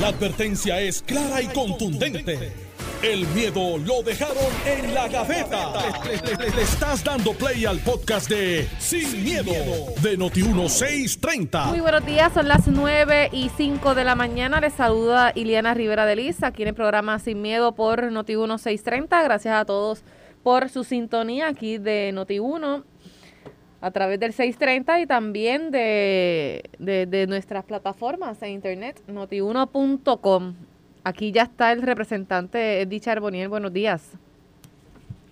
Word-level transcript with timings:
La 0.00 0.08
advertencia 0.08 0.80
es 0.80 1.02
clara 1.02 1.40
y 1.40 1.46
contundente. 1.46 2.52
El 3.00 3.28
miedo 3.28 3.78
lo 3.78 4.02
dejaron 4.02 4.36
en 4.66 4.92
la 4.92 5.06
gaveta. 5.06 5.72
Le, 6.04 6.62
estás 6.62 7.04
dando 7.04 7.32
play 7.32 7.64
al 7.64 7.78
podcast 7.78 8.28
de 8.28 8.68
Sin, 8.80 9.22
miedo, 9.22 9.52
de 10.02 10.18
Noti1630. 10.18 11.66
Muy 11.66 11.80
buenos 11.80 12.04
días, 12.04 12.32
son 12.32 12.48
las 12.48 12.66
9 12.66 13.28
y 13.30 13.50
5 13.56 13.94
de 13.94 14.04
la 14.04 14.16
mañana. 14.16 14.60
Les 14.60 14.72
saluda 14.72 15.30
Iliana 15.36 15.74
Rivera 15.74 16.06
de 16.06 16.16
Liz 16.16 16.42
aquí 16.42 16.62
en 16.62 16.68
el 16.68 16.74
programa 16.74 17.20
Sin 17.20 17.40
Miedo 17.40 17.76
por 17.76 18.02
Noti1630. 18.10 19.22
Gracias 19.22 19.54
a 19.54 19.64
todos 19.64 20.02
por 20.42 20.70
su 20.70 20.82
sintonía 20.82 21.46
aquí 21.46 21.78
de 21.78 22.12
Noti1 22.12 22.82
a 23.84 23.90
través 23.90 24.18
del 24.18 24.32
630 24.32 25.00
y 25.00 25.06
también 25.06 25.70
de, 25.70 26.70
de, 26.78 27.04
de 27.04 27.26
nuestras 27.26 27.64
plataformas 27.64 28.42
en 28.42 28.52
internet, 28.52 28.98
notiuno.com. 29.08 30.54
Aquí 31.04 31.32
ya 31.32 31.42
está 31.42 31.70
el 31.70 31.82
representante 31.82 32.80
Eddie 32.80 32.98
Charboniel. 32.98 33.50
Buenos 33.50 33.74
días. 33.74 34.12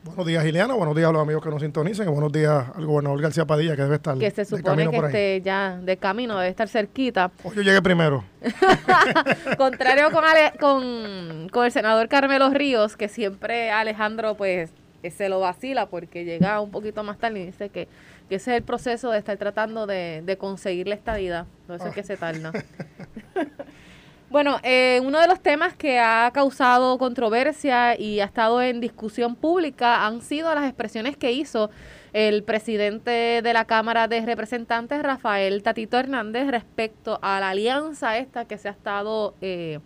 Buenos 0.05 0.27
días, 0.27 0.45
Ileana. 0.45 0.75
Buenos 0.75 0.95
días 0.95 1.09
a 1.09 1.13
los 1.13 1.23
amigos 1.23 1.43
que 1.43 1.49
nos 1.49 1.63
sintonicen. 1.63 2.11
Buenos 2.11 2.31
días 2.31 2.67
al 2.75 2.85
gobernador 2.85 3.23
García 3.23 3.47
Padilla, 3.47 3.75
que 3.75 3.83
debe 3.85 3.95
estar 3.95 4.19
Que 4.19 4.31
se 4.31 4.45
supone 4.45 4.91
que 4.91 4.97
esté 4.99 5.41
ya 5.41 5.79
de 5.83 5.97
camino, 5.97 6.37
debe 6.37 6.51
estar 6.51 6.69
cerquita. 6.69 7.31
Hoy 7.45 7.57
yo 7.57 7.63
llegué 7.63 7.81
primero. 7.81 8.23
Contrario 9.57 10.11
con, 10.11 10.25
Ale, 10.27 10.53
con, 10.61 11.49
con 11.51 11.65
el 11.65 11.73
senador 11.73 12.07
Carmelo 12.09 12.51
Ríos, 12.51 12.99
que 12.99 13.09
siempre 13.09 13.71
Alejandro 13.71 14.35
pues 14.35 14.73
se 15.11 15.29
lo 15.29 15.41
vacila 15.41 15.87
porque 15.87 16.25
llega 16.25 16.61
un 16.61 16.71
poquito 16.71 17.03
más 17.03 17.19
tarde 17.19 17.41
y 17.41 17.47
dice 17.47 17.71
que, 17.71 17.89
que 18.33 18.37
ese 18.37 18.53
es 18.53 18.57
el 18.57 18.63
proceso 18.63 19.11
de 19.11 19.19
estar 19.19 19.37
tratando 19.37 19.87
de, 19.87 20.23
de 20.25 20.39
conseguir 20.39 20.89
la 20.89 20.95
estadidad. 20.95 21.45
Por 21.67 21.77
eso 21.77 21.89
es 21.89 21.95
que 21.95 22.03
se 22.03 22.17
tarda. 22.17 22.51
Bueno, 24.31 24.59
eh, 24.63 24.99
uno 25.05 25.21
de 25.21 25.29
los 25.29 25.41
temas 25.41 25.77
que 25.77 25.99
ha 25.99 26.31
causado 26.33 26.97
controversia 26.97 28.01
y 28.01 28.21
ha 28.21 28.25
estado 28.25 28.63
en 28.63 28.81
discusión 28.81 29.37
pública 29.37 30.07
han 30.07 30.23
sido 30.23 30.55
las 30.55 30.65
expresiones 30.65 31.19
que 31.19 31.33
hizo 31.33 31.69
el 32.15 32.43
presidente 32.43 33.43
de 33.43 33.53
la 33.53 33.67
Cámara 33.67 34.09
de 34.09 34.25
Representantes, 34.25 35.03
Rafael 35.03 35.63
Tatito 35.63 35.99
Hernández, 35.99 36.47
respecto 36.49 37.19
a 37.21 37.41
la 37.41 37.51
alianza 37.51 38.17
esta 38.17 38.47
que 38.47 38.57
se 38.57 38.69
ha 38.69 38.71
estado 38.71 39.35
eh, 39.43 39.81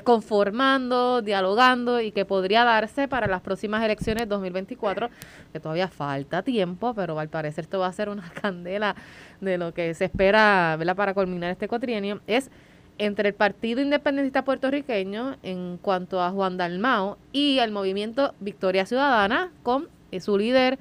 conformando, 0.00 1.20
dialogando 1.20 2.00
y 2.00 2.12
que 2.12 2.24
podría 2.24 2.64
darse 2.64 3.08
para 3.08 3.26
las 3.26 3.42
próximas 3.42 3.84
elecciones 3.84 4.26
2024, 4.28 5.10
que 5.52 5.60
todavía 5.60 5.88
falta 5.88 6.42
tiempo, 6.42 6.94
pero 6.94 7.18
al 7.18 7.28
parecer 7.28 7.64
esto 7.64 7.80
va 7.80 7.88
a 7.88 7.92
ser 7.92 8.08
una 8.08 8.28
candela 8.40 8.96
de 9.40 9.58
lo 9.58 9.74
que 9.74 9.92
se 9.92 10.06
espera 10.06 10.78
para 10.96 11.12
culminar 11.12 11.50
este 11.50 11.68
cuatrienio, 11.68 12.20
es 12.26 12.50
entre 12.98 13.28
el 13.28 13.34
Partido 13.34 13.80
Independentista 13.80 14.44
Puertorriqueño 14.44 15.36
en 15.42 15.78
cuanto 15.78 16.22
a 16.22 16.30
Juan 16.30 16.56
Dalmao 16.56 17.18
y 17.32 17.58
el 17.58 17.70
movimiento 17.70 18.34
Victoria 18.40 18.86
Ciudadana 18.86 19.50
con 19.62 19.88
eh, 20.10 20.20
su 20.20 20.38
líder 20.38 20.78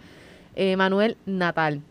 eh, 0.56 0.76
Manuel 0.76 1.17
Natal. 1.26 1.82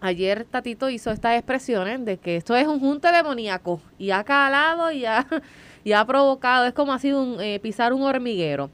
Ayer 0.00 0.44
Tatito 0.44 0.90
hizo 0.90 1.10
estas 1.10 1.36
expresiones 1.36 2.04
de 2.04 2.18
que 2.18 2.36
esto 2.36 2.54
es 2.54 2.66
un 2.66 2.78
junte 2.78 3.10
demoníaco 3.10 3.80
y 3.98 4.10
ha 4.10 4.22
calado 4.22 4.92
y 4.92 5.04
ha, 5.04 5.26
y 5.88 5.94
ha 5.94 6.04
provocado, 6.04 6.66
es 6.66 6.74
como 6.74 6.92
ha 6.92 6.98
sido 6.98 7.22
un, 7.22 7.40
eh, 7.40 7.60
pisar 7.60 7.94
un 7.94 8.02
hormiguero. 8.02 8.68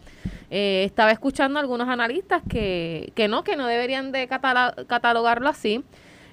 Eh, 0.51 0.83
estaba 0.85 1.13
escuchando 1.13 1.59
a 1.59 1.63
algunos 1.63 1.89
analistas 1.89 2.43
que, 2.49 3.13
que 3.15 3.29
no, 3.29 3.45
que 3.45 3.57
no 3.57 3.69
deberían 3.69 4.11
de 4.11 4.27
catalogarlo 4.27 5.49
así, 5.49 5.85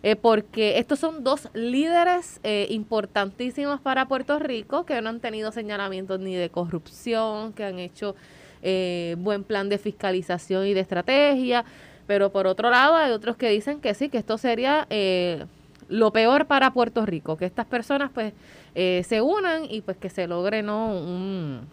eh, 0.01 0.15
porque 0.15 0.79
estos 0.79 0.97
son 0.97 1.23
dos 1.23 1.49
líderes 1.53 2.39
eh, 2.43 2.65
importantísimos 2.71 3.79
para 3.79 4.07
Puerto 4.07 4.39
Rico 4.39 4.83
que 4.87 4.99
no 5.01 5.09
han 5.09 5.19
tenido 5.19 5.51
señalamientos 5.51 6.19
ni 6.19 6.33
de 6.33 6.49
corrupción, 6.49 7.53
que 7.53 7.63
han 7.63 7.77
hecho 7.77 8.15
eh, 8.63 9.15
buen 9.19 9.43
plan 9.43 9.69
de 9.69 9.77
fiscalización 9.77 10.65
y 10.65 10.73
de 10.73 10.79
estrategia, 10.79 11.63
pero 12.07 12.31
por 12.31 12.47
otro 12.47 12.71
lado 12.71 12.95
hay 12.95 13.11
otros 13.11 13.37
que 13.37 13.49
dicen 13.49 13.79
que 13.79 13.93
sí, 13.93 14.09
que 14.09 14.17
esto 14.17 14.39
sería 14.39 14.87
lo 15.91 16.11
peor 16.11 16.45
para 16.47 16.71
Puerto 16.71 17.05
Rico, 17.05 17.37
que 17.37 17.45
estas 17.45 17.65
personas 17.65 18.11
pues 18.13 18.33
eh, 18.75 19.03
se 19.07 19.21
unan 19.21 19.65
y 19.69 19.81
pues 19.81 19.97
que 19.97 20.09
se 20.09 20.25
logre 20.25 20.63
¿no? 20.63 20.93
un, 20.95 21.67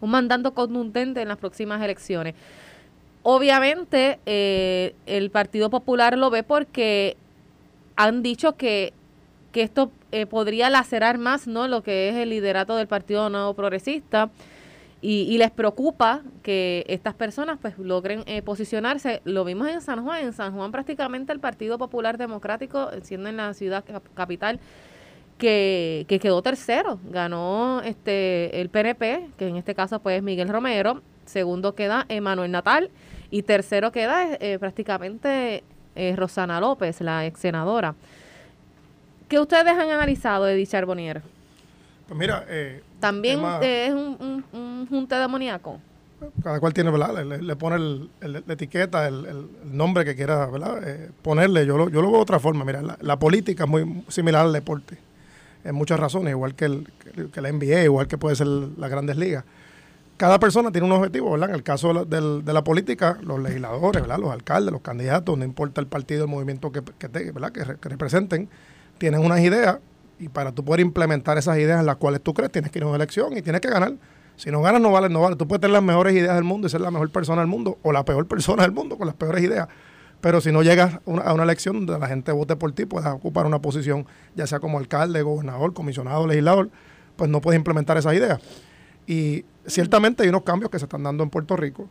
mandato 0.00 0.54
contundente 0.54 1.22
en 1.22 1.28
las 1.28 1.38
próximas 1.38 1.82
elecciones. 1.82 2.34
Obviamente 3.24 4.18
eh, 4.26 4.94
el 5.06 5.30
Partido 5.30 5.70
Popular 5.70 6.16
lo 6.16 6.30
ve 6.30 6.42
porque 6.44 7.16
han 7.96 8.22
dicho 8.22 8.56
que, 8.56 8.92
que 9.50 9.62
esto 9.62 9.90
eh, 10.12 10.26
podría 10.26 10.70
lacerar 10.70 11.18
más 11.18 11.46
no 11.46 11.68
lo 11.68 11.82
que 11.82 12.08
es 12.08 12.16
el 12.16 12.30
liderato 12.30 12.76
del 12.76 12.86
Partido 12.86 13.28
Nuevo 13.28 13.54
Progresista 13.54 14.30
y, 15.02 15.22
y 15.24 15.36
les 15.36 15.50
preocupa 15.50 16.22
que 16.42 16.84
estas 16.88 17.12
personas 17.14 17.58
pues 17.60 17.76
logren 17.78 18.22
eh, 18.26 18.40
posicionarse. 18.40 19.20
Lo 19.24 19.44
vimos 19.44 19.68
en 19.68 19.80
San 19.82 20.02
Juan. 20.04 20.24
En 20.24 20.32
San 20.32 20.54
Juan 20.54 20.70
prácticamente 20.72 21.32
el 21.32 21.40
Partido 21.40 21.76
Popular 21.76 22.16
Democrático, 22.16 22.88
siendo 23.02 23.28
en 23.28 23.36
la 23.36 23.52
ciudad 23.52 23.84
cap- 23.84 24.04
capital, 24.14 24.60
que, 25.38 26.06
que 26.08 26.18
quedó 26.20 26.40
tercero. 26.40 27.00
Ganó 27.10 27.82
este 27.82 28.60
el 28.60 28.68
PNP, 28.70 29.26
que 29.36 29.48
en 29.48 29.56
este 29.56 29.74
caso 29.74 29.98
pues 30.00 30.16
es 30.18 30.22
Miguel 30.22 30.48
Romero. 30.48 31.02
Segundo 31.26 31.74
queda 31.74 32.06
Emanuel 32.08 32.50
Natal. 32.50 32.90
Y 33.30 33.42
tercero 33.42 33.90
queda 33.92 34.34
eh, 34.40 34.58
prácticamente 34.58 35.64
eh, 35.96 36.14
Rosana 36.16 36.60
López, 36.60 37.00
la 37.00 37.26
ex 37.26 37.40
senadora. 37.40 37.94
¿Qué 39.28 39.40
ustedes 39.40 39.72
han 39.72 39.90
analizado 39.90 40.44
de 40.44 40.66
Charbonnier? 40.66 41.22
Pues 42.06 42.18
mira, 42.18 42.44
eh, 42.48 42.82
También 43.02 43.40
eh, 43.62 43.86
es 43.88 43.92
un, 43.92 44.16
un, 44.52 44.58
un 44.58 44.86
junte 44.88 45.14
demoníaco. 45.16 45.78
cada 46.42 46.58
cual 46.60 46.72
tiene, 46.72 46.90
¿verdad? 46.90 47.24
Le, 47.24 47.56
pone 47.56 47.76
el- 47.76 48.08
el- 48.20 48.44
la 48.46 48.54
etiqueta, 48.54 49.06
el, 49.08 49.48
nombre 49.64 50.04
que 50.04 50.14
quiera, 50.14 50.46
¿verdad? 50.46 50.78
Eh, 50.88 51.10
ponerle. 51.20 51.66
Yo 51.66 51.76
lo, 51.76 51.88
yo 51.90 52.00
lo 52.00 52.08
veo 52.08 52.18
de 52.18 52.22
otra 52.22 52.38
forma. 52.38 52.64
Mira, 52.64 52.80
la, 52.80 52.96
la 53.00 53.18
política 53.18 53.64
es 53.64 53.70
muy 53.70 54.04
similar 54.08 54.46
al 54.46 54.52
deporte. 54.52 54.96
En 55.64 55.74
muchas 55.74 55.98
razones, 56.00 56.30
igual 56.30 56.54
que, 56.54 56.64
el, 56.64 56.88
que- 57.32 57.40
la 57.40 57.48
NBA, 57.52 57.84
igual 57.84 58.06
que 58.06 58.18
puede 58.18 58.36
ser 58.36 58.46
las 58.46 58.90
grandes 58.90 59.16
ligas. 59.16 59.44
Cada 60.16 60.38
persona 60.38 60.70
tiene 60.70 60.86
un 60.86 60.92
objetivo, 60.92 61.32
¿verdad? 61.32 61.48
En 61.48 61.54
el 61.56 61.62
caso 61.64 61.88
de 61.88 61.94
la, 61.94 62.04
del- 62.04 62.44
de 62.44 62.52
la 62.52 62.62
política, 62.62 63.18
los 63.22 63.40
legisladores, 63.42 64.02
¿verdad? 64.02 64.18
Los 64.18 64.30
alcaldes, 64.30 64.70
los 64.72 64.82
candidatos, 64.82 65.36
no 65.36 65.44
importa 65.44 65.80
el 65.80 65.88
partido, 65.88 66.24
el 66.24 66.30
movimiento 66.30 66.70
que, 66.70 66.82
que, 66.98 67.08
te- 67.08 67.32
¿verdad? 67.32 67.50
que, 67.50 67.64
re- 67.64 67.76
que 67.80 67.88
representen, 67.88 68.48
tienen 68.98 69.24
unas 69.24 69.40
ideas 69.40 69.78
y 70.22 70.28
para 70.28 70.52
tú 70.52 70.64
poder 70.64 70.78
implementar 70.78 71.36
esas 71.36 71.58
ideas 71.58 71.80
en 71.80 71.86
las 71.86 71.96
cuales 71.96 72.20
tú 72.22 72.32
crees, 72.32 72.52
tienes 72.52 72.70
que 72.70 72.78
ir 72.78 72.84
a 72.84 72.86
una 72.86 72.94
elección 72.94 73.36
y 73.36 73.42
tienes 73.42 73.60
que 73.60 73.68
ganar. 73.68 73.94
Si 74.36 74.52
no 74.52 74.62
ganas, 74.62 74.80
no 74.80 74.92
vale, 74.92 75.08
no 75.08 75.20
vale. 75.20 75.34
Tú 75.34 75.48
puedes 75.48 75.60
tener 75.60 75.72
las 75.72 75.82
mejores 75.82 76.14
ideas 76.14 76.36
del 76.36 76.44
mundo 76.44 76.68
y 76.68 76.70
ser 76.70 76.80
la 76.80 76.92
mejor 76.92 77.10
persona 77.10 77.42
del 77.42 77.48
mundo 77.48 77.78
o 77.82 77.90
la 77.90 78.04
peor 78.04 78.28
persona 78.28 78.62
del 78.62 78.70
mundo 78.70 78.96
con 78.96 79.08
las 79.08 79.16
peores 79.16 79.42
ideas. 79.42 79.66
Pero 80.20 80.40
si 80.40 80.52
no 80.52 80.62
llegas 80.62 81.00
a 81.24 81.32
una, 81.32 81.42
elección 81.42 81.84
donde 81.84 81.98
la 81.98 82.06
gente 82.06 82.30
vote 82.30 82.54
por 82.54 82.70
ti, 82.70 82.86
puedas 82.86 83.12
ocupar 83.12 83.46
una 83.46 83.60
posición, 83.60 84.06
ya 84.36 84.46
sea 84.46 84.60
como 84.60 84.78
alcalde, 84.78 85.22
gobernador, 85.22 85.74
comisionado, 85.74 86.24
legislador, 86.28 86.70
pues 87.16 87.28
no 87.28 87.40
puedes 87.40 87.58
implementar 87.58 87.96
esas 87.96 88.14
ideas. 88.14 88.40
Y 89.08 89.44
ciertamente 89.66 90.22
hay 90.22 90.28
unos 90.28 90.42
cambios 90.42 90.70
que 90.70 90.78
se 90.78 90.84
están 90.84 91.02
dando 91.02 91.24
en 91.24 91.30
Puerto 91.30 91.56
Rico. 91.56 91.88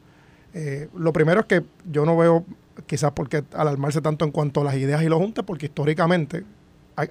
Eh, 0.53 0.87
lo 0.95 1.11
primero 1.11 1.41
es 1.41 1.47
que 1.47 1.63
yo 1.91 2.05
no 2.05 2.15
veo 2.15 2.45
quizás 2.85 3.11
por 3.11 3.27
qué 3.27 3.43
alarmarse 3.53 3.99
tanto 3.99 4.23
en 4.23 4.31
cuanto 4.31 4.61
a 4.61 4.63
las 4.63 4.75
ideas 4.75 5.03
y 5.03 5.09
los 5.09 5.19
juntes, 5.19 5.43
porque 5.43 5.65
históricamente 5.65 6.45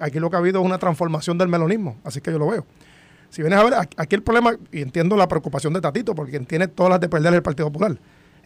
aquí 0.00 0.20
lo 0.20 0.30
que 0.30 0.36
ha 0.36 0.38
habido 0.38 0.60
es 0.60 0.66
una 0.66 0.78
transformación 0.78 1.38
del 1.38 1.48
melonismo, 1.48 1.96
así 2.04 2.20
que 2.20 2.30
yo 2.30 2.38
lo 2.38 2.48
veo. 2.48 2.64
Si 3.30 3.42
vienes 3.42 3.58
a 3.60 3.64
ver, 3.64 3.74
aquí- 3.96 4.14
el 4.16 4.22
problema, 4.22 4.54
y 4.72 4.82
entiendo 4.82 5.16
la 5.16 5.28
preocupación 5.28 5.72
de 5.72 5.80
Tatito, 5.80 6.14
porque 6.14 6.32
quien 6.32 6.46
tiene 6.46 6.68
todas 6.68 6.90
las 6.90 7.00
de 7.00 7.08
perder 7.08 7.32
el 7.34 7.42
Partido 7.42 7.68
Popular. 7.70 7.96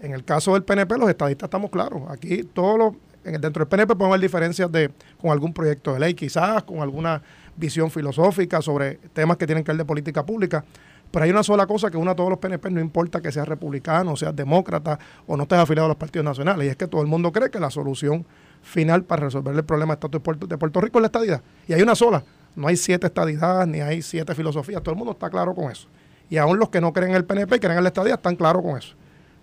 En 0.00 0.12
el 0.12 0.25
caso 0.25 0.53
del 0.53 0.62
PNP, 0.62 0.99
los 0.99 1.09
estadistas 1.09 1.47
estamos 1.47 1.71
claros. 1.71 2.03
Aquí 2.10 2.43
todos 2.44 2.78
los, 2.78 2.94
dentro 3.41 3.65
del 3.65 3.69
PNP 3.69 3.97
podemos 3.97 4.19
ver 4.19 4.21
diferencias 4.21 4.71
de, 4.71 4.91
con 5.19 5.31
algún 5.31 5.55
proyecto 5.55 5.94
de 5.94 6.00
ley, 6.00 6.12
quizás 6.15 6.65
con 6.65 6.81
alguna 6.81 7.22
visión 7.56 7.91
filosófica 7.91 8.61
sobre 8.61 8.97
temas 9.15 9.38
que 9.38 9.47
tienen 9.47 9.65
que 9.65 9.71
ver 9.72 9.78
de 9.78 9.84
política 9.87 10.26
pública. 10.26 10.65
Pero 11.11 11.25
hay 11.25 11.31
una 11.31 11.43
sola 11.44 11.67
cosa 11.67 11.90
que 11.90 11.97
une 11.97 12.11
a 12.11 12.14
todos 12.14 12.29
los 12.29 12.38
PNP, 12.38 12.70
no 12.70 12.81
importa 12.81 13.23
que 13.23 13.31
seas 13.32 13.47
republicano, 13.49 14.17
seas 14.17 14.35
demócrata 14.37 14.99
o 15.26 15.37
no 15.37 15.44
estés 15.44 15.58
afiliado 15.61 15.87
a 15.87 15.88
los 15.88 15.97
partidos 15.97 16.25
nacionales, 16.25 16.67
y 16.67 16.70
es 16.70 16.76
que 16.76 16.88
todo 16.88 17.00
el 17.00 17.06
mundo 17.06 17.31
cree 17.32 17.50
que 17.50 17.61
la 17.61 17.70
solución 17.70 18.26
final 18.64 19.05
para 19.05 19.26
resolver 19.26 19.55
el 19.55 19.64
problema 19.64 19.94
de 19.94 19.94
estatus 19.94 20.49
de 20.49 20.58
Puerto, 20.58 20.81
Rico 20.81 20.99
es 20.99 21.02
la 21.02 21.06
estadidad. 21.06 21.43
Y 21.69 21.75
hay 21.75 21.82
una 21.82 21.94
sola, 21.94 22.25
no 22.56 22.66
hay 22.66 22.76
siete 22.76 23.06
estadidades 23.06 23.69
ni 23.69 23.81
hay 23.81 24.02
siete 24.02 24.34
filosofías, 24.34 24.82
todo 24.82 24.93
el 24.93 24.99
mundo 24.99 25.12
está 25.12 25.31
claro 25.31 25.55
con 25.55 25.70
eso. 25.70 25.88
Y 26.31 26.38
aún 26.38 26.58
los 26.58 26.70
que 26.70 26.81
no 26.81 26.93
creen 26.93 27.11
en 27.11 27.16
el 27.16 27.25
PNP 27.25 27.56
y 27.56 27.61
creen 27.61 27.78
en 27.78 27.84
la 27.84 27.88
estadía 27.88 28.14
están 28.14 28.34
claros 28.34 28.62
con 28.62 28.76
eso. 28.76 28.94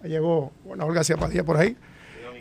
Llegó 0.04 0.52
bueno, 0.66 0.84
Olga 0.84 0.96
García 0.96 1.16
Padilla 1.16 1.44
por 1.44 1.58
ahí. 1.58 1.78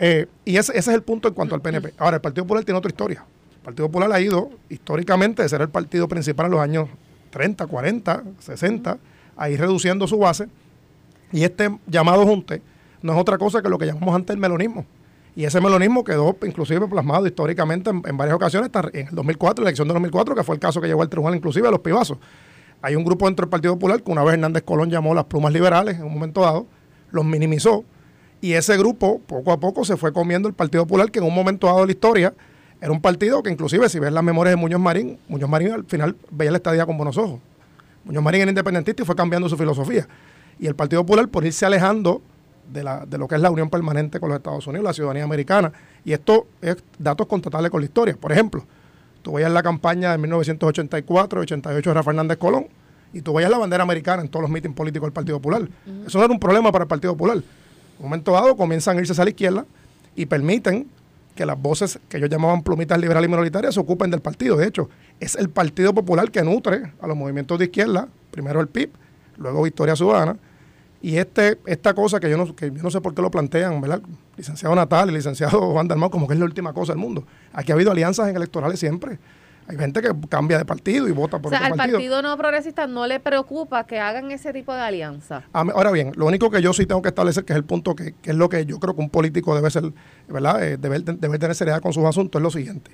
Eh, 0.01 0.27
y 0.47 0.57
ese, 0.57 0.73
ese 0.73 0.91
es 0.91 0.97
el 0.97 1.03
punto 1.03 1.29
en 1.29 1.35
cuanto 1.35 1.55
al 1.55 1.61
PNP. 1.61 1.93
Ahora, 1.99 2.17
el 2.17 2.23
Partido 2.23 2.45
Popular 2.45 2.65
tiene 2.65 2.79
otra 2.79 2.89
historia. 2.89 3.25
El 3.57 3.61
Partido 3.61 3.87
Popular 3.89 4.11
ha 4.13 4.21
ido 4.21 4.51
históricamente 4.71 5.43
de 5.43 5.49
ser 5.49 5.61
el 5.61 5.69
partido 5.69 6.09
principal 6.09 6.47
en 6.47 6.53
los 6.53 6.61
años 6.61 6.89
30, 7.31 7.67
40, 7.67 8.25
60, 8.39 8.99
a 9.37 9.51
ir 9.51 9.61
reduciendo 9.61 10.07
su 10.07 10.19
base. 10.19 10.49
Y 11.33 11.45
este 11.45 11.79
llamado 11.87 12.25
junte 12.25 12.63
no 13.03 13.13
es 13.13 13.19
otra 13.21 13.37
cosa 13.37 13.61
que 13.63 13.69
lo 13.69 13.79
que 13.79 13.87
llamamos 13.87 14.15
antes 14.15 14.35
el 14.35 14.41
melonismo. 14.41 14.87
Y 15.37 15.45
ese 15.45 15.61
melonismo 15.61 16.03
quedó 16.03 16.37
inclusive 16.43 16.87
plasmado 16.89 17.27
históricamente 17.27 17.91
en, 17.91 18.17
varias 18.17 18.35
ocasiones, 18.35 18.71
en 18.93 19.09
el 19.09 19.15
2004, 19.15 19.63
la 19.63 19.71
elección 19.71 19.89
de 19.89 19.95
2004, 19.95 20.35
que 20.35 20.43
fue 20.43 20.57
el 20.57 20.61
caso 20.61 20.81
que 20.81 20.89
llevó 20.89 21.03
al 21.03 21.09
tribunal 21.09 21.37
inclusive 21.37 21.69
a 21.69 21.71
los 21.71 21.81
pibazos. 21.81 22.19
Hay 22.83 22.97
un 22.97 23.05
grupo 23.05 23.27
dentro 23.27 23.45
del 23.45 23.51
Partido 23.51 23.75
Popular 23.75 24.03
que 24.03 24.11
una 24.11 24.25
vez 24.25 24.35
Hernández 24.35 24.63
Colón 24.65 24.91
llamó 24.91 25.15
las 25.15 25.25
plumas 25.25 25.53
liberales 25.53 25.97
en 25.97 26.05
un 26.05 26.15
momento 26.15 26.41
dado, 26.41 26.67
los 27.11 27.25
minimizó, 27.25 27.85
y 28.41 28.55
ese 28.55 28.77
grupo 28.77 29.21
poco 29.27 29.53
a 29.53 29.61
poco 29.61 29.85
se 29.85 29.97
fue 29.97 30.13
comiendo 30.13 30.49
el 30.49 30.55
Partido 30.55 30.85
Popular, 30.85 31.11
que 31.11 31.19
en 31.19 31.27
un 31.27 31.35
momento 31.35 31.67
dado 31.67 31.81
de 31.81 31.87
la 31.87 31.93
historia 31.93 32.35
era 32.81 32.91
un 32.91 33.01
partido 33.01 33.43
que 33.43 33.51
inclusive 33.51 33.89
si 33.91 33.99
ves 33.99 34.13
las 34.13 34.25
memorias 34.25 34.53
de 34.53 34.57
Muñoz 34.57 34.81
Marín, 34.81 35.19
Muñoz 35.29 35.51
Marín 35.51 35.73
al 35.73 35.85
final 35.85 36.17
veía 36.31 36.51
la 36.51 36.57
estadía 36.57 36.87
con 36.87 36.97
buenos 36.97 37.19
ojos. 37.19 37.41
Muñoz 38.05 38.23
Marín 38.23 38.43
era 38.43 38.51
independentista 38.51 39.03
y 39.03 39.07
fue 39.07 39.15
cambiando 39.15 39.49
su 39.49 39.57
filosofía. 39.59 40.09
Y 40.59 40.67
el 40.67 40.75
Partido 40.75 41.03
Popular, 41.03 41.29
por 41.29 41.45
irse 41.45 41.67
alejando 41.67 42.23
de, 42.73 42.85
la, 42.85 43.07
de 43.07 43.19
lo 43.19 43.29
que 43.29 43.35
es 43.35 43.41
la 43.41 43.51
unión 43.51 43.71
permanente 43.71 44.21
con 44.21 44.29
los 44.29 44.39
Estados 44.39 44.67
Unidos, 44.67 44.85
la 44.85 44.93
ciudadanía 44.93 45.25
americana, 45.25 45.73
y 46.05 46.13
esto 46.13 46.47
es 46.61 46.77
datos 46.99 47.27
contratables 47.27 47.71
con 47.71 47.81
la 47.81 47.87
historia. 47.87 48.17
Por 48.17 48.33
ejemplo, 48.33 48.65
tú 49.23 49.35
veías 49.35 49.51
la 49.51 49.63
campaña 49.63 50.13
de 50.13 50.19
1984 50.19 51.41
88 51.41 51.91
de 51.91 51.95
Rafael 51.95 52.17
Hernández 52.17 52.39
Colón, 52.39 52.67
y 53.13 53.23
tú 53.23 53.35
veías 53.35 53.51
la 53.51 53.59
bandera 53.59 53.83
americana 53.83 54.23
en 54.23 54.29
todos 54.29 54.43
los 54.43 54.51
mítines 54.51 54.77
políticos 54.77 55.07
del 55.07 55.13
Partido 55.13 55.39
Popular. 55.39 55.69
Eso 56.07 56.19
no 56.19 56.25
era 56.25 56.33
un 56.33 56.41
problema 56.41 56.71
para 56.71 56.85
el 56.85 56.89
Partido 56.89 57.15
Popular. 57.15 57.39
En 57.39 57.45
un 57.99 58.05
momento 58.05 58.33
dado 58.33 58.57
comienzan 58.57 58.97
a 58.99 59.01
irse 59.01 59.21
a 59.21 59.25
la 59.25 59.31
izquierda 59.31 59.67
y 60.15 60.27
permiten 60.27 60.89
que 61.35 61.47
las 61.47 61.61
voces 61.61 61.99
que 62.09 62.19
ellos 62.19 62.31
llamaban 62.31 62.63
plumitas 62.63 62.99
liberales 63.01 63.29
y 63.29 63.31
minoritarias 63.31 63.75
se 63.75 63.81
ocupen 63.81 64.11
del 64.11 64.21
partido. 64.21 64.57
De 64.57 64.67
hecho, 64.67 64.91
es 65.21 65.37
el 65.37 65.49
Partido 65.49 65.95
Popular 65.95 66.31
que 66.31 66.43
nutre 66.43 66.93
a 67.01 67.07
los 67.07 67.17
movimientos 67.17 67.59
de 67.59 67.67
izquierda, 67.67 68.09
primero 68.31 68.61
el 68.61 68.69
PIB, 68.69 68.91
luego 69.39 69.63
Victoria 69.63 69.97
Ciudadana, 69.97 70.37
y 71.03 71.17
este, 71.17 71.59
esta 71.67 71.95
cosa 71.95 72.21
que 72.21 72.29
yo, 72.31 72.37
no, 72.37 72.55
que 72.55 72.71
yo 72.71 72.83
no 72.83 72.91
sé 72.91 73.01
por 73.01 73.15
qué 73.15 73.23
lo 73.23 73.31
plantean, 73.31 73.81
¿verdad? 73.81 74.03
Licenciado 74.37 74.75
Natal 74.75 75.11
y 75.11 75.15
licenciado 75.15 75.73
Juan 75.73 75.89
Dalmau, 75.89 76.11
como 76.11 76.27
que 76.27 76.35
es 76.35 76.39
la 76.41 76.45
última 76.47 76.73
cosa 76.73 76.93
del 76.93 77.01
mundo. 77.01 77.25
Aquí 77.53 77.73
ha 77.73 77.75
habido 77.75 77.91
alianzas 77.93 78.29
en 78.29 78.37
electorales 78.37 78.79
siempre. 78.79 79.19
Hay 79.67 79.77
gente 79.79 80.03
que 80.03 80.11
cambia 80.29 80.59
de 80.59 80.65
partido 80.65 81.07
y 81.07 81.13
vota 81.13 81.39
por 81.39 81.47
o 81.47 81.51
sea, 81.51 81.61
otro 81.61 81.73
al 81.75 81.79
partido. 81.79 81.99
partido 81.99 82.23
no 82.23 82.37
progresista 82.37 82.87
no 82.89 83.07
le 83.07 83.21
preocupa 83.21 83.85
que 83.87 84.01
hagan 84.01 84.31
ese 84.33 84.53
tipo 84.53 84.75
de 84.75 84.81
alianza. 84.81 85.45
Ahora 85.53 85.93
bien, 85.93 86.11
lo 86.17 86.27
único 86.27 86.51
que 86.51 86.61
yo 86.61 86.73
sí 86.73 86.87
tengo 86.87 87.01
que 87.03 87.09
establecer, 87.11 87.45
que 87.45 87.53
es 87.53 87.57
el 87.57 87.65
punto 87.65 87.95
que, 87.95 88.15
que 88.21 88.31
es 88.31 88.37
lo 88.37 88.49
que 88.49 88.67
yo 88.67 88.81
creo 88.81 88.95
que 88.97 89.01
un 89.01 89.11
político 89.11 89.55
debe 89.55 89.71
ser, 89.71 89.93
¿verdad? 90.29 90.65
Eh, 90.65 90.77
debe, 90.77 90.99
debe 91.01 91.39
tener 91.39 91.55
seriedad 91.55 91.81
con 91.81 91.93
sus 91.93 92.05
asuntos, 92.05 92.41
es 92.41 92.43
lo 92.43 92.51
siguiente. 92.51 92.91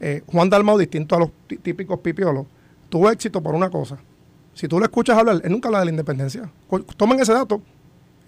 Eh, 0.00 0.22
Juan 0.26 0.50
Dalmau, 0.50 0.76
distinto 0.76 1.16
a 1.16 1.20
los 1.20 1.30
tí- 1.48 1.56
típicos 1.56 1.98
pipiolos, 2.00 2.46
tuvo 2.90 3.10
éxito 3.10 3.42
por 3.42 3.54
una 3.54 3.70
cosa. 3.70 3.96
Si 4.54 4.68
tú 4.68 4.78
lo 4.78 4.84
escuchas 4.84 5.16
hablar, 5.16 5.40
él 5.42 5.50
nunca 5.50 5.68
habla 5.68 5.80
de 5.80 5.86
la 5.86 5.90
independencia. 5.90 6.50
Tomen 6.96 7.20
ese 7.20 7.32
dato. 7.32 7.62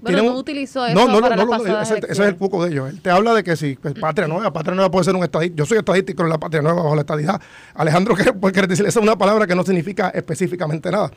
Bueno, 0.00 0.22
no 0.22 0.38
utilizó 0.38 0.84
eso 0.84 0.94
No, 0.94 1.06
no, 1.06 1.20
no, 1.20 1.28
para 1.28 1.44
no, 1.44 1.80
ese, 1.80 1.98
ese 1.98 2.06
es 2.10 2.18
el 2.18 2.36
cuco 2.36 2.62
de 2.64 2.72
ellos. 2.72 2.90
Él 2.90 3.00
te 3.00 3.10
habla 3.10 3.32
de 3.32 3.42
que 3.42 3.56
si 3.56 3.74
pues, 3.76 3.94
Patria 3.94 4.28
Nueva, 4.28 4.52
Patria 4.52 4.74
Nueva 4.74 4.90
puede 4.90 5.04
ser 5.04 5.16
un 5.16 5.24
estadista. 5.24 5.56
Yo 5.56 5.64
soy 5.64 5.78
estadístico 5.78 6.22
en 6.22 6.28
la 6.28 6.38
Patria 6.38 6.60
Nueva 6.60 6.82
bajo 6.82 6.94
la 6.94 7.02
estadidad. 7.02 7.40
Alejandro, 7.74 8.14
¿qué 8.16 8.32
puede 8.32 8.52
querer 8.52 8.68
decir? 8.68 8.84
Esa 8.86 9.00
es 9.00 9.02
una 9.02 9.16
palabra 9.16 9.46
que 9.46 9.54
no 9.54 9.64
significa 9.64 10.10
específicamente 10.10 10.90
nada. 10.90 11.10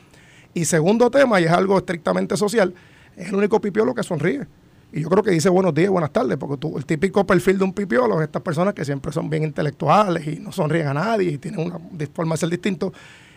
Y 0.54 0.64
segundo 0.64 1.10
tema, 1.10 1.40
y 1.40 1.44
es 1.44 1.50
algo 1.50 1.76
estrictamente 1.76 2.36
social, 2.36 2.72
es 3.16 3.28
el 3.28 3.34
único 3.34 3.60
pipiolo 3.60 3.94
que 3.94 4.02
sonríe. 4.02 4.46
Y 4.90 5.02
yo 5.02 5.10
creo 5.10 5.22
que 5.22 5.30
dice 5.30 5.50
buenos 5.50 5.74
días, 5.74 5.90
buenas 5.90 6.10
tardes, 6.10 6.38
porque 6.38 6.56
tú, 6.56 6.78
el 6.78 6.86
típico 6.86 7.26
perfil 7.26 7.58
de 7.58 7.64
un 7.64 7.74
pipiolo 7.74 8.18
es 8.20 8.26
estas 8.26 8.40
personas 8.40 8.72
que 8.72 8.86
siempre 8.86 9.12
son 9.12 9.28
bien 9.28 9.42
intelectuales 9.44 10.26
y 10.26 10.40
no 10.40 10.50
sonríen 10.50 10.86
a 10.86 10.94
nadie 10.94 11.32
y 11.32 11.38
tienen 11.38 11.60
una 11.60 11.78
forma 12.14 12.34
de 12.34 12.38
ser 12.38 12.48
distinto. 12.48 12.92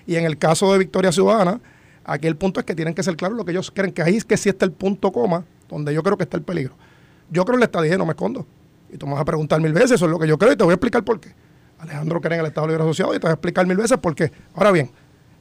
Y 0.06 0.16
en 0.16 0.26
el 0.26 0.38
caso 0.38 0.72
de 0.72 0.80
Victoria 0.80 1.12
Ciudadana, 1.12 1.60
aquí 2.04 2.28
el 2.28 2.36
punto 2.36 2.60
es 2.60 2.66
que 2.66 2.76
tienen 2.76 2.94
que 2.94 3.04
ser 3.04 3.16
claros 3.16 3.38
lo 3.38 3.46
que 3.46 3.52
ellos 3.52 3.72
creen, 3.72 3.92
que 3.94 4.02
ahí 4.02 4.18
es 4.18 4.26
que 4.26 4.38
sí 4.38 4.50
está 4.50 4.66
el 4.66 4.72
punto 4.72 5.12
coma, 5.12 5.46
donde 5.70 5.94
yo 5.94 6.04
creo 6.04 6.18
que 6.18 6.24
está 6.24 6.38
el 6.38 6.44
peligro. 6.44 6.74
Yo 7.30 7.46
creo 7.46 7.56
en 7.56 7.60
la 7.62 7.66
estadía 7.66 7.98
no 7.98 8.06
me 8.06 8.12
escondo. 8.12 8.46
Y 8.92 8.98
tú 8.98 9.06
me 9.08 9.14
vas 9.14 9.22
a 9.22 9.26
preguntar 9.26 9.62
mil 9.62 9.72
veces, 9.74 9.92
eso 9.92 10.06
es 10.06 10.12
lo 10.12 10.20
que 10.20 10.28
yo 10.28 10.38
creo 10.38 10.52
y 10.52 10.56
te 10.58 10.64
voy 10.64 10.72
a 10.72 10.76
explicar 10.76 11.04
por 11.04 11.20
qué. 11.20 11.34
Alejandro 11.80 12.20
cree 12.22 12.36
en 12.36 12.42
el 12.42 12.48
Estado 12.48 12.68
Libre 12.68 12.84
Asociado 12.84 13.16
y 13.16 13.20
te 13.20 13.22
voy 13.28 13.30
a 13.32 13.34
explicar 13.34 13.66
mil 13.66 13.78
veces 13.78 13.98
por 13.98 14.14
qué. 14.14 14.32
Ahora 14.54 14.72
bien, 14.72 14.92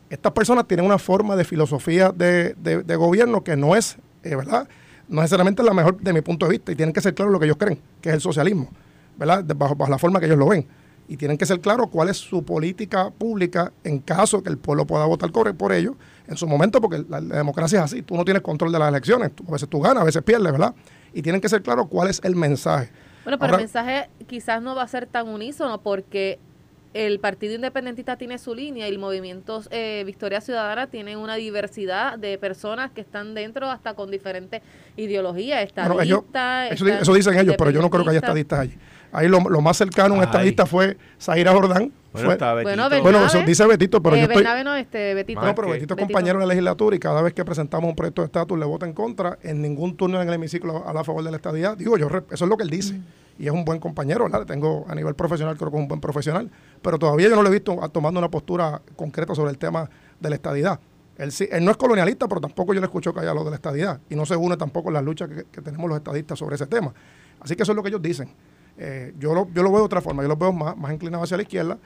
estas 0.08 0.32
personas 0.32 0.66
tienen 0.68 0.86
una 0.86 0.98
forma 0.98 1.34
de 1.36 1.44
filosofía 1.44 2.10
de, 2.12 2.54
de- 2.54 2.82
de 2.82 2.96
gobierno 2.96 3.42
que 3.42 3.56
no 3.56 3.74
es, 3.74 3.96
eh, 4.22 4.36
¿verdad? 4.36 4.68
No 5.08 5.20
necesariamente 5.20 5.62
la 5.64 5.74
mejor 5.74 6.00
de 6.00 6.12
mi 6.12 6.20
punto 6.20 6.46
de 6.46 6.52
vista 6.52 6.70
y 6.72 6.76
tienen 6.76 6.92
que 6.92 7.00
ser 7.00 7.14
claros 7.14 7.32
lo 7.32 7.40
que 7.40 7.46
ellos 7.46 7.56
creen, 7.58 7.80
que 8.00 8.10
es 8.10 8.14
el 8.14 8.20
socialismo, 8.20 8.70
¿verdad? 9.18 9.44
Bajo, 9.56 9.74
bajo 9.74 9.90
la 9.90 9.98
forma 9.98 10.20
que 10.20 10.26
ellos 10.26 10.38
lo 10.38 10.46
ven. 10.48 10.66
Y 11.10 11.16
tienen 11.16 11.36
que 11.36 11.44
ser 11.44 11.60
claros 11.60 11.88
cuál 11.90 12.08
es 12.08 12.16
su 12.18 12.44
política 12.44 13.10
pública 13.10 13.72
en 13.82 13.98
caso 13.98 14.42
que 14.44 14.48
el 14.48 14.58
pueblo 14.58 14.86
pueda 14.86 15.04
votar 15.06 15.30
por, 15.32 15.72
ellos 15.72 15.94
en 16.28 16.36
su 16.36 16.46
momento, 16.46 16.80
porque 16.80 17.04
la, 17.08 17.20
la 17.20 17.36
democracia 17.38 17.80
es 17.80 17.84
así, 17.86 18.02
tú 18.02 18.16
no 18.16 18.24
tienes 18.24 18.42
control 18.44 18.70
de 18.70 18.78
las 18.78 18.88
elecciones, 18.90 19.32
tú- 19.34 19.42
a 19.48 19.52
veces 19.52 19.68
tú 19.68 19.80
ganas, 19.80 20.02
a 20.02 20.04
veces 20.04 20.22
pierdes, 20.22 20.52
¿verdad? 20.52 20.72
Y 21.12 21.22
tienen 21.22 21.40
que 21.40 21.48
ser 21.48 21.62
claros 21.62 21.88
cuál 21.88 22.08
es 22.08 22.20
el 22.22 22.36
mensaje. 22.36 22.90
Bueno, 23.24 23.38
pero 23.38 23.50
Ahora- 23.50 23.56
el 23.56 23.62
mensaje 23.64 24.08
quizás 24.28 24.62
no 24.62 24.76
va 24.76 24.82
a 24.84 24.88
ser 24.88 25.06
tan 25.06 25.26
unísono 25.26 25.82
porque 25.82 26.38
el 26.94 27.18
Partido 27.20 27.54
Independentista 27.54 28.16
tiene 28.16 28.38
su 28.38 28.54
línea 28.54 28.88
y 28.88 28.92
el 28.92 28.98
movimiento 29.00 29.62
eh, 29.70 30.02
Victoria 30.06 30.40
Ciudadana 30.40 30.86
tiene 30.88 31.16
una 31.16 31.34
diversidad 31.36 32.18
de 32.18 32.38
personas 32.38 32.90
que 32.92 33.00
están 33.00 33.34
dentro 33.34 33.68
hasta 33.68 33.94
con 33.94 34.10
diferentes 34.12 34.62
ideologías. 34.96 35.68
Bueno, 35.74 36.00
ellos- 36.00 36.20
Estadistas, 36.24 36.72
eso, 36.72 36.84
di- 36.84 36.90
eso 37.02 37.14
dicen 37.14 37.38
ellos, 37.38 37.54
pero 37.58 37.70
yo 37.70 37.80
no 37.82 37.90
creo 37.90 38.04
que 38.04 38.10
haya 38.10 38.18
estadistas 38.20 38.58
allí. 38.60 38.78
Ahí 39.12 39.28
lo, 39.28 39.40
lo 39.40 39.60
más 39.60 39.76
cercano 39.76 40.14
a 40.14 40.18
un 40.18 40.22
estadista 40.24 40.66
fue 40.66 40.96
Zaira 41.20 41.52
Jordán. 41.52 41.92
Bueno, 42.12 42.26
fue- 42.26 42.34
está 42.34 42.54
Betito. 42.54 43.02
Bueno, 43.02 43.24
eso 43.24 43.42
dice 43.42 43.66
Betito, 43.66 44.02
pero 44.02 44.16
Eh, 44.16 44.20
yo 44.20 44.22
estoy... 44.24 44.38
Bernabe 44.38 44.64
no, 44.64 44.74
este, 44.74 45.14
Betito. 45.14 45.40
No, 45.40 45.54
pero 45.54 45.68
Betito 45.68 45.94
es 45.94 45.96
Betito. 45.96 46.06
compañero 46.06 46.38
de 46.40 46.44
la 46.46 46.48
legislatura 46.48 46.96
y 46.96 46.98
cada 46.98 47.22
vez 47.22 47.32
que 47.34 47.44
presentamos 47.44 47.88
un 47.88 47.94
proyecto 47.96 48.22
de 48.22 48.26
estatus 48.26 48.58
le 48.58 48.64
vota 48.64 48.86
en 48.86 48.92
contra. 48.92 49.38
En 49.42 49.62
ningún 49.62 49.96
turno 49.96 50.20
en 50.20 50.28
el 50.28 50.34
hemiciclo 50.34 50.86
a 50.88 50.92
la 50.92 51.04
favor 51.04 51.22
de 51.24 51.30
la 51.30 51.36
estadía. 51.36 51.74
Digo, 51.76 51.96
yo 51.98 52.08
re- 52.08 52.24
eso 52.30 52.44
es 52.44 52.48
lo 52.48 52.56
que 52.56 52.64
él 52.64 52.70
dice. 52.70 52.94
Mm. 52.94 53.04
Y 53.38 53.46
es 53.46 53.52
un 53.52 53.64
buen 53.64 53.78
compañero, 53.80 54.24
¿verdad? 54.24 54.44
Tengo 54.44 54.84
a 54.88 54.94
nivel 54.94 55.14
profesional, 55.14 55.56
creo 55.56 55.70
que 55.70 55.76
es 55.76 55.82
un 55.82 55.88
buen 55.88 56.00
profesional. 56.00 56.50
Pero 56.82 56.98
todavía 56.98 57.28
yo 57.28 57.36
no 57.36 57.42
lo 57.42 57.48
he 57.48 57.52
visto 57.52 57.76
tomando 57.92 58.18
una 58.18 58.28
postura 58.30 58.82
concreta 58.96 59.34
sobre 59.34 59.50
el 59.50 59.58
tema 59.58 59.88
de 60.18 60.28
la 60.30 60.34
estadidad. 60.36 60.78
Él, 61.16 61.32
sí, 61.32 61.48
él 61.50 61.64
no 61.64 61.70
es 61.70 61.76
colonialista, 61.76 62.26
pero 62.28 62.40
tampoco 62.40 62.74
yo 62.74 62.80
le 62.80 62.86
escucho 62.86 63.12
que 63.14 63.20
haya 63.20 63.32
lo 63.34 63.44
de 63.44 63.50
la 63.50 63.56
estadidad. 63.56 64.00
Y 64.10 64.14
no 64.16 64.26
se 64.26 64.34
une 64.36 64.56
tampoco 64.56 64.88
en 64.88 64.94
la 64.94 65.02
lucha 65.02 65.28
que, 65.28 65.44
que 65.50 65.60
tenemos 65.62 65.88
los 65.88 65.96
estadistas 65.98 66.38
sobre 66.38 66.56
ese 66.56 66.66
tema. 66.66 66.92
Así 67.40 67.54
que 67.56 67.62
eso 67.62 67.72
es 67.72 67.76
lo 67.76 67.82
que 67.82 67.88
ellos 67.90 68.02
dicen. 68.02 68.28
Eh, 68.82 69.12
yo, 69.18 69.34
lo, 69.34 69.46
yo 69.52 69.62
lo 69.62 69.68
veo 69.70 69.80
de 69.80 69.84
otra 69.84 70.00
forma, 70.00 70.22
yo 70.22 70.28
lo 70.28 70.36
veo 70.36 70.52
más, 70.54 70.74
más 70.76 70.90
inclinado 70.92 71.22
hacia 71.22 71.36
la 71.36 71.42
izquierda. 71.42 71.76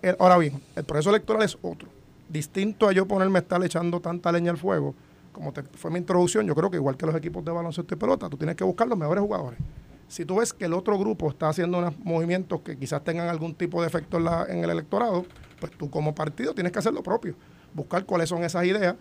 Eh, 0.00 0.14
ahora 0.18 0.38
bien, 0.38 0.62
el 0.76 0.84
proceso 0.84 1.10
electoral 1.10 1.42
es 1.42 1.58
otro. 1.60 1.88
Distinto 2.28 2.88
a 2.88 2.92
yo 2.92 3.06
ponerme 3.06 3.40
a 3.40 3.42
estar 3.42 3.62
echando 3.64 3.98
tanta 4.00 4.30
leña 4.30 4.52
al 4.52 4.56
fuego, 4.56 4.94
como 5.32 5.52
te- 5.52 5.64
fue 5.64 5.90
mi 5.90 5.98
introducción, 5.98 6.46
yo 6.46 6.54
creo 6.54 6.70
que 6.70 6.76
igual 6.76 6.96
que 6.96 7.04
los 7.04 7.14
equipos 7.16 7.44
de 7.44 7.50
baloncesto 7.50 7.94
y 7.94 7.96
pelota, 7.98 8.28
tú 8.30 8.36
tienes 8.36 8.54
que 8.54 8.62
buscar 8.62 8.86
los 8.86 8.96
mejores 8.96 9.22
jugadores. 9.22 9.58
Si 10.06 10.24
tú 10.24 10.36
ves 10.36 10.52
que 10.52 10.64
el 10.66 10.72
otro 10.72 10.96
grupo 10.98 11.28
está 11.28 11.48
haciendo 11.48 11.78
unos 11.78 11.98
movimientos 11.98 12.60
que 12.60 12.76
quizás 12.76 13.02
tengan 13.02 13.28
algún 13.28 13.54
tipo 13.54 13.80
de 13.80 13.88
efecto 13.88 14.18
en, 14.18 14.26
en 14.58 14.64
el 14.64 14.70
electorado, 14.70 15.24
pues 15.58 15.72
tú 15.72 15.90
como 15.90 16.14
partido 16.14 16.54
tienes 16.54 16.72
que 16.72 16.78
hacer 16.78 16.92
lo 16.92 17.02
propio. 17.02 17.34
Buscar 17.74 18.04
cuáles 18.04 18.28
son 18.28 18.42
esas 18.44 18.64
ideas, 18.64 18.94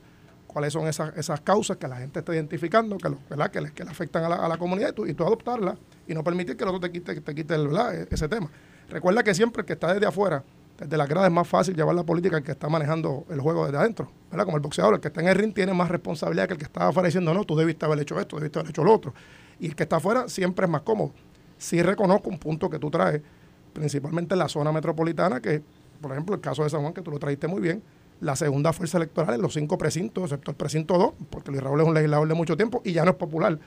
cuáles 0.51 0.73
son 0.73 0.87
esas, 0.87 1.15
esas 1.15 1.39
causas 1.41 1.77
que 1.77 1.87
la 1.87 1.97
gente 1.97 2.19
está 2.19 2.33
identificando, 2.33 2.97
que, 2.97 3.07
lo- 3.09 3.19
¿verdad? 3.29 3.51
que, 3.51 3.61
le, 3.61 3.71
que 3.71 3.83
le 3.83 3.91
afectan 3.91 4.23
a 4.25 4.29
la, 4.29 4.35
a 4.37 4.47
la 4.49 4.57
comunidad 4.57 4.89
y 4.89 4.93
tú, 4.93 5.05
y 5.05 5.13
tú 5.13 5.23
adoptarlas 5.23 5.77
y 6.07 6.13
no 6.15 6.23
permitir 6.23 6.57
que 6.57 6.63
el 6.63 6.69
otro 6.69 6.79
te 6.81 6.91
quite, 6.91 7.21
te 7.21 7.35
quite 7.35 7.53
el, 7.55 7.67
e- 7.75 8.07
ese 8.09 8.27
tema. 8.27 8.49
Recuerda 8.89 9.23
que 9.23 9.33
siempre 9.35 9.61
el 9.61 9.65
que 9.67 9.73
está 9.73 9.93
desde 9.93 10.07
afuera, 10.07 10.43
desde 10.79 10.97
la 10.97 11.05
grada 11.05 11.27
es 11.27 11.33
más 11.33 11.47
fácil 11.47 11.75
llevar 11.75 11.93
la 11.93 12.03
política 12.03 12.37
el 12.37 12.43
que 12.43 12.51
está 12.51 12.67
manejando 12.67 13.25
el 13.29 13.39
juego 13.39 13.65
desde 13.65 13.77
adentro. 13.77 14.09
¿verdad? 14.31 14.45
Como 14.45 14.57
el 14.57 14.63
boxeador, 14.63 14.95
el 14.95 14.99
que 14.99 15.09
está 15.09 15.21
en 15.21 15.27
el 15.27 15.35
ring 15.35 15.53
tiene 15.53 15.73
más 15.73 15.89
responsabilidad 15.89 16.47
que 16.47 16.53
el 16.53 16.57
que 16.59 16.65
está 16.65 16.87
afuera 16.87 17.05
diciendo, 17.07 17.31
no, 17.33 17.43
tú 17.43 17.55
debiste 17.55 17.85
haber 17.85 17.99
hecho 17.99 18.19
esto, 18.19 18.37
debiste 18.37 18.59
haber 18.59 18.71
hecho 18.71 18.83
lo 18.83 18.93
otro. 18.93 19.13
Y 19.59 19.67
el 19.67 19.75
que 19.75 19.83
está 19.83 19.97
afuera 19.97 20.27
siempre 20.27 20.65
es 20.65 20.71
más 20.71 20.81
cómodo. 20.81 21.11
Sí 21.57 21.81
reconozco 21.83 22.29
un 22.29 22.39
punto 22.39 22.69
que 22.69 22.79
tú 22.79 22.89
traes, 22.89 23.21
principalmente 23.73 24.33
en 24.33 24.39
la 24.39 24.47
zona 24.49 24.71
metropolitana, 24.71 25.41
que, 25.41 25.61
por 26.01 26.11
ejemplo, 26.11 26.33
el 26.33 26.41
caso 26.41 26.63
de 26.63 26.69
San 26.69 26.81
Juan, 26.81 26.93
que 26.93 27.01
tú 27.01 27.11
lo 27.11 27.19
trajiste 27.19 27.47
muy 27.47 27.61
bien, 27.61 27.83
la 28.21 28.35
segunda 28.35 28.73
fuerza 28.73 28.97
electoral 28.97 29.35
en 29.35 29.41
los 29.41 29.53
cinco 29.53 29.77
precintos, 29.77 30.25
excepto 30.25 30.51
el 30.51 30.57
precinto 30.57 30.97
2, 30.97 31.13
porque 31.29 31.51
Luis 31.51 31.63
Raúl 31.63 31.81
es 31.81 31.87
un 31.87 31.93
legislador 31.93 32.27
de 32.27 32.33
mucho 32.33 32.57
tiempo 32.57 32.81
y 32.83 32.91
ya 32.93 33.03
no 33.05 33.11
es 33.11 33.17
popular, 33.17 33.57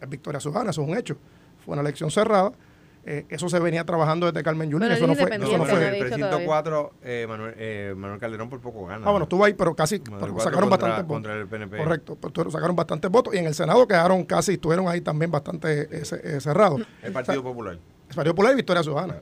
es 0.00 0.08
Victoria 0.08 0.38
Ciudadana, 0.40 0.70
eso 0.70 0.82
es 0.82 0.88
un 0.88 0.96
hecho. 0.96 1.16
Fue 1.64 1.72
una 1.72 1.80
elección 1.82 2.10
cerrada, 2.10 2.52
eh, 3.04 3.24
eso 3.30 3.48
se 3.48 3.58
venía 3.58 3.84
trabajando 3.84 4.26
desde 4.30 4.42
Carmen 4.44 4.68
Yulín, 4.70 4.92
eso 4.92 5.06
no 5.06 5.14
fue, 5.14 5.38
No, 5.38 5.46
eso 5.46 5.64
fue. 5.64 5.88
el 5.88 5.98
precinto 5.98 6.26
todavía. 6.26 6.46
4, 6.46 6.92
eh, 7.02 7.26
Manuel, 7.28 7.54
eh, 7.56 7.94
Manuel 7.96 8.20
Calderón 8.20 8.48
por 8.50 8.60
poco 8.60 8.86
gana. 8.86 9.06
Ah, 9.06 9.10
bueno, 9.10 9.24
estuvo 9.24 9.44
ahí, 9.44 9.54
pero 9.54 9.74
casi 9.74 9.98
pero 9.98 10.18
sacaron 10.40 10.68
contra- 10.68 10.68
bastantes 10.68 10.98
votos. 11.06 11.06
contra 11.08 11.34
el 11.36 11.46
PNP. 11.48 11.78
Correcto, 11.78 12.18
pero 12.20 12.32
tu- 12.32 12.50
sacaron 12.50 12.76
bastantes 12.76 13.10
votos 13.10 13.34
y 13.34 13.38
en 13.38 13.46
el 13.46 13.54
Senado 13.54 13.86
quedaron 13.88 14.24
casi, 14.24 14.52
estuvieron 14.52 14.88
ahí 14.88 15.00
también 15.00 15.30
bastante 15.30 15.82
eh, 15.90 16.02
eh, 16.22 16.40
cerrados. 16.40 16.82
El 17.02 17.12
Partido 17.12 17.42
Popular. 17.42 17.78
El 18.10 18.14
Partido 18.14 18.34
Popular 18.34 18.52
y 18.52 18.56
Victoria 18.56 18.82
Ciudadana, 18.82 19.14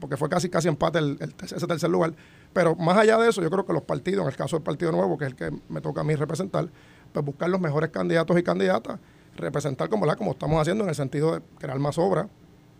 porque 0.00 0.16
fue 0.16 0.28
casi 0.28 0.48
casi 0.48 0.68
empate 0.68 0.98
el, 0.98 1.16
el 1.20 1.34
ese 1.44 1.66
tercer 1.66 1.90
lugar. 1.90 2.14
Pero 2.52 2.74
más 2.74 2.96
allá 2.96 3.18
de 3.18 3.28
eso, 3.28 3.42
yo 3.42 3.50
creo 3.50 3.64
que 3.66 3.72
los 3.72 3.82
partidos, 3.82 4.22
en 4.22 4.28
el 4.28 4.36
caso 4.36 4.56
del 4.56 4.62
Partido 4.62 4.90
Nuevo, 4.92 5.18
que 5.18 5.24
es 5.26 5.30
el 5.30 5.36
que 5.36 5.50
me 5.68 5.80
toca 5.80 6.00
a 6.00 6.04
mí 6.04 6.14
representar, 6.14 6.68
pues 7.12 7.24
buscar 7.24 7.48
los 7.50 7.60
mejores 7.60 7.90
candidatos 7.90 8.38
y 8.38 8.42
candidatas, 8.42 8.98
representar 9.36 9.88
como, 9.88 10.06
la, 10.06 10.16
como 10.16 10.32
estamos 10.32 10.60
haciendo 10.60 10.84
en 10.84 10.90
el 10.90 10.96
sentido 10.96 11.34
de 11.34 11.42
crear 11.58 11.78
más 11.78 11.98
obras, 11.98 12.26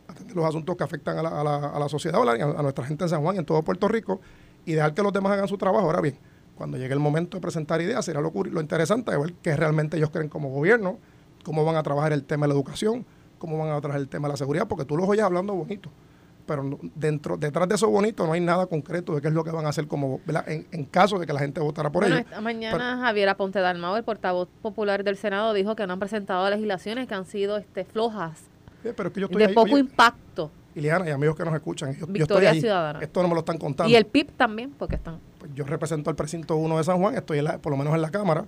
atender 0.08 0.34
los 0.36 0.44
asuntos 0.44 0.76
que 0.76 0.84
afectan 0.84 1.18
a 1.18 1.22
la, 1.22 1.40
a 1.40 1.44
la, 1.44 1.56
a 1.68 1.78
la 1.78 1.88
sociedad, 1.88 2.20
a, 2.26 2.32
a 2.32 2.62
nuestra 2.62 2.84
gente 2.84 3.04
en 3.04 3.10
San 3.10 3.22
Juan 3.22 3.36
y 3.36 3.38
en 3.38 3.44
todo 3.44 3.62
Puerto 3.62 3.88
Rico, 3.88 4.20
y 4.64 4.72
dejar 4.72 4.94
que 4.94 5.02
los 5.02 5.12
demás 5.12 5.32
hagan 5.32 5.48
su 5.48 5.58
trabajo. 5.58 5.86
Ahora 5.86 6.00
bien, 6.00 6.18
cuando 6.56 6.76
llegue 6.76 6.94
el 6.94 7.00
momento 7.00 7.36
de 7.36 7.40
presentar 7.40 7.80
ideas, 7.80 8.04
será 8.04 8.20
lo, 8.20 8.32
lo 8.32 8.60
interesante 8.60 9.12
de 9.12 9.18
ver 9.18 9.34
qué 9.42 9.56
realmente 9.56 9.96
ellos 9.96 10.10
creen 10.10 10.28
como 10.28 10.48
gobierno, 10.50 10.98
cómo 11.44 11.64
van 11.64 11.76
a 11.76 11.82
trabajar 11.82 12.12
el 12.12 12.24
tema 12.24 12.46
de 12.46 12.48
la 12.48 12.54
educación, 12.54 13.06
cómo 13.38 13.58
van 13.58 13.68
a 13.68 13.80
trabajar 13.80 14.00
el 14.00 14.08
tema 14.08 14.26
de 14.28 14.32
la 14.32 14.36
seguridad, 14.36 14.66
porque 14.66 14.84
tú 14.84 14.96
los 14.96 15.08
oyes 15.08 15.24
hablando 15.24 15.54
bonito 15.54 15.90
pero 16.48 16.78
dentro 16.96 17.36
detrás 17.36 17.68
de 17.68 17.76
eso 17.76 17.88
bonito 17.88 18.26
no 18.26 18.32
hay 18.32 18.40
nada 18.40 18.66
concreto 18.66 19.14
de 19.14 19.20
qué 19.20 19.28
es 19.28 19.34
lo 19.34 19.44
que 19.44 19.52
van 19.52 19.66
a 19.66 19.68
hacer 19.68 19.86
como. 19.86 20.20
En, 20.48 20.66
en 20.72 20.84
caso 20.86 21.18
de 21.20 21.26
que 21.26 21.32
la 21.32 21.38
gente 21.38 21.60
votara 21.60 21.90
por 21.92 22.02
Bueno, 22.02 22.16
ellos. 22.16 22.26
esta 22.28 22.40
mañana 22.40 22.98
Javier 23.00 23.28
Aponte 23.28 23.60
Dalmau, 23.60 23.94
el 23.94 24.02
portavoz 24.02 24.48
popular 24.62 25.04
del 25.04 25.16
Senado, 25.16 25.52
dijo 25.52 25.76
que 25.76 25.86
no 25.86 25.92
han 25.92 25.98
presentado 26.00 26.50
legislaciones 26.50 27.06
que 27.06 27.14
han 27.14 27.26
sido 27.26 27.56
este, 27.58 27.84
flojas, 27.84 28.40
Sí, 28.82 28.88
pero 28.96 29.08
es 29.08 29.14
que 29.14 29.20
yo 29.20 29.26
estoy 29.26 29.38
de 29.42 29.48
ahí, 29.48 29.54
poco 29.54 29.72
oye, 29.74 29.80
impacto. 29.80 30.50
Ileana 30.74 31.08
y 31.08 31.10
amigos 31.10 31.34
que 31.36 31.44
nos 31.44 31.54
escuchan, 31.54 31.90
yo, 31.92 31.98
yo 31.98 32.00
estoy 32.06 32.12
Victoria 32.20 32.50
ahí. 32.50 32.60
Ciudadana. 32.60 33.00
Esto 33.00 33.22
no 33.22 33.28
me 33.28 33.34
lo 33.34 33.40
están 33.40 33.58
contando. 33.58 33.90
Y 33.92 33.96
el 33.96 34.06
PIB 34.06 34.30
también, 34.36 34.70
porque 34.78 34.94
están... 34.96 35.18
Pues 35.38 35.52
yo 35.54 35.64
represento 35.64 36.08
al 36.10 36.16
precinto 36.16 36.54
1 36.56 36.78
de 36.78 36.84
San 36.84 36.98
Juan, 36.98 37.14
estoy 37.16 37.38
en 37.38 37.44
la- 37.44 37.58
por 37.58 37.72
lo 37.72 37.76
menos 37.76 37.92
en 37.94 38.00
la 38.02 38.10
Cámara, 38.10 38.44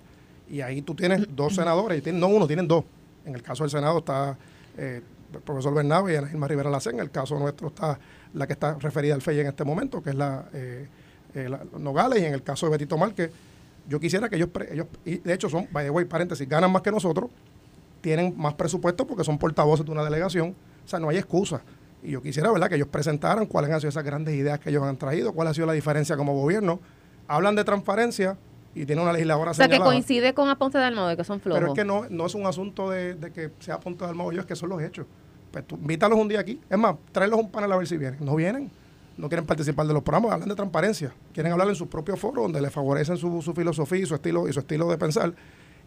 y 0.49 0.61
ahí 0.61 0.83
tú 0.83 0.95
tienes 0.95 1.26
dos 1.35 1.54
senadores, 1.57 2.07
y 2.07 2.12
no 2.12 2.28
uno, 2.28 2.47
tienen 2.47 2.69
dos. 2.69 2.85
En 3.25 3.35
el 3.35 3.42
caso 3.42 3.64
del 3.64 3.71
Senado 3.71 3.99
está 3.99 4.38
eh, 4.78 5.02
el 5.32 5.40
profesor 5.40 5.75
Bernabe 5.75 6.12
y 6.12 6.16
Ana 6.16 6.46
Rivera 6.49 6.70
Lacén, 6.70 6.94
en 6.94 7.00
el 7.00 7.10
caso 7.10 7.38
nuestro 7.38 7.68
está 7.68 7.99
la 8.34 8.46
que 8.46 8.52
está 8.54 8.75
referida 8.78 9.14
al 9.14 9.22
FEI 9.22 9.40
en 9.40 9.46
este 9.49 9.64
momento, 9.64 10.02
que 10.02 10.10
es 10.10 10.16
la, 10.16 10.44
eh, 10.52 10.88
eh, 11.34 11.49
la- 11.49 11.60
Nogales, 11.78 12.22
y 12.22 12.26
en 12.26 12.34
el 12.34 12.42
caso 12.42 12.66
de 12.66 12.72
Betito 12.72 12.96
Márquez, 12.99 13.30
yo 13.88 13.99
quisiera 13.99 14.28
que 14.28 14.37
ellos, 14.37 14.49
ellos 14.70 14.87
y 15.04 15.18
de 15.18 15.32
hecho 15.34 15.49
son, 15.49 15.66
by 15.72 15.84
the 15.84 15.90
way, 15.90 16.04
paréntesis, 16.04 16.49
ganan 16.49 16.70
más 16.70 16.82
que 16.82 16.90
nosotros, 16.90 17.30
tienen 18.00 18.34
más 18.37 18.54
presupuesto 18.54 19.06
porque 19.06 19.25
son 19.25 19.38
portavoces 19.38 19.84
de 19.84 19.92
una 19.92 20.04
delegación, 20.04 20.54
o 20.84 20.88
sea, 20.88 20.99
no 20.99 21.08
hay 21.08 21.18
excusa. 21.18 21.62
Y 22.02 22.12
yo 22.12 22.22
quisiera, 22.22 22.50
¿verdad?, 22.50 22.68
que 22.68 22.76
ellos 22.76 22.88
presentaran 22.88 23.44
cuáles 23.46 23.70
han 23.70 23.80
sido 23.80 23.90
esas 23.90 24.04
grandes 24.04 24.34
ideas 24.34 24.58
que 24.58 24.70
ellos 24.70 24.82
han 24.84 24.96
traído, 24.96 25.32
cuál 25.32 25.49
ha 25.49 25.54
sido 25.54 25.66
la 25.66 25.75
diferencia 25.75 26.16
como 26.16 26.34
gobierno. 26.34 26.80
Hablan 27.28 27.54
de 27.56 27.64
transparencia 27.64 28.38
y 28.75 28.87
tiene 28.87 29.02
una 29.02 29.12
legisladora 29.12 29.50
O 29.50 29.54
sea, 29.54 29.68
que 29.68 29.78
coincide 29.78 30.32
con 30.32 30.49
Aponte 30.49 30.78
de 30.78 31.16
que 31.16 31.25
son 31.25 31.40
flojos. 31.40 31.60
Pero 31.60 31.72
es 31.72 31.78
que 31.78 31.84
no, 31.84 32.06
no 32.08 32.26
es 32.26 32.34
un 32.34 32.46
asunto 32.46 32.88
de, 32.90 33.14
de 33.14 33.32
que 33.32 33.50
sea 33.58 33.75
a 33.75 33.80
punto 33.80 34.06
del 34.06 34.14
mogollo, 34.14 34.40
es 34.40 34.46
que 34.46 34.56
son 34.56 34.70
los 34.70 34.80
hechos. 34.82 35.06
Pues 35.50 35.66
tú 35.66 35.76
invítalos 35.76 36.19
un 36.19 36.28
día 36.28 36.40
aquí. 36.40 36.61
Es 36.69 36.78
más, 36.78 36.97
tráelos 37.12 37.40
un 37.40 37.50
panel 37.50 37.73
a 37.73 37.76
ver 37.76 37.87
si 37.87 37.97
vienen. 37.97 38.25
No 38.25 38.35
vienen. 38.37 38.71
No 39.16 39.28
quieren 39.28 39.45
participar 39.45 39.87
de 39.87 39.92
los 39.92 40.02
programas, 40.02 40.33
hablan 40.33 40.49
de 40.49 40.54
transparencia. 40.54 41.12
Quieren 41.35 41.52
hablar 41.52 41.69
en 41.69 41.75
sus 41.75 41.88
propios 41.88 42.19
foros 42.19 42.42
donde 42.45 42.61
les 42.61 42.73
favorecen 42.73 43.16
su, 43.16 43.42
su 43.42 43.52
filosofía 43.52 43.99
y 43.99 44.07
su 44.07 44.14
estilo 44.14 44.49
y 44.49 44.52
su 44.52 44.61
estilo 44.61 44.88
de 44.88 44.97
pensar. 44.97 45.35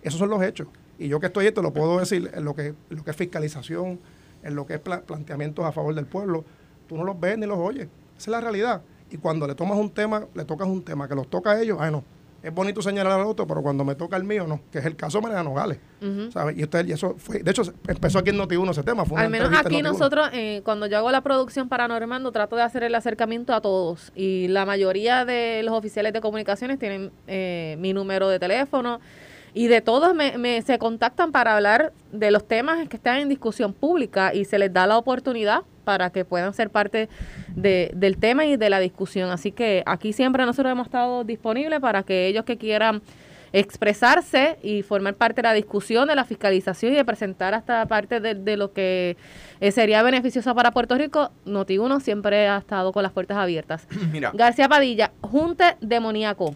Esos 0.03 0.20
son 0.20 0.29
los 0.29 0.43
hechos. 0.43 0.67
Y 1.00 1.08
yo 1.08 1.20
que 1.20 1.27
estoy 1.27 1.48
esto 1.48 1.62
lo 1.62 1.74
puedo 1.74 1.98
decir 2.00 2.29
en 2.34 2.43
lo 2.43 2.53
que, 2.53 2.75
lo 2.89 3.03
que 3.03 3.12
es 3.12 3.17
fiscalización, 3.17 4.00
en 4.43 4.55
lo 4.55 4.67
que 4.67 4.75
es 4.75 4.79
pla- 4.79 5.01
planteamientos 5.01 5.65
a 5.65 5.72
favor 5.72 5.96
del 5.96 6.05
pueblo. 6.05 6.43
Tú 6.88 6.98
no 6.98 7.03
los 7.05 7.20
ves 7.20 7.38
ni 7.39 7.48
los 7.48 7.58
oyes. 7.58 7.86
Esa 8.17 8.17
es 8.17 8.27
la 8.27 8.41
realidad. 8.41 8.82
Y 9.10 9.17
cuando 9.17 9.48
le 9.48 9.55
tomas 9.55 9.77
un 9.79 9.89
tema, 9.89 10.25
le 10.36 10.43
tocas 10.46 10.67
un 10.67 10.84
tema 10.84 11.08
que 11.08 11.15
los 11.15 11.27
toca 11.29 11.51
a 11.51 11.62
ellos, 11.62 11.77
ay 11.79 11.91
no, 11.91 12.03
es 12.43 12.53
bonito 12.53 12.81
señalar 12.81 13.21
al 13.21 13.25
otro, 13.25 13.47
pero 13.47 13.62
cuando 13.62 13.85
me 13.85 13.95
toca 13.95 14.17
el 14.17 14.25
mío, 14.25 14.45
no, 14.45 14.59
que 14.69 14.79
es 14.79 14.85
el 14.85 14.97
caso 14.97 15.19
de 15.19 15.21
Mariana 15.23 15.43
Nogales. 15.43 15.79
Ujú. 16.01 16.29
¿sabes? 16.29 16.57
Y 16.57 16.63
usted, 16.63 16.85
y 16.85 16.91
eso 16.91 17.15
fue, 17.17 17.39
de 17.39 17.50
hecho, 17.50 17.63
empezó 17.88 18.19
aquí 18.19 18.31
en 18.31 18.38
Noti1 18.38 18.71
ese 18.71 18.83
tema. 18.83 19.05
Fue 19.05 19.15
una 19.15 19.23
Al 19.23 19.29
menos 19.29 19.50
aquí 19.57 19.77
Noti1. 19.77 19.83
nosotros, 19.83 20.29
eh, 20.33 20.62
cuando 20.65 20.85
yo 20.88 20.97
hago 20.97 21.09
la 21.09 21.21
producción 21.21 21.69
para 21.69 21.88
Normando, 21.88 22.33
trato 22.33 22.57
de 22.57 22.63
hacer 22.63 22.83
el 22.83 22.93
acercamiento 22.95 23.53
a 23.53 23.62
todos. 23.62 24.12
Y 24.13 24.50
la 24.50 24.65
mayoría 24.65 25.23
de 25.23 25.63
los 25.63 25.73
oficiales 25.73 26.12
de 26.12 26.19
comunicaciones 26.19 26.77
tienen 26.79 27.12
eh, 27.27 27.77
mi 27.79 27.93
número 27.93 28.27
de 28.27 28.39
teléfono. 28.39 29.00
Y 29.53 29.67
de 29.67 29.81
todos 29.81 30.15
me, 30.15 30.38
me- 30.38 30.62
se 30.63 30.79
contactan 30.79 31.31
para 31.31 31.55
hablar 31.55 31.93
de 32.12 32.31
los 32.31 32.48
temas 32.48 32.88
que 32.89 32.95
están 32.98 33.17
en 33.19 33.29
discusión 33.29 33.74
pública 33.74 34.33
y 34.33 34.45
se 34.45 34.57
les 34.57 34.74
da 34.74 34.88
la 34.88 34.98
oportunidad 34.98 35.62
para 35.83 36.10
que 36.12 36.25
puedan 36.25 36.53
ser 36.53 36.69
parte 36.69 37.07
de- 37.55 37.91
del 37.93 38.17
tema 38.17 38.45
y 38.45 38.57
de 38.57 38.69
la 38.69 38.79
discusión. 38.79 39.29
Así 39.29 39.51
que 39.51 39.83
aquí 39.86 40.12
siempre 40.13 40.45
nosotros 40.45 40.72
hemos 40.72 40.88
estado 40.88 41.24
disponibles 41.24 41.79
para 41.81 42.03
que 42.03 42.27
ellos 42.27 42.45
que 42.45 42.57
quieran 42.57 43.01
expresarse 43.55 44.57
y 44.63 44.81
formar 44.81 45.13
parte 45.13 45.41
de 45.43 45.48
la 45.48 45.53
discusión, 45.53 46.07
de 46.07 46.15
la 46.15 46.25
fiscalización 46.25 46.93
y 46.93 46.95
de 46.95 47.05
presentar 47.05 47.53
hasta 47.53 47.86
parte 47.86 48.19
de, 48.19 48.33
de 48.33 48.57
lo 48.57 48.74
que 48.74 49.15
eh, 49.62 49.72
sería 49.72 50.01
beneficioso 50.01 50.55
para 50.55 50.72
Puerto 50.72 50.95
Rico, 50.98 51.29
Noti1 51.45 52.00
siempre 52.01 52.48
ha 52.48 52.57
estado 52.57 52.91
con 52.91 53.03
las 53.03 53.12
puertas 53.12 53.38
abiertas. 53.38 53.88
Mira, 54.12 54.31
García 54.33 54.67
Padilla, 54.67 55.12
Junte 55.22 55.75
Demoníaco. 55.81 56.55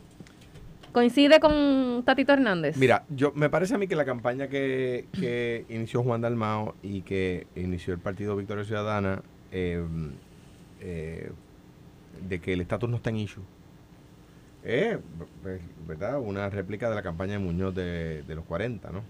¿Coincide 0.98 1.40
con 1.40 2.02
Tatito 2.04 2.34
Hernández? 2.34 2.76
mira, 2.76 3.06
yo 3.08 3.32
me 3.36 3.52
parece 3.52 3.76
a 3.76 3.78
mí 3.78 3.88
que 3.88 3.96
la 3.96 4.04
campaña 4.04 4.48
que, 4.48 5.06
inició 5.70 6.02
Juan 6.02 6.22
Dalmao 6.22 6.74
y 6.82 7.04
que 7.04 7.46
inició 7.56 7.94
el 7.94 8.00
Partido 8.00 8.36
Victoria 8.36 8.66
Ciudadana 8.66 9.22
eh, 9.52 9.86
eh, 10.82 11.32
de 12.28 12.40
que 12.40 12.54
el 12.54 12.62
estatus 12.62 12.90
no 12.90 12.96
está 12.96 13.12
en 13.12 13.18
issue. 13.18 13.44
Pues, 14.64 15.62
¿verdad? 15.88 16.20
Una 16.20 16.50
réplica 16.50 16.90
de 16.90 16.96
la 16.96 17.04
campaña 17.04 17.34
de 17.34 17.40
Muñoz 17.40 17.76
de, 17.76 18.24
los 18.30 18.46
40, 18.46 18.90
¿no? 18.90 19.04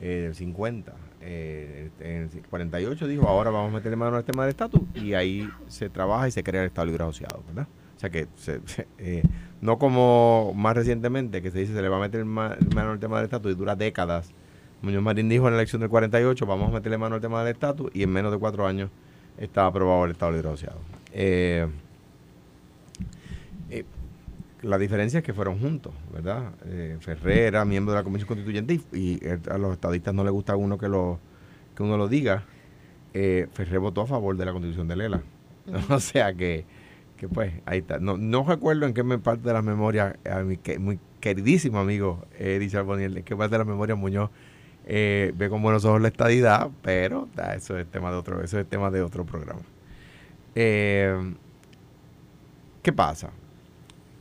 Eh, 0.00 0.22
del 0.22 0.34
50. 0.34 0.94
Eh, 1.20 1.90
en 2.00 2.22
el 2.34 2.42
48 2.50 3.06
dijo, 3.06 3.28
ahora 3.28 3.50
vamos 3.50 3.70
a 3.70 3.76
meterle 3.76 3.94
mano 3.94 4.16
al 4.16 4.24
tema 4.24 4.42
del 4.42 4.50
estatus 4.50 4.80
y 4.96 5.14
ahí 5.14 5.48
se 5.68 5.90
trabaja 5.90 6.26
y 6.26 6.32
se 6.32 6.42
crea 6.42 6.62
el 6.62 6.66
Estado 6.66 6.86
Libre 6.86 7.04
Asociado, 7.04 7.44
¿verdad? 7.46 7.68
O 7.98 8.00
sea 8.00 8.10
que 8.10 8.28
se- 8.36 8.60
eh, 8.98 9.22
no 9.60 9.76
como 9.78 10.52
más 10.54 10.76
recientemente 10.76 11.42
que 11.42 11.50
se 11.50 11.58
dice 11.58 11.74
se 11.74 11.82
le 11.82 11.88
va 11.88 11.96
a 11.96 12.00
meter 12.00 12.24
ma- 12.24 12.56
mano 12.74 12.92
al 12.92 13.00
tema 13.00 13.16
del 13.16 13.24
estatus 13.24 13.52
y 13.52 13.54
dura 13.56 13.74
décadas. 13.76 14.30
Muñoz 14.82 15.02
Marín 15.02 15.28
dijo 15.28 15.46
en 15.48 15.54
la 15.54 15.58
elección 15.58 15.80
del 15.80 15.90
48, 15.90 16.46
vamos 16.46 16.68
a 16.70 16.72
meterle 16.74 16.96
mano 16.98 17.16
al 17.16 17.20
tema 17.20 17.42
del 17.42 17.52
estatus 17.54 17.90
y 17.92 18.04
en 18.04 18.10
menos 18.10 18.30
de 18.30 18.38
cuatro 18.38 18.66
años 18.66 18.90
estaba 19.36 19.66
aprobado 19.66 20.04
el 20.04 20.12
Estado 20.12 20.30
Libre 20.32 20.48
Asociado. 20.48 20.78
Eh, 21.12 21.66
eh, 23.70 23.84
la 24.62 24.78
diferencia 24.78 25.18
es 25.18 25.24
que 25.24 25.32
fueron 25.34 25.58
juntos, 25.58 25.92
¿verdad? 26.12 26.52
Eh, 26.66 26.96
Ferrer 27.00 27.38
era 27.48 27.64
miembro 27.64 27.92
de 27.92 27.98
la 28.00 28.04
Comisión 28.04 28.28
Constituyente 28.28 28.80
y, 28.92 28.98
y, 28.98 29.20
a 29.50 29.58
los 29.58 29.72
estadistas 29.72 30.14
no 30.14 30.22
les 30.24 30.32
gusta 30.32 30.52
a 30.54 30.56
uno 30.56 30.78
que 30.78 30.88
lo 30.88 31.18
que 31.74 31.82
uno 31.82 31.96
lo 31.96 32.08
diga. 32.08 32.44
Eh, 33.14 33.46
Ferrer 33.52 33.78
votó 33.80 34.02
a 34.02 34.06
favor 34.06 34.36
de 34.36 34.44
la 34.44 34.52
Constitución 34.52 34.86
de 34.88 34.96
Lela. 34.96 35.22
O 35.90 36.00
sea 36.00 36.32
que, 36.34 36.64
que 37.18 37.28
pues 37.28 37.52
ahí 37.66 37.80
está. 37.80 37.98
No, 37.98 38.16
no 38.16 38.44
recuerdo 38.44 38.86
en 38.86 38.94
qué 38.94 39.02
me 39.02 39.18
parte 39.18 39.46
de 39.46 39.52
las 39.52 39.64
memorias 39.64 40.16
a 40.30 40.40
mi 40.40 40.56
que, 40.56 40.78
muy 40.78 40.98
queridísimo 41.20 41.78
amigo 41.78 42.24
eh, 42.38 42.56
Richard 42.58 42.84
Boniel, 42.84 43.18
en 43.18 43.24
qué 43.24 43.36
parte 43.36 43.52
de 43.52 43.58
las 43.58 43.66
memorias 43.66 43.98
Muñoz 43.98 44.30
eh, 44.86 45.32
ve 45.36 45.50
con 45.50 45.60
buenos 45.60 45.84
ojos 45.84 46.00
la 46.00 46.08
estadidad, 46.08 46.70
pero 46.80 47.28
da, 47.34 47.54
eso 47.54 47.76
es 47.76 47.86
tema 47.88 48.10
de 48.10 48.16
otro, 48.16 48.42
eso 48.42 48.58
es 48.58 48.66
tema 48.66 48.90
de 48.90 49.02
otro 49.02 49.26
programa. 49.26 49.60
Eh, 50.54 51.34
¿Qué 52.82 52.92
pasa? 52.92 53.30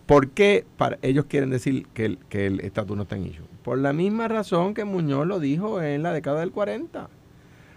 ¿Por 0.07 0.29
qué 0.29 0.65
para, 0.77 0.97
ellos 1.01 1.25
quieren 1.25 1.51
decir 1.51 1.87
que 1.93 2.05
el, 2.05 2.17
que 2.29 2.47
el 2.47 2.59
estatus 2.61 2.97
no 2.97 3.03
está 3.03 3.15
en 3.15 3.27
issue? 3.27 3.45
Por 3.63 3.77
la 3.77 3.93
misma 3.93 4.27
razón 4.27 4.73
que 4.73 4.83
Muñoz 4.83 5.27
lo 5.27 5.39
dijo 5.39 5.81
en 5.81 6.03
la 6.03 6.11
década 6.11 6.39
del 6.39 6.51
40. 6.51 7.09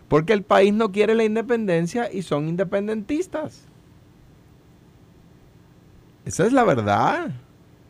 Porque 0.09 0.33
el 0.33 0.43
país 0.43 0.75
no 0.75 0.91
quiere 0.91 1.15
la 1.15 1.23
independencia 1.23 2.13
y 2.13 2.23
son 2.23 2.49
independentistas. 2.49 3.70
Esa 6.31 6.47
es 6.47 6.53
la 6.53 6.63
verdad. 6.63 7.33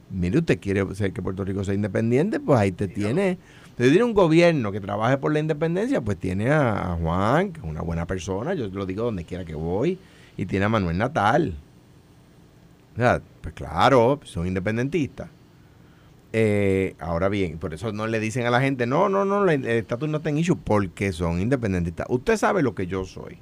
Mire, 0.09 0.39
usted 0.39 0.59
quiere 0.59 0.95
ser 0.95 1.13
que 1.13 1.21
Puerto 1.21 1.45
Rico 1.45 1.63
sea 1.63 1.75
independiente, 1.75 2.41
pues 2.41 2.59
ahí 2.59 2.73
te 2.73 2.89
tiene. 2.89 3.37
Usted 3.73 3.91
tiene 3.91 4.03
un 4.03 4.15
gobierno 4.15 4.73
que 4.73 4.81
trabaje 4.81 5.19
por 5.19 5.31
la 5.31 5.41
independencia, 5.41 6.01
pues 6.01 6.17
tiene 6.17 6.51
a, 6.51 6.93
a 6.93 6.97
Juan, 6.97 7.53
que 7.53 7.61
es 7.61 7.67
una 7.67 7.83
buena 7.83 8.07
persona, 8.07 8.55
yo 8.55 8.69
lo 8.69 8.87
digo 8.87 9.05
donde 9.05 9.25
quiera 9.25 9.45
que 9.45 9.55
voy, 9.55 9.99
y 10.39 10.47
tiene 10.47 10.65
a 10.65 10.71
Manuel 10.71 10.97
Natal. 10.97 11.53
O 12.95 12.97
sea, 12.97 13.21
pues 13.43 13.55
claro, 13.55 14.19
son 14.25 14.47
independentistas. 14.47 15.29
Eh, 16.33 16.97
ahora 16.99 17.29
bien, 17.29 17.59
por 17.59 17.75
eso 17.75 17.93
no 17.93 18.07
le 18.07 18.21
dicen 18.21 18.47
a 18.47 18.51
la 18.51 18.63
gente, 18.63 18.87
no, 18.87 19.11
no, 19.11 19.27
no, 19.27 19.51
el 19.51 19.67
estatus 19.67 20.09
no 20.09 20.17
está 20.17 20.31
en 20.31 20.39
issue, 20.39 20.57
porque 20.57 21.13
son 21.13 21.43
independentistas. 21.43 22.07
Usted 22.09 22.39
sabe 22.39 22.63
lo 22.63 22.75
que 22.75 22.87
yo 22.87 23.05
soy. 23.05 23.37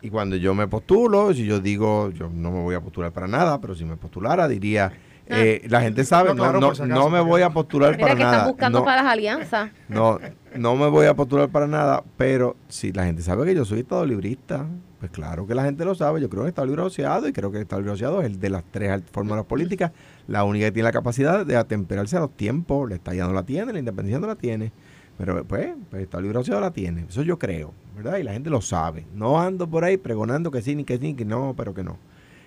Y 0.00 0.10
cuando 0.10 0.36
yo 0.36 0.54
me 0.54 0.68
postulo, 0.68 1.34
si 1.34 1.44
yo 1.44 1.60
digo, 1.60 2.10
yo 2.10 2.30
no 2.32 2.50
me 2.52 2.62
voy 2.62 2.74
a 2.74 2.80
postular 2.80 3.12
para 3.12 3.26
nada, 3.26 3.60
pero 3.60 3.74
si 3.74 3.84
me 3.84 3.96
postulara, 3.96 4.46
diría, 4.46 4.92
eh, 5.26 5.66
la 5.68 5.80
gente 5.80 6.04
sabe, 6.04 6.28
No, 6.34 6.52
no, 6.52 6.72
claro, 6.72 6.86
no, 6.86 7.10
me 7.10 7.20
voy 7.20 7.42
a 7.42 7.50
postular 7.50 7.96
Mira 7.96 8.02
para 8.02 8.14
que 8.16 8.22
nada. 8.22 8.36
están 8.36 8.48
buscando 8.50 8.78
no, 8.78 8.84
para 8.84 9.02
las 9.02 9.12
alianzas. 9.12 9.70
no, 9.88 10.18
no 10.56 10.76
me 10.76 10.88
voy 10.88 11.06
a 11.06 11.14
postular 11.14 11.48
para 11.48 11.66
nada, 11.66 12.02
pero 12.16 12.56
si 12.68 12.92
la 12.92 13.04
gente 13.04 13.22
sabe 13.22 13.44
que 13.44 13.54
yo 13.54 13.64
soy 13.64 13.80
estado 13.80 14.06
librista, 14.06 14.66
pues 15.00 15.10
claro 15.10 15.46
que 15.46 15.54
la 15.54 15.64
gente 15.64 15.84
lo 15.84 15.94
sabe. 15.94 16.20
Yo 16.20 16.28
creo 16.28 16.42
en 16.42 16.46
el 16.46 16.50
estado 16.50 16.66
libre 16.66 16.82
asociado 16.82 17.28
y 17.28 17.32
creo 17.32 17.50
que 17.50 17.58
el 17.58 17.62
estado 17.62 17.80
libre 17.82 17.92
asociado 17.92 18.20
es 18.20 18.26
el 18.26 18.40
de 18.40 18.50
las 18.50 18.64
tres 18.70 19.02
fórmulas 19.12 19.44
políticas, 19.44 19.92
la 20.26 20.44
única 20.44 20.66
que 20.66 20.72
tiene 20.72 20.88
la 20.88 20.92
capacidad 20.92 21.44
de 21.44 21.56
atemperarse 21.56 22.16
a 22.16 22.20
los 22.20 22.36
tiempos. 22.36 22.88
La 22.88 22.96
estadía 22.96 23.26
no 23.26 23.32
la 23.32 23.42
tiene, 23.42 23.72
la 23.72 23.78
independencia 23.80 24.18
no 24.18 24.26
la 24.26 24.36
tiene. 24.36 24.72
Pero 25.18 25.44
pues, 25.44 25.74
pues 25.90 25.98
el 25.98 26.04
estado 26.04 26.22
libre 26.22 26.38
asociado 26.38 26.60
la 26.60 26.70
tiene. 26.70 27.04
Eso 27.08 27.22
yo 27.22 27.38
creo, 27.38 27.74
¿verdad? 27.98 28.18
Y 28.18 28.22
la 28.22 28.32
gente 28.32 28.48
lo 28.48 28.60
sabe. 28.60 29.06
No 29.12 29.40
ando 29.40 29.66
por 29.68 29.84
ahí 29.84 29.96
pregonando 29.96 30.50
que 30.50 30.62
sí, 30.62 30.74
ni 30.74 30.84
que 30.84 30.98
sí, 30.98 31.14
que 31.14 31.24
no, 31.24 31.54
pero 31.56 31.74
que 31.74 31.82
no. 31.82 31.98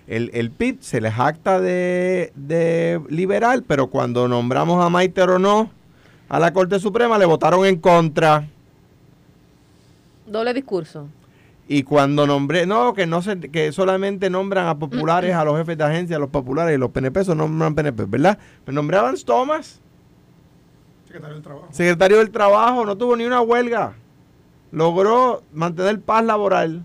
El, 0.06 0.30
el 0.34 0.50
PIB 0.50 0.78
se 0.80 1.00
le 1.00 1.12
jacta 1.12 1.60
de, 1.60 2.32
de 2.34 3.00
liberal, 3.08 3.62
pero 3.62 3.88
cuando 3.88 4.26
nombramos 4.28 4.84
a 4.84 4.88
Maite 4.88 5.22
o 5.22 5.38
no 5.38 5.70
a 6.28 6.38
la 6.40 6.52
Corte 6.52 6.80
Suprema 6.80 7.18
le 7.18 7.26
votaron 7.26 7.66
en 7.66 7.76
contra. 7.76 8.48
Doble 10.26 10.54
discurso. 10.54 11.06
Y 11.68 11.82
cuando 11.82 12.26
nombré, 12.26 12.64
no, 12.66 12.94
que 12.94 13.06
no 13.06 13.20
se, 13.20 13.38
que 13.38 13.70
solamente 13.72 14.30
nombran 14.30 14.66
a 14.66 14.78
populares, 14.78 15.34
a 15.34 15.44
los 15.44 15.56
jefes 15.58 15.76
de 15.76 15.84
agencia, 15.84 16.16
a 16.16 16.18
los 16.18 16.30
populares 16.30 16.74
y 16.74 16.78
los 16.78 16.90
PNP, 16.90 17.24
son 17.24 17.38
nombran 17.38 17.74
PNP, 17.74 18.06
¿verdad? 18.06 18.38
Pero 18.64 18.74
nombraban 18.74 19.14
Thomas, 19.24 19.80
Secretario 21.04 21.34
del 21.34 21.42
Trabajo. 21.42 21.68
secretario 21.70 22.18
del 22.18 22.30
Trabajo, 22.30 22.86
no 22.86 22.96
tuvo 22.96 23.14
ni 23.16 23.24
una 23.24 23.42
huelga. 23.42 23.94
Logró 24.72 25.42
mantener 25.52 26.00
paz 26.00 26.24
laboral. 26.24 26.84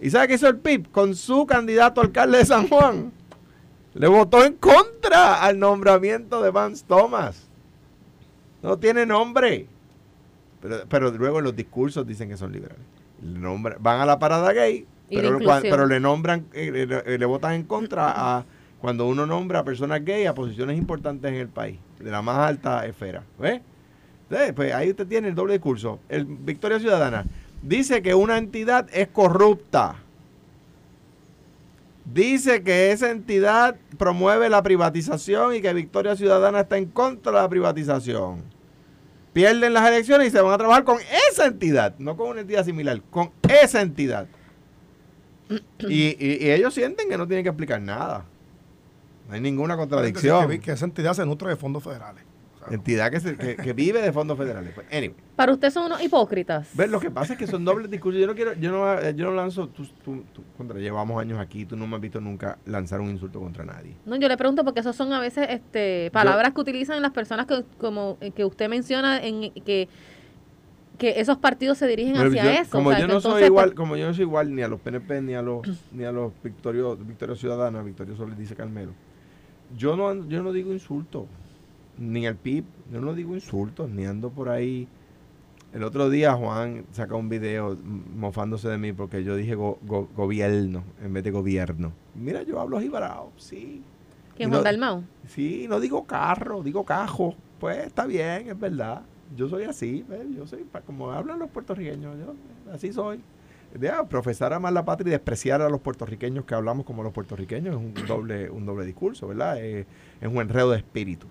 ¿Y 0.00 0.10
sabe 0.10 0.28
qué 0.28 0.34
hizo 0.34 0.48
el 0.48 0.58
PIB? 0.58 0.90
Con 0.90 1.14
su 1.14 1.46
candidato 1.46 2.00
alcalde 2.00 2.38
de 2.38 2.44
San 2.44 2.66
Juan. 2.68 3.12
Le 3.94 4.08
votó 4.08 4.44
en 4.44 4.54
contra 4.54 5.42
al 5.42 5.58
nombramiento 5.58 6.42
de 6.42 6.50
Vance 6.50 6.84
Thomas. 6.88 7.46
No 8.62 8.78
tiene 8.78 9.04
nombre. 9.04 9.66
Pero, 10.60 10.76
pero 10.88 11.10
luego 11.10 11.38
en 11.38 11.44
los 11.44 11.54
discursos 11.54 12.06
dicen 12.06 12.28
que 12.28 12.36
son 12.36 12.52
liberales. 12.52 12.84
van 13.80 14.00
a 14.00 14.06
la 14.06 14.18
parada 14.18 14.52
gay, 14.52 14.86
pero, 15.10 15.38
pero 15.62 15.86
le 15.86 16.00
nombran, 16.00 16.46
eh, 16.52 17.16
le, 17.18 17.26
votan 17.26 17.52
en 17.54 17.64
contra 17.64 18.12
a 18.14 18.44
cuando 18.80 19.06
uno 19.06 19.26
nombra 19.26 19.60
a 19.60 19.64
personas 19.64 20.04
gay 20.04 20.26
a 20.26 20.34
posiciones 20.34 20.78
importantes 20.78 21.30
en 21.30 21.36
el 21.36 21.48
país, 21.48 21.78
de 21.98 22.10
la 22.10 22.22
más 22.22 22.38
alta 22.38 22.86
esfera. 22.86 23.22
¿Ves? 23.38 23.60
Pues 24.54 24.72
ahí 24.72 24.90
usted 24.90 25.06
tiene 25.06 25.28
el 25.28 25.34
doble 25.34 25.54
discurso. 25.54 26.00
El 26.08 26.24
Victoria 26.24 26.78
Ciudadana 26.78 27.24
dice 27.62 28.02
que 28.02 28.14
una 28.14 28.38
entidad 28.38 28.88
es 28.92 29.08
corrupta. 29.08 29.96
Dice 32.04 32.62
que 32.62 32.90
esa 32.90 33.10
entidad 33.10 33.76
promueve 33.96 34.48
la 34.48 34.62
privatización 34.62 35.54
y 35.54 35.62
que 35.62 35.72
Victoria 35.72 36.16
Ciudadana 36.16 36.60
está 36.60 36.78
en 36.78 36.86
contra 36.86 37.32
de 37.32 37.38
la 37.38 37.48
privatización. 37.48 38.42
Pierden 39.32 39.72
las 39.72 39.88
elecciones 39.88 40.28
y 40.28 40.30
se 40.30 40.40
van 40.40 40.52
a 40.52 40.58
trabajar 40.58 40.84
con 40.84 40.98
esa 41.30 41.46
entidad, 41.46 41.94
no 41.98 42.16
con 42.16 42.30
una 42.30 42.40
entidad 42.40 42.64
similar, 42.64 43.00
con 43.10 43.30
esa 43.48 43.80
entidad. 43.80 44.26
Y, 45.88 46.16
ellos 46.50 46.74
sienten 46.74 47.08
que 47.08 47.16
no 47.16 47.26
tienen 47.26 47.44
que 47.44 47.50
explicar 47.50 47.80
nada. 47.80 48.24
No 49.28 49.34
hay 49.34 49.40
ninguna 49.40 49.76
contradicción. 49.76 50.48
Que, 50.48 50.60
que 50.60 50.72
esa 50.72 50.84
entidad 50.84 51.14
se 51.14 51.24
nutre 51.24 51.50
de 51.50 51.56
fondos 51.56 51.84
federales 51.84 52.31
entidad 52.70 53.10
que, 53.10 53.72
vive 53.72 54.00
de 54.00 54.12
fondos 54.12 54.38
federales. 54.38 54.72
Pues, 54.74 54.86
Para 55.36 55.52
usted 55.52 55.70
son 55.70 55.86
unos 55.86 56.02
hipócritas. 56.02 56.68
Ver, 56.74 56.90
lo 56.90 57.00
que 57.00 57.10
pasa 57.10 57.34
es 57.34 57.38
que 57.38 57.46
son 57.46 57.64
dobles 57.64 57.90
discursos. 57.90 58.20
Yo 58.20 58.26
no 58.26 58.34
quiero, 58.34 58.54
yo 58.54 58.70
no, 58.70 58.98
eh, 58.98 59.14
yo 59.14 59.26
no 59.26 59.32
lanzo, 59.32 59.68
tú, 59.68 59.86
contra, 60.56 60.78
llevamos 60.78 61.20
años 61.20 61.38
aquí, 61.38 61.64
tú 61.64 61.76
no 61.76 61.86
me 61.86 61.96
has 61.96 62.02
visto 62.02 62.20
nunca 62.20 62.58
lanzar 62.66 63.00
un 63.00 63.10
insulto 63.10 63.40
contra 63.40 63.64
nadie. 63.64 63.96
No, 64.06 64.16
yo 64.16 64.28
le 64.28 64.36
pregunto 64.36 64.64
porque 64.64 64.80
esos 64.80 64.96
son 64.96 65.12
a 65.12 65.20
veces 65.20 65.46
este, 65.50 66.10
palabras 66.12 66.52
que 66.52 66.60
utilizan 66.60 67.00
las 67.02 67.12
personas 67.12 67.46
que, 67.46 67.64
como 67.78 68.18
eh, 68.20 68.30
que 68.30 68.44
usted 68.44 68.68
menciona 68.68 69.22
en 69.22 69.52
que 69.52 69.88
que 70.98 71.20
esos 71.20 71.38
partidos 71.38 71.78
se 71.78 71.88
dirigen 71.88 72.16
hacia 72.16 72.60
eso. 72.60 72.70
Como 72.70 72.92
yo 72.92 73.08
no 73.08 73.20
soy 73.20 73.44
igual, 73.44 73.70
pues 73.70 73.76
como 73.76 73.96
yo 73.96 74.06
no 74.06 74.14
soy 74.14 74.22
igual 74.22 74.54
ni 74.54 74.62
a 74.62 74.68
los 74.68 74.78
PNP 74.80 75.22
ni 75.22 75.34
a 75.34 75.42
los 75.42 75.62
ni 75.92 76.04
a 76.04 76.12
los 76.12 76.32
Victorio, 76.44 76.96
Victoria 76.96 77.34
Ciudadana, 77.34 77.82
Victorio 77.82 78.14
Soles 78.14 78.38
dice 78.38 78.54
Carmelo. 78.54 78.92
Yo 79.76 79.96
no 79.96 80.28
yo 80.28 80.42
no 80.42 80.52
digo 80.52 80.72
insultos 80.72 81.24
ni 81.98 82.26
al 82.26 82.36
PIB, 82.36 82.64
yo 82.92 83.00
no 83.00 83.14
digo 83.14 83.34
insultos, 83.34 83.90
ni 83.90 84.04
ando 84.04 84.30
por 84.30 84.48
ahí. 84.48 84.88
El 85.72 85.84
otro 85.84 86.10
día 86.10 86.34
Juan 86.34 86.84
saca 86.92 87.14
un 87.14 87.28
video 87.28 87.78
mofándose 88.14 88.68
de 88.68 88.76
mí 88.76 88.92
porque 88.92 89.24
yo 89.24 89.36
dije 89.36 89.54
gobierno 89.54 90.84
en 91.02 91.12
vez 91.12 91.24
de 91.24 91.30
gobierno. 91.30 91.92
Mira, 92.14 92.42
yo 92.42 92.60
hablo 92.60 92.78
jibarao, 92.78 93.32
sí. 93.36 93.82
¿Quién 94.36 94.50
Juan 94.50 94.64
Dalmau? 94.64 95.04
Sí, 95.26 95.66
no 95.68 95.80
digo 95.80 96.04
carro, 96.04 96.62
digo 96.62 96.84
cajo. 96.84 97.34
Pues 97.58 97.86
está 97.86 98.06
bien, 98.06 98.48
es 98.48 98.58
verdad. 98.58 99.02
Yo 99.34 99.48
soy 99.48 99.64
así, 99.64 100.04
yo 100.36 100.46
soy 100.46 100.66
como 100.84 101.10
hablan 101.10 101.38
los 101.38 101.48
puertorriqueños, 101.48 102.18
yo 102.18 102.34
así 102.72 102.92
soy. 102.92 103.20
De, 103.72 103.90
profesar 104.10 104.52
a 104.52 104.60
más 104.60 104.74
la 104.74 104.84
patria 104.84 105.08
y 105.08 105.12
despreciar 105.12 105.62
a 105.62 105.70
los 105.70 105.80
puertorriqueños 105.80 106.44
que 106.44 106.54
hablamos 106.54 106.84
como 106.84 107.02
los 107.02 107.14
puertorriqueños 107.14 107.74
es 107.74 107.80
un 107.80 107.94
doble, 108.06 108.50
un 108.50 108.66
doble 108.66 108.84
discurso, 108.84 109.28
¿verdad? 109.28 109.64
es 109.64 109.86
un 110.22 110.36
enredo 110.36 110.72
de 110.72 110.76
espíritu. 110.76 111.26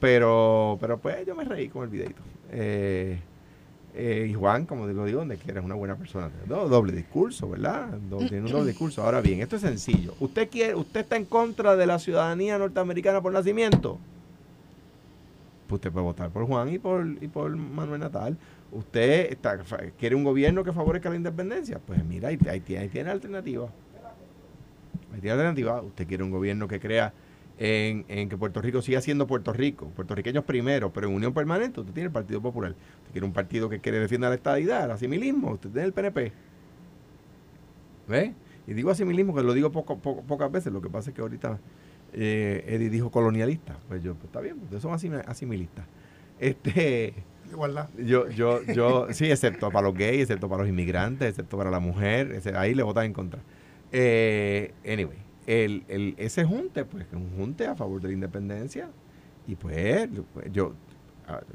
Pero, 0.00 0.76
pero 0.80 0.98
pues 0.98 1.26
yo 1.26 1.34
me 1.34 1.44
reí 1.44 1.68
con 1.68 1.84
el 1.84 1.88
videito. 1.88 2.22
Eh, 2.50 3.18
eh, 3.94 4.26
y 4.28 4.34
Juan, 4.34 4.66
como 4.66 4.86
lo 4.86 5.04
digo, 5.06 5.20
donde 5.20 5.38
que 5.38 5.50
eres 5.50 5.64
una 5.64 5.74
buena 5.74 5.96
persona. 5.96 6.30
doble 6.46 6.92
discurso, 6.92 7.48
¿verdad? 7.48 7.88
tiene 8.28 8.42
un 8.42 8.52
doble 8.52 8.68
discurso. 8.68 9.02
Ahora 9.02 9.22
bien, 9.22 9.40
esto 9.40 9.56
es 9.56 9.62
sencillo. 9.62 10.14
¿Usted 10.20 10.50
quiere, 10.50 10.74
usted 10.74 11.00
está 11.00 11.16
en 11.16 11.24
contra 11.24 11.76
de 11.76 11.86
la 11.86 11.98
ciudadanía 11.98 12.58
norteamericana 12.58 13.22
por 13.22 13.32
nacimiento? 13.32 13.98
Pues 15.66 15.78
usted 15.78 15.90
puede 15.90 16.04
votar 16.04 16.30
por 16.30 16.46
Juan 16.46 16.72
y 16.72 16.78
por, 16.78 17.06
y 17.06 17.28
por 17.28 17.56
Manuel 17.56 18.00
Natal. 18.00 18.36
¿Usted 18.70 19.32
está, 19.32 19.58
quiere 19.98 20.14
un 20.14 20.24
gobierno 20.24 20.62
que 20.62 20.72
favorezca 20.72 21.08
la 21.08 21.16
independencia? 21.16 21.78
Pues 21.78 22.04
mira, 22.04 22.28
ahí, 22.28 22.38
ahí, 22.50 22.62
ahí 22.76 22.88
tiene 22.88 23.10
alternativa. 23.10 23.68
Ahí 25.14 25.20
tiene 25.20 25.32
alternativa. 25.32 25.80
¿Usted 25.80 26.06
quiere 26.06 26.22
un 26.22 26.30
gobierno 26.30 26.68
que 26.68 26.78
crea 26.78 27.14
en, 27.58 28.28
que 28.28 28.36
Puerto 28.36 28.60
Rico 28.60 28.82
siga 28.82 29.00
siendo 29.00 29.26
Puerto 29.26 29.52
Rico, 29.52 29.88
puertorriqueños 29.90 30.44
primero, 30.44 30.92
pero 30.92 31.08
en 31.08 31.14
unión 31.14 31.32
permanente, 31.32 31.80
usted 31.80 31.92
tiene 31.92 32.08
el 32.08 32.12
Partido 32.12 32.40
Popular. 32.40 32.72
Usted 32.72 33.12
quiere 33.12 33.26
un 33.26 33.32
partido 33.32 33.68
que 33.68 33.80
quiere 33.80 33.98
defender 33.98 34.30
la 34.30 34.36
estadidad, 34.36 34.84
el 34.84 34.90
asimilismo, 34.90 35.52
usted 35.52 35.70
tiene 35.70 35.86
el 35.86 35.92
PNP. 35.92 36.32
¿Ve? 38.08 38.34
Y 38.66 38.74
digo 38.74 38.90
asimilismo, 38.90 39.34
que 39.34 39.42
lo 39.42 39.54
digo 39.54 39.70
poco, 39.70 39.98
pocas 39.98 40.50
veces, 40.50 40.72
lo 40.72 40.82
que 40.82 40.90
pasa 40.90 41.10
es 41.10 41.16
que 41.16 41.22
ahorita 41.22 41.58
eh, 42.12 42.64
Eddie 42.66 42.90
dijo 42.90 43.10
colonialista. 43.10 43.78
Pues 43.88 44.02
yo, 44.02 44.14
pues 44.14 44.26
está 44.26 44.40
bien, 44.40 44.58
ustedes 44.62 44.82
son 44.82 44.92
asimilistas. 45.26 45.86
Este, 46.38 47.14
Igualdad. 47.50 47.88
Yo, 47.96 48.28
yo, 48.28 48.62
yo, 48.64 49.06
sí, 49.12 49.30
excepto 49.30 49.70
para 49.70 49.86
los 49.86 49.96
gays, 49.96 50.22
excepto 50.22 50.48
para 50.48 50.62
los 50.62 50.68
inmigrantes, 50.68 51.30
excepto 51.30 51.56
para 51.56 51.70
la 51.70 51.78
mujer, 51.78 52.42
ahí 52.56 52.74
le 52.74 52.82
votan 52.82 53.06
en 53.06 53.12
contra. 53.12 53.40
Eh, 53.92 54.72
anyway, 54.84 55.18
el, 55.46 55.84
el, 55.88 56.14
ese 56.18 56.44
junte, 56.44 56.84
pues 56.84 57.06
un 57.12 57.30
junte 57.36 57.66
a 57.66 57.74
favor 57.74 58.00
de 58.00 58.08
la 58.08 58.14
independencia. 58.14 58.90
Y 59.46 59.54
pues, 59.54 60.08
yo, 60.52 60.74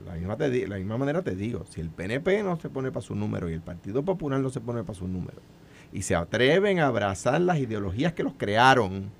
la 0.06 0.16
misma, 0.16 0.38
te, 0.38 0.68
la 0.68 0.78
misma 0.78 0.98
manera 0.98 1.22
te 1.22 1.36
digo, 1.36 1.66
si 1.70 1.82
el 1.82 1.90
PNP 1.90 2.44
no 2.44 2.60
se 2.60 2.70
pone 2.70 2.92
para 2.92 3.02
su 3.02 3.16
número 3.16 3.50
y 3.50 3.54
el 3.54 3.62
Partido 3.62 4.04
Popular 4.04 4.40
no 4.40 4.50
se 4.50 4.62
pone 4.62 4.84
para 4.84 4.98
su 4.98 5.08
número, 5.08 5.42
y 5.92 6.04
se 6.04 6.16
atreven 6.16 6.80
a 6.80 6.88
abrazar 6.88 7.42
las 7.42 7.60
ideologías 7.60 8.14
que 8.14 8.24
los 8.24 8.34
crearon, 8.34 9.12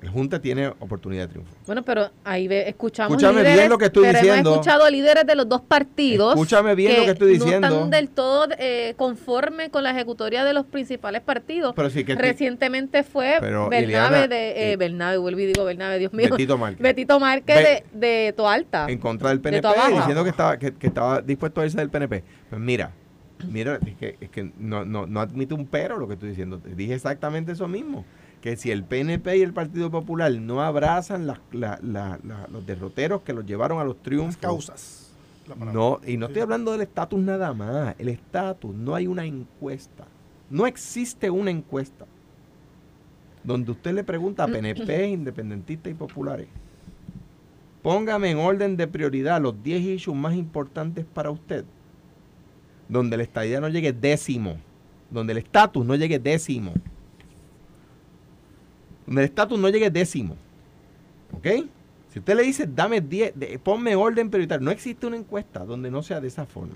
el 0.00 0.10
Junta 0.10 0.40
tiene 0.40 0.68
oportunidad 0.78 1.22
de 1.22 1.28
triunfo. 1.28 1.52
Bueno, 1.66 1.82
pero 1.84 2.10
ahí 2.22 2.46
ve, 2.46 2.68
escuchamos 2.68 3.16
Escúchame 3.16 3.42
bien 3.42 3.68
lo 3.68 3.78
que 3.78 3.86
estoy 3.86 4.04
pero 4.04 4.18
diciendo. 4.18 4.50
Hemos 4.50 4.60
escuchado 4.60 4.90
líderes 4.90 5.26
de 5.26 5.34
los 5.34 5.48
dos 5.48 5.60
partidos. 5.60 6.34
Escúchame 6.34 6.76
bien 6.76 6.98
lo 6.98 7.04
que 7.04 7.10
estoy 7.10 7.32
diciendo. 7.32 7.68
No 7.68 7.74
están 7.74 7.90
del 7.90 8.08
todo 8.08 8.46
eh, 8.58 8.94
conforme 8.96 9.70
con 9.70 9.82
la 9.82 9.90
ejecutoria 9.90 10.44
de 10.44 10.52
los 10.52 10.66
principales 10.66 11.20
partidos. 11.20 11.74
Pero 11.74 11.90
sí 11.90 12.04
que 12.04 12.14
Recientemente 12.14 13.02
fue 13.02 13.40
Bernabe 13.40 14.28
de 14.28 14.50
eh, 14.50 14.72
eh, 14.72 14.76
Bernabe, 14.76 15.18
vuelvo 15.18 15.40
y 15.40 15.46
digo 15.46 15.64
Bernabe, 15.64 15.98
Dios 15.98 16.12
mío. 16.12 16.28
Betito 16.30 16.56
Márquez. 16.56 16.80
Betito 16.80 17.18
Márquez 17.18 17.56
de, 17.56 17.84
de 17.92 18.32
Toalta. 18.34 18.86
En 18.88 18.98
contra 18.98 19.30
del 19.30 19.40
PNP, 19.40 19.66
diciendo 19.94 20.22
que 20.22 20.30
estaba, 20.30 20.58
que, 20.58 20.74
estaba 20.80 21.20
dispuesto 21.22 21.60
a 21.60 21.64
irse 21.64 21.78
del 21.78 21.90
PNP. 21.90 22.22
Pues 22.50 22.60
mira, 22.60 22.92
mira, 23.50 23.80
es 23.84 23.96
que, 23.96 24.16
es 24.20 24.30
que 24.30 24.52
no, 24.58 24.84
no, 24.84 25.06
no 25.06 25.20
admite 25.20 25.54
un 25.54 25.66
pero 25.66 25.98
lo 25.98 26.06
que 26.06 26.14
estoy 26.14 26.28
diciendo. 26.28 26.60
Dije 26.64 26.94
exactamente 26.94 27.50
eso 27.50 27.66
mismo 27.66 28.04
que 28.40 28.56
si 28.56 28.70
el 28.70 28.84
PNP 28.84 29.38
y 29.38 29.42
el 29.42 29.52
Partido 29.52 29.90
Popular 29.90 30.32
no 30.32 30.62
abrazan 30.62 31.26
los 31.26 32.66
derroteros 32.66 33.22
que 33.22 33.32
los 33.32 33.44
llevaron 33.44 33.80
a 33.80 33.84
los 33.84 34.00
triunfos. 34.02 34.36
causas. 34.36 35.12
No, 35.72 36.00
y 36.06 36.16
no 36.18 36.26
estoy 36.26 36.42
hablando 36.42 36.72
del 36.72 36.82
estatus 36.82 37.18
nada 37.18 37.52
más. 37.54 37.94
El 37.98 38.08
estatus, 38.08 38.74
no 38.74 38.94
hay 38.94 39.06
una 39.06 39.24
encuesta. 39.24 40.04
No 40.50 40.66
existe 40.66 41.30
una 41.30 41.50
encuesta 41.50 42.06
donde 43.42 43.70
usted 43.72 43.94
le 43.94 44.04
pregunta 44.04 44.44
a 44.44 44.48
PNP, 44.48 45.08
independentistas 45.08 45.90
y 45.90 45.94
populares. 45.94 46.48
Póngame 47.82 48.30
en 48.30 48.38
orden 48.38 48.76
de 48.76 48.86
prioridad 48.86 49.40
los 49.40 49.62
10 49.62 49.82
issues 49.82 50.16
más 50.16 50.34
importantes 50.34 51.06
para 51.06 51.30
usted. 51.30 51.64
Donde 52.88 53.16
la 53.16 53.22
estadía 53.22 53.60
no 53.60 53.68
llegue 53.68 53.92
décimo. 53.92 54.58
Donde 55.10 55.32
el 55.32 55.38
estatus 55.38 55.86
no 55.86 55.94
llegue 55.94 56.18
décimo 56.18 56.74
donde 59.08 59.22
el 59.22 59.28
estatus 59.28 59.58
no 59.58 59.70
llegue 59.70 59.90
décimo. 59.90 60.36
¿Ok? 61.32 61.46
Si 62.12 62.18
usted 62.18 62.36
le 62.36 62.42
dice, 62.42 62.66
dame 62.66 63.00
10, 63.00 63.32
ponme 63.62 63.96
orden 63.96 64.28
prioritario, 64.28 64.62
no 64.62 64.70
existe 64.70 65.06
una 65.06 65.16
encuesta 65.16 65.64
donde 65.64 65.90
no 65.90 66.02
sea 66.02 66.20
de 66.20 66.28
esa 66.28 66.44
forma. 66.44 66.74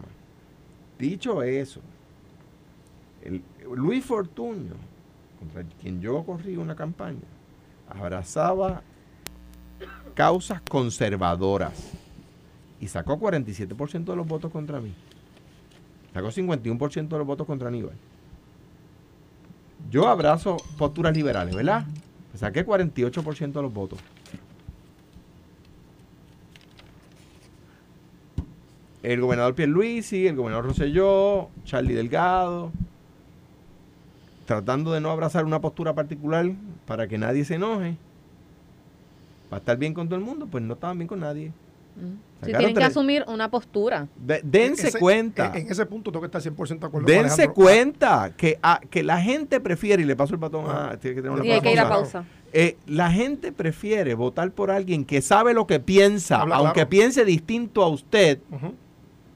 Dicho 0.99 1.43
eso, 1.43 1.81
Luis 3.75 4.05
Fortuño, 4.05 4.73
contra 5.39 5.63
quien 5.81 6.01
yo 6.01 6.25
corrí 6.25 6.57
una 6.57 6.75
campaña, 6.75 7.21
abrazaba 7.89 8.83
causas 10.15 10.63
conservadoras 10.63 11.91
y 12.81 12.89
sacó 12.89 13.19
47% 13.19 14.05
de 14.05 14.17
los 14.17 14.27
votos 14.27 14.51
contra 14.51 14.81
mí. 14.81 14.95
Sacó 16.15 16.29
51% 16.29 17.09
de 17.09 17.19
los 17.19 17.27
votos 17.27 17.47
contra 17.47 17.69
Aníbal. 17.69 17.97
Yo 19.91 20.09
abrazo 20.09 20.57
posturas 20.79 21.15
liberales, 21.15 21.55
¿verdad? 21.55 21.85
Saqué 22.35 22.67
48% 22.67 23.53
de 23.53 23.63
los 23.63 23.73
votos. 23.73 23.99
El 29.03 29.21
gobernador 29.21 29.55
Pierluisi, 29.55 30.29
el 30.29 30.37
gobernador 30.37 30.67
Rosselló, 30.67 31.49
Charlie 31.65 31.95
Delgado, 31.95 32.71
tratando 34.47 34.93
de 34.93 35.01
no 35.01 35.11
abrazar 35.11 35.45
una 35.45 35.61
postura 35.61 35.95
particular 35.95 36.53
para 36.87 37.09
que 37.09 37.19
nadie 37.19 37.45
se 37.45 37.57
enoje, 37.57 37.97
para 39.51 39.59
estar 39.59 39.77
bien 39.77 39.93
con 39.93 40.07
todo 40.09 40.19
el 40.19 40.25
mundo, 40.25 40.47
pues 40.47 40.63
no 40.63 40.75
estaban 40.75 40.99
bien 40.99 41.09
con 41.09 41.21
nadie. 41.21 41.53
Sí, 42.45 42.53
tienen 42.53 42.75
que 42.75 42.85
asumir 42.85 43.25
una 43.29 43.51
postura. 43.51 44.09
dense 44.43 44.99
cuenta. 44.99 45.53
En, 45.55 45.71
ese 45.71 45.87
punto 45.87 46.11
tengo 46.11 46.29
que 46.29 46.37
estar 46.37 46.43
100% 46.43 46.79
de 46.79 46.87
acuerdo 46.87 47.07
Dense 47.07 47.49
cuenta 47.49 48.33
que, 48.37 48.59
que 48.91 49.03
la 49.03 49.21
gente 49.21 49.61
prefiere, 49.61 50.03
y 50.03 50.07
le 50.07 50.17
paso 50.17 50.35
el 50.35 50.41
batón 50.41 50.67
a... 50.67 50.91
Ah. 50.91 50.97
Tiene 50.99 51.17
que 51.17 51.23
tener 51.23 51.39
una 51.39 51.47
y 51.47 51.53
hay 51.53 51.61
que 51.61 51.73
ir 51.73 51.81
a 51.81 51.89
pausa. 51.89 52.25
Eh, 52.53 52.77
la 52.87 53.11
gente 53.11 53.53
prefiere 53.53 54.15
votar 54.15 54.51
por 54.51 54.71
alguien 54.71 55.05
que 55.05 55.23
sabe 55.23 55.55
lo 55.55 55.67
que 55.67 55.81
piensa, 55.81 56.43
aunque 56.43 56.85
piense 56.87 57.25
distinto 57.25 57.83
a 57.83 57.89
usted. 57.89 58.41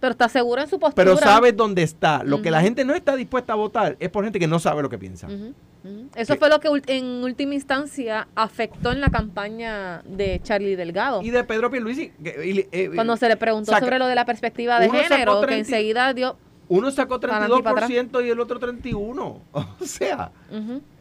Pero 0.00 0.12
está 0.12 0.28
seguro 0.28 0.60
en 0.60 0.68
su 0.68 0.78
postura. 0.78 1.04
Pero 1.04 1.16
sabe 1.16 1.52
dónde 1.52 1.82
está. 1.82 2.22
Lo 2.22 2.42
que 2.42 2.50
la 2.50 2.60
gente 2.60 2.84
no 2.84 2.94
está 2.94 3.16
dispuesta 3.16 3.54
a 3.54 3.56
votar 3.56 3.96
es 3.98 4.08
por 4.10 4.24
gente 4.24 4.38
que 4.38 4.46
no 4.46 4.58
sabe 4.58 4.82
lo 4.82 4.90
que 4.90 4.98
piensa. 4.98 5.28
Eso 6.14 6.36
fue 6.36 6.48
lo 6.48 6.60
que 6.60 6.68
en 6.86 7.04
última 7.22 7.54
instancia 7.54 8.28
afectó 8.34 8.92
en 8.92 9.00
la 9.00 9.10
campaña 9.10 10.02
de 10.04 10.40
Charlie 10.42 10.76
Delgado. 10.76 11.22
Y 11.22 11.30
de 11.30 11.44
Pedro 11.44 11.70
Pierluisi. 11.70 12.12
Eh, 12.24 12.90
Cuando 12.94 13.16
se 13.16 13.28
le 13.28 13.36
preguntó 13.36 13.76
sobre 13.78 13.98
lo 13.98 14.06
de 14.06 14.14
la 14.14 14.24
perspectiva 14.24 14.80
de 14.80 14.90
género, 14.90 15.42
que 15.42 15.58
enseguida 15.58 16.12
dio... 16.12 16.36
Uno 16.68 16.90
sacó 16.90 17.20
32% 17.20 18.26
y 18.26 18.30
el 18.30 18.40
otro 18.40 18.58
31%. 18.58 19.40
O 19.80 19.84
sea, 19.84 20.32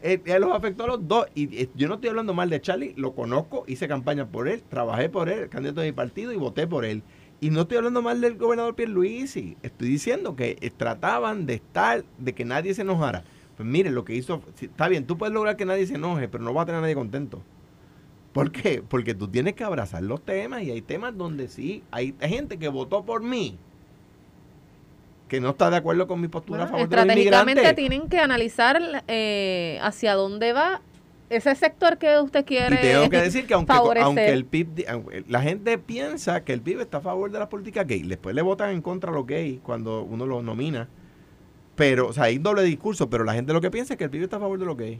él, 0.03 0.21
los 0.39 0.51
afectó 0.53 0.83
a 0.83 0.87
los 0.87 1.07
dos. 1.07 1.25
Y 1.33 1.63
eh, 1.63 1.69
yo 1.73 1.87
no 1.87 1.95
estoy 1.95 2.11
hablando 2.11 2.35
mal 2.35 2.51
de 2.51 2.61
Charlie, 2.61 2.93
lo 2.95 3.15
conozco, 3.15 3.63
hice 3.67 3.87
campaña 3.87 4.27
por 4.27 4.47
él, 4.47 4.61
trabajé 4.69 5.09
por 5.09 5.27
él, 5.29 5.49
candidato 5.49 5.81
de 5.81 5.87
mi 5.87 5.93
partido 5.93 6.31
y 6.31 6.37
voté 6.37 6.67
por 6.67 6.85
él. 6.85 7.01
Y 7.41 7.49
no 7.49 7.61
estoy 7.61 7.77
hablando 7.77 8.01
mal 8.01 8.21
del 8.21 8.37
gobernador 8.37 8.75
Pierluisi, 8.75 9.57
estoy 9.61 9.89
diciendo 9.89 10.35
que 10.35 10.57
eh, 10.61 10.69
trataban 10.69 11.45
de 11.45 11.55
estar, 11.55 12.03
de 12.17 12.33
que 12.33 12.45
nadie 12.45 12.73
se 12.73 12.81
enojara. 12.81 13.23
Pues 13.57 13.67
mire, 13.67 13.89
lo 13.89 14.03
que 14.05 14.15
hizo, 14.15 14.41
está 14.59 14.87
bien, 14.87 15.05
tú 15.05 15.17
puedes 15.17 15.33
lograr 15.33 15.55
que 15.55 15.65
nadie 15.65 15.85
se 15.87 15.95
enoje, 15.95 16.27
pero 16.27 16.43
no 16.43 16.53
va 16.53 16.63
a 16.63 16.65
tener 16.65 16.79
a 16.79 16.81
nadie 16.81 16.95
contento. 16.95 17.41
¿Por 18.33 18.51
qué? 18.51 18.83
Porque 18.87 19.13
tú 19.13 19.29
tienes 19.29 19.53
que 19.53 19.63
abrazar 19.63 20.03
los 20.03 20.21
temas 20.23 20.63
y 20.63 20.71
hay 20.71 20.81
temas 20.81 21.17
donde 21.17 21.47
sí, 21.47 21.83
hay 21.91 22.13
gente 22.19 22.57
que 22.57 22.67
votó 22.67 23.05
por 23.05 23.23
mí, 23.23 23.57
que 25.29 25.39
no 25.39 25.51
está 25.51 25.69
de 25.69 25.77
acuerdo 25.77 26.07
con 26.07 26.19
mi 26.19 26.27
postura 26.27 26.65
a 26.65 26.67
favor 26.67 26.89
de 26.89 26.95
los 26.97 27.05
inmigrantes. 27.15 27.75
tienen 27.75 28.09
que 28.09 28.19
analizar 28.19 29.03
eh, 29.07 29.79
hacia 29.81 30.15
dónde 30.15 30.51
va 30.51 30.81
ese 31.29 31.55
sector 31.55 31.97
que 31.97 32.19
usted 32.19 32.45
quiere 32.45 32.75
Y 32.75 32.79
tengo 32.79 33.09
que 33.09 33.21
decir 33.21 33.47
que 33.47 33.53
aunque, 33.53 33.73
aunque 33.73 34.29
el 34.29 34.45
PIB, 34.45 34.85
la 35.27 35.41
gente 35.41 35.77
piensa 35.77 36.43
que 36.43 36.53
el 36.53 36.61
PIB 36.61 36.81
está 36.81 36.97
a 36.97 37.01
favor 37.01 37.31
de 37.31 37.39
la 37.39 37.49
política 37.49 37.83
gay, 37.83 38.03
después 38.03 38.35
le 38.35 38.41
votan 38.41 38.71
en 38.71 38.81
contra 38.81 39.11
a 39.11 39.13
los 39.13 39.25
gays 39.25 39.59
cuando 39.61 40.03
uno 40.03 40.25
los 40.25 40.43
nomina 40.43 40.87
pero, 41.75 42.07
o 42.07 42.13
sea, 42.13 42.25
hay 42.25 42.37
doble 42.37 42.63
discurso, 42.63 43.09
pero 43.09 43.23
la 43.23 43.33
gente 43.33 43.53
lo 43.53 43.61
que 43.61 43.69
piensa 43.69 43.93
es 43.93 43.97
que 43.97 44.05
el 44.05 44.09
pibe 44.09 44.23
está 44.23 44.37
a 44.37 44.39
favor 44.39 44.57
de 44.57 44.65
lo 44.65 44.77
que 44.77 44.99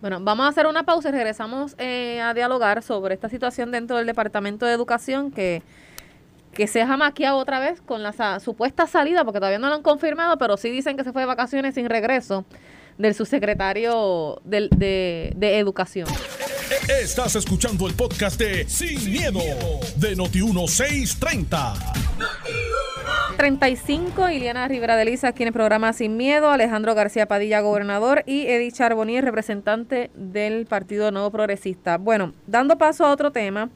Bueno, 0.00 0.18
vamos 0.20 0.46
a 0.46 0.48
hacer 0.48 0.66
una 0.66 0.82
pausa 0.82 1.08
y 1.08 1.12
regresamos 1.12 1.76
eh, 1.78 2.20
a 2.20 2.34
dialogar 2.34 2.82
sobre 2.82 3.14
esta 3.14 3.28
situación 3.28 3.70
dentro 3.70 3.96
del 3.96 4.06
Departamento 4.06 4.66
de 4.66 4.72
Educación 4.72 5.30
que, 5.30 5.62
que 6.52 6.66
se 6.66 6.82
ha 6.82 6.88
jamaqueado 6.88 7.38
otra 7.38 7.60
vez 7.60 7.80
con 7.80 8.02
la 8.02 8.40
supuesta 8.40 8.86
salida, 8.86 9.24
porque 9.24 9.38
todavía 9.38 9.60
no 9.60 9.68
lo 9.68 9.76
han 9.76 9.82
confirmado, 9.82 10.38
pero 10.38 10.56
sí 10.56 10.70
dicen 10.70 10.96
que 10.96 11.04
se 11.04 11.12
fue 11.12 11.22
de 11.22 11.26
vacaciones 11.26 11.74
sin 11.74 11.88
regreso 11.88 12.44
del 12.98 13.14
subsecretario 13.14 14.40
de, 14.44 14.68
de, 14.76 15.32
de 15.36 15.58
Educación. 15.58 16.08
Estás 16.88 17.34
escuchando 17.34 17.86
el 17.88 17.94
podcast 17.94 18.38
de 18.38 18.68
Sin, 18.68 19.10
miedo, 19.10 19.40
de 19.96 20.16
Noti1630. 20.16 21.74
35, 23.36 24.28
Iliana 24.30 24.68
Rivera 24.68 24.96
de 24.96 25.04
Lisa, 25.06 25.28
aquí 25.28 25.42
en 25.42 25.48
el 25.48 25.52
programa 25.52 25.92
Sin 25.92 26.16
Miedo, 26.16 26.50
Alejandro 26.50 26.94
García 26.94 27.26
Padilla, 27.26 27.60
gobernador, 27.60 28.22
y 28.26 28.46
Eddie 28.46 28.70
Charbonnier, 28.70 29.24
representante 29.24 30.10
del 30.14 30.66
Partido 30.66 31.10
Nuevo 31.10 31.30
Progresista. 31.30 31.96
Bueno, 31.96 32.34
dando 32.46 32.76
paso 32.76 33.06
a 33.06 33.12
otro 33.12 33.32
tema, 33.32 33.70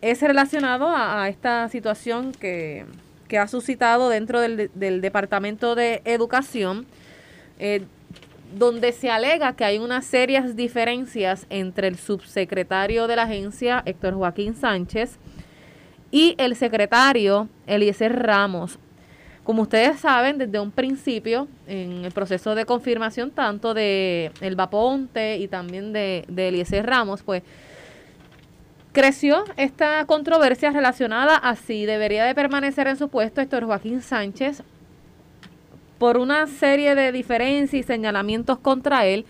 es 0.00 0.20
relacionado 0.20 0.88
a, 0.88 1.28
esta 1.28 1.68
situación 1.68 2.32
que, 2.32 2.84
ha 3.38 3.48
suscitado 3.48 4.10
dentro 4.10 4.40
del, 4.40 5.00
Departamento 5.00 5.74
de 5.74 6.02
Educación, 6.04 6.86
eh, 7.58 7.84
donde 8.54 8.92
se 8.92 9.10
alega 9.10 9.54
que 9.54 9.64
hay 9.64 9.78
unas 9.78 10.04
serias 10.04 10.56
diferencias 10.56 11.46
entre 11.50 11.88
el 11.88 11.96
subsecretario 11.96 13.06
de 13.06 13.16
la 13.16 13.24
agencia, 13.24 13.82
Héctor 13.84 14.14
Joaquín 14.14 14.54
Sánchez, 14.54 15.18
y 16.10 16.34
el 16.38 16.54
secretario 16.54 17.48
Eliezer 17.66 18.22
Ramos. 18.22 18.78
Como 19.42 19.62
ustedes 19.62 20.00
saben, 20.00 20.38
desde 20.38 20.58
un 20.60 20.70
principio, 20.70 21.48
en 21.66 22.04
el 22.04 22.12
proceso 22.12 22.54
de 22.54 22.64
confirmación 22.64 23.30
tanto 23.30 23.74
de 23.74 24.30
El 24.40 24.56
Vaponte 24.56 25.36
y 25.36 25.48
también 25.48 25.92
de, 25.92 26.24
de 26.28 26.48
Eliezer 26.48 26.86
Ramos, 26.86 27.22
pues 27.22 27.42
creció 28.92 29.44
esta 29.56 30.06
controversia 30.06 30.70
relacionada 30.70 31.36
a 31.36 31.56
si 31.56 31.84
debería 31.84 32.24
de 32.24 32.34
permanecer 32.34 32.86
en 32.86 32.96
su 32.96 33.08
puesto 33.08 33.40
Héctor 33.40 33.64
Joaquín 33.64 34.00
Sánchez 34.00 34.62
por 35.98 36.16
una 36.16 36.46
serie 36.46 36.94
de 36.94 37.12
diferencias 37.12 37.74
y 37.74 37.82
señalamientos 37.82 38.58
contra 38.58 39.06
él 39.06 39.24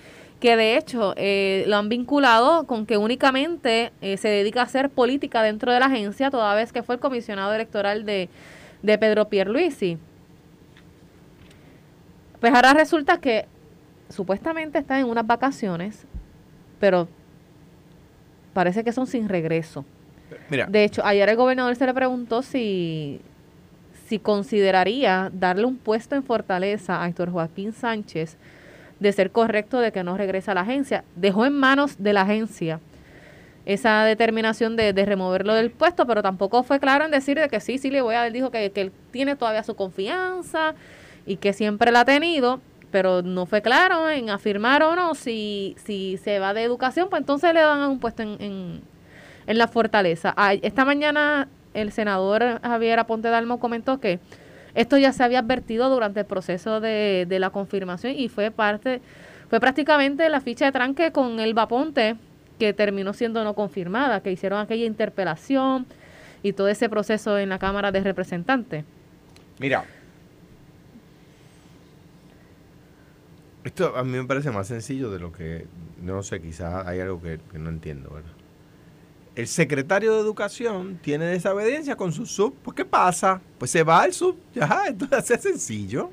que 0.44 0.56
de 0.56 0.76
hecho 0.76 1.14
eh, 1.16 1.64
lo 1.68 1.76
han 1.76 1.88
vinculado 1.88 2.66
con 2.66 2.84
que 2.84 2.98
únicamente 2.98 3.92
eh, 4.02 4.18
se 4.18 4.28
dedica 4.28 4.60
a 4.60 4.64
hacer 4.64 4.90
política 4.90 5.42
dentro 5.42 5.72
de 5.72 5.80
la 5.80 5.86
agencia, 5.86 6.30
toda 6.30 6.54
vez 6.54 6.70
que 6.70 6.82
fue 6.82 6.96
el 6.96 7.00
comisionado 7.00 7.54
electoral 7.54 8.04
de, 8.04 8.28
de 8.82 8.98
Pedro 8.98 9.28
Pierluisi. 9.30 9.96
Pues 12.40 12.52
ahora 12.52 12.74
resulta 12.74 13.18
que 13.22 13.46
supuestamente 14.10 14.78
está 14.78 15.00
en 15.00 15.06
unas 15.06 15.26
vacaciones, 15.26 16.04
pero 16.78 17.08
parece 18.52 18.84
que 18.84 18.92
son 18.92 19.06
sin 19.06 19.30
regreso. 19.30 19.86
Mira. 20.50 20.66
De 20.66 20.84
hecho, 20.84 21.02
ayer 21.06 21.26
el 21.26 21.36
gobernador 21.36 21.74
se 21.74 21.86
le 21.86 21.94
preguntó 21.94 22.42
si, 22.42 23.22
si 24.06 24.18
consideraría 24.18 25.30
darle 25.32 25.64
un 25.64 25.76
puesto 25.76 26.14
en 26.14 26.22
Fortaleza 26.22 27.02
a 27.02 27.08
Héctor 27.08 27.30
Joaquín 27.30 27.72
Sánchez 27.72 28.36
de 29.00 29.12
ser 29.12 29.30
correcto 29.30 29.80
de 29.80 29.92
que 29.92 30.04
no 30.04 30.16
regresa 30.16 30.52
a 30.52 30.54
la 30.54 30.60
agencia. 30.62 31.04
Dejó 31.16 31.46
en 31.46 31.54
manos 31.54 31.96
de 31.98 32.12
la 32.12 32.22
agencia 32.22 32.80
esa 33.66 34.04
determinación 34.04 34.76
de, 34.76 34.92
removerlo 34.92 35.54
del 35.54 35.70
puesto, 35.70 36.06
pero 36.06 36.22
tampoco 36.22 36.62
fue 36.62 36.78
claro 36.80 37.06
en 37.06 37.10
decir 37.10 37.38
de 37.38 37.48
que 37.48 37.60
sí, 37.60 37.78
sí 37.78 37.90
le 37.90 38.02
voy 38.02 38.14
a, 38.14 38.26
él 38.26 38.32
dijo 38.32 38.50
que, 38.50 38.70
que 38.72 38.82
él 38.82 38.92
tiene 39.10 39.36
todavía 39.36 39.62
su 39.62 39.74
confianza 39.74 40.74
y 41.24 41.36
que 41.36 41.54
siempre 41.54 41.90
la 41.90 42.00
ha 42.00 42.04
tenido, 42.04 42.60
pero 42.90 43.22
no 43.22 43.46
fue 43.46 43.62
claro 43.62 44.10
en 44.10 44.28
afirmar 44.28 44.82
o 44.82 44.94
no 44.94 45.14
si, 45.14 45.76
si 45.82 46.18
se 46.18 46.38
va 46.38 46.52
de 46.52 46.62
educación, 46.62 47.08
pues 47.08 47.20
entonces 47.20 47.54
le 47.54 47.60
dan 47.60 47.88
un 47.88 48.00
puesto 48.00 48.22
en, 48.22 48.36
en, 48.38 48.80
en 49.46 49.58
la 49.58 49.66
fortaleza. 49.66 50.34
esta 50.62 50.84
mañana 50.84 51.48
el 51.74 51.92
senador 51.92 52.60
Javier 52.62 52.98
Aponte 53.00 53.28
Dalmo 53.28 53.60
comentó 53.60 54.00
que 54.00 54.20
esto 54.74 54.96
ya 54.96 55.12
se 55.12 55.22
había 55.22 55.40
advertido 55.40 55.88
durante 55.88 56.20
el 56.20 56.26
proceso 56.26 56.80
de, 56.80 57.26
la 57.30 57.50
confirmación 57.50 58.14
y 58.16 58.28
fue 58.28 58.50
parte, 58.50 59.00
fue 59.48 59.60
prácticamente 59.60 60.28
la 60.28 60.40
ficha 60.40 60.66
de 60.66 60.72
tranque 60.72 61.12
con 61.12 61.38
el 61.40 61.54
Vaponte 61.54 62.16
que 62.58 62.72
terminó 62.72 63.12
siendo 63.12 63.44
no 63.44 63.54
confirmada, 63.54 64.20
que 64.20 64.32
hicieron 64.32 64.60
aquella 64.60 64.86
interpelación 64.86 65.86
y 66.42 66.52
todo 66.52 66.68
ese 66.68 66.88
proceso 66.88 67.38
en 67.38 67.48
la 67.48 67.58
Cámara 67.58 67.90
de 67.90 68.00
Representantes. 68.00 68.84
Mira, 69.58 69.84
esto 73.64 73.96
a 73.96 74.04
mí 74.04 74.10
me 74.10 74.24
parece 74.24 74.50
más 74.50 74.68
sencillo 74.68 75.10
de 75.10 75.20
lo 75.20 75.32
que, 75.32 75.66
no 76.02 76.22
sé, 76.22 76.40
quizás 76.40 76.86
hay 76.86 77.00
algo 77.00 77.20
que, 77.22 77.40
que 77.50 77.58
no 77.58 77.70
entiendo, 77.70 78.10
¿verdad? 78.10 78.33
El 79.36 79.48
secretario 79.48 80.14
de 80.14 80.20
Educación 80.20 80.98
tiene 81.02 81.26
desobediencia 81.26 81.96
con 81.96 82.12
su 82.12 82.26
sub. 82.26 82.54
Pues, 82.62 82.76
¿qué 82.76 82.84
pasa? 82.84 83.40
Pues 83.58 83.70
se 83.70 83.82
va 83.82 84.02
al 84.02 84.12
sub. 84.12 84.36
Ya, 84.54 84.84
entonces 84.88 85.30
es 85.30 85.42
sencillo. 85.42 86.10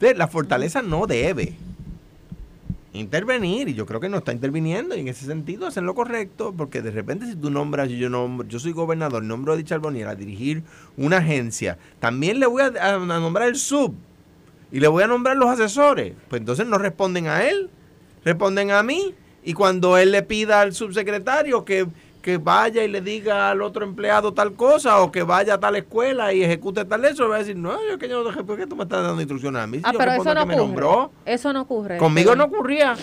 La 0.00 0.28
fortaleza 0.28 0.80
no 0.80 1.06
debe 1.06 1.56
intervenir 2.92 3.68
y 3.68 3.74
yo 3.74 3.84
creo 3.84 4.00
que 4.00 4.08
no 4.08 4.18
está 4.18 4.32
interviniendo 4.32 4.96
y 4.96 5.00
en 5.00 5.08
ese 5.08 5.26
sentido 5.26 5.66
hacen 5.66 5.84
lo 5.84 5.94
correcto 5.94 6.54
porque 6.56 6.80
de 6.80 6.90
repente 6.90 7.26
si 7.26 7.36
tú 7.36 7.50
nombras 7.50 7.90
yo 7.90 8.08
nombro, 8.08 8.48
yo 8.48 8.58
soy 8.58 8.72
gobernador 8.72 9.22
nombro 9.22 9.52
a 9.52 9.56
dicha 9.56 9.76
a 9.76 10.14
dirigir 10.14 10.62
una 10.96 11.18
agencia 11.18 11.78
también 12.00 12.40
le 12.40 12.46
voy 12.46 12.62
a, 12.62 12.98
nombrar 12.98 13.48
el 13.48 13.56
sub 13.56 13.94
y 14.72 14.80
le 14.80 14.88
voy 14.88 15.02
a 15.02 15.06
nombrar 15.06 15.36
los 15.36 15.50
asesores 15.50 16.14
pues 16.28 16.40
entonces 16.40 16.66
no 16.66 16.78
responden 16.78 17.26
a 17.26 17.44
él 17.44 17.70
responden 18.24 18.70
a 18.70 18.82
mí 18.82 19.14
y 19.44 19.54
cuando 19.54 19.96
él 19.96 20.12
le 20.12 20.22
pida 20.22 20.60
al 20.60 20.74
subsecretario 20.74 21.64
que 21.64 21.86
que 22.28 22.36
vaya 22.36 22.84
y 22.84 22.88
le 22.88 23.00
diga 23.00 23.50
al 23.50 23.62
otro 23.62 23.86
empleado 23.86 24.34
tal 24.34 24.52
cosa 24.52 25.00
o 25.00 25.10
que 25.10 25.22
vaya 25.22 25.54
a 25.54 25.60
tal 25.60 25.76
escuela 25.76 26.30
y 26.34 26.44
ejecute 26.44 26.84
tal 26.84 27.02
eso, 27.06 27.26
va 27.26 27.36
a 27.36 27.38
decir, 27.38 27.56
no, 27.56 27.78
yo 27.88 27.98
que 27.98 28.06
yo 28.06 28.22
no 28.22 28.44
¿por 28.44 28.58
qué 28.58 28.66
tú 28.66 28.76
me 28.76 28.82
estás 28.82 29.02
dando 29.02 29.22
instrucciones 29.22 29.62
a 29.62 29.66
mí? 29.66 29.80
ah, 29.82 29.94
pero 29.96 30.12
eso 30.12 30.34
no 30.34 30.42
ocurre. 30.42 31.08
Eso 31.24 31.52
no 31.54 31.62
ocurre. 31.62 31.96
Conmigo 31.96 32.36
no 32.36 32.44
ocurría. 32.44 32.96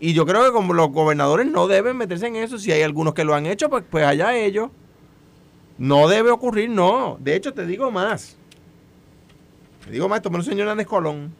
Y 0.00 0.14
yo 0.14 0.24
creo 0.24 0.42
que 0.46 0.50
como 0.50 0.72
los 0.72 0.90
gobernadores 0.92 1.46
no 1.46 1.66
deben 1.66 1.98
meterse 1.98 2.26
en 2.26 2.36
eso, 2.36 2.56
si 2.56 2.72
hay 2.72 2.80
algunos 2.80 3.12
que 3.12 3.22
lo 3.22 3.34
han 3.34 3.44
hecho, 3.44 3.68
pues, 3.68 3.84
pues 3.90 4.06
allá 4.06 4.34
ellos. 4.34 4.70
No 5.76 6.08
debe 6.08 6.30
ocurrir, 6.30 6.70
no. 6.70 7.18
De 7.20 7.36
hecho, 7.36 7.52
te 7.52 7.66
digo 7.66 7.90
más. 7.90 8.38
Te 9.84 9.90
digo 9.90 10.08
más, 10.08 10.24
me 10.24 10.30
lo 10.30 10.38
enseñó 10.38 10.62
Hernández 10.62 10.86
Colón. 10.86 11.34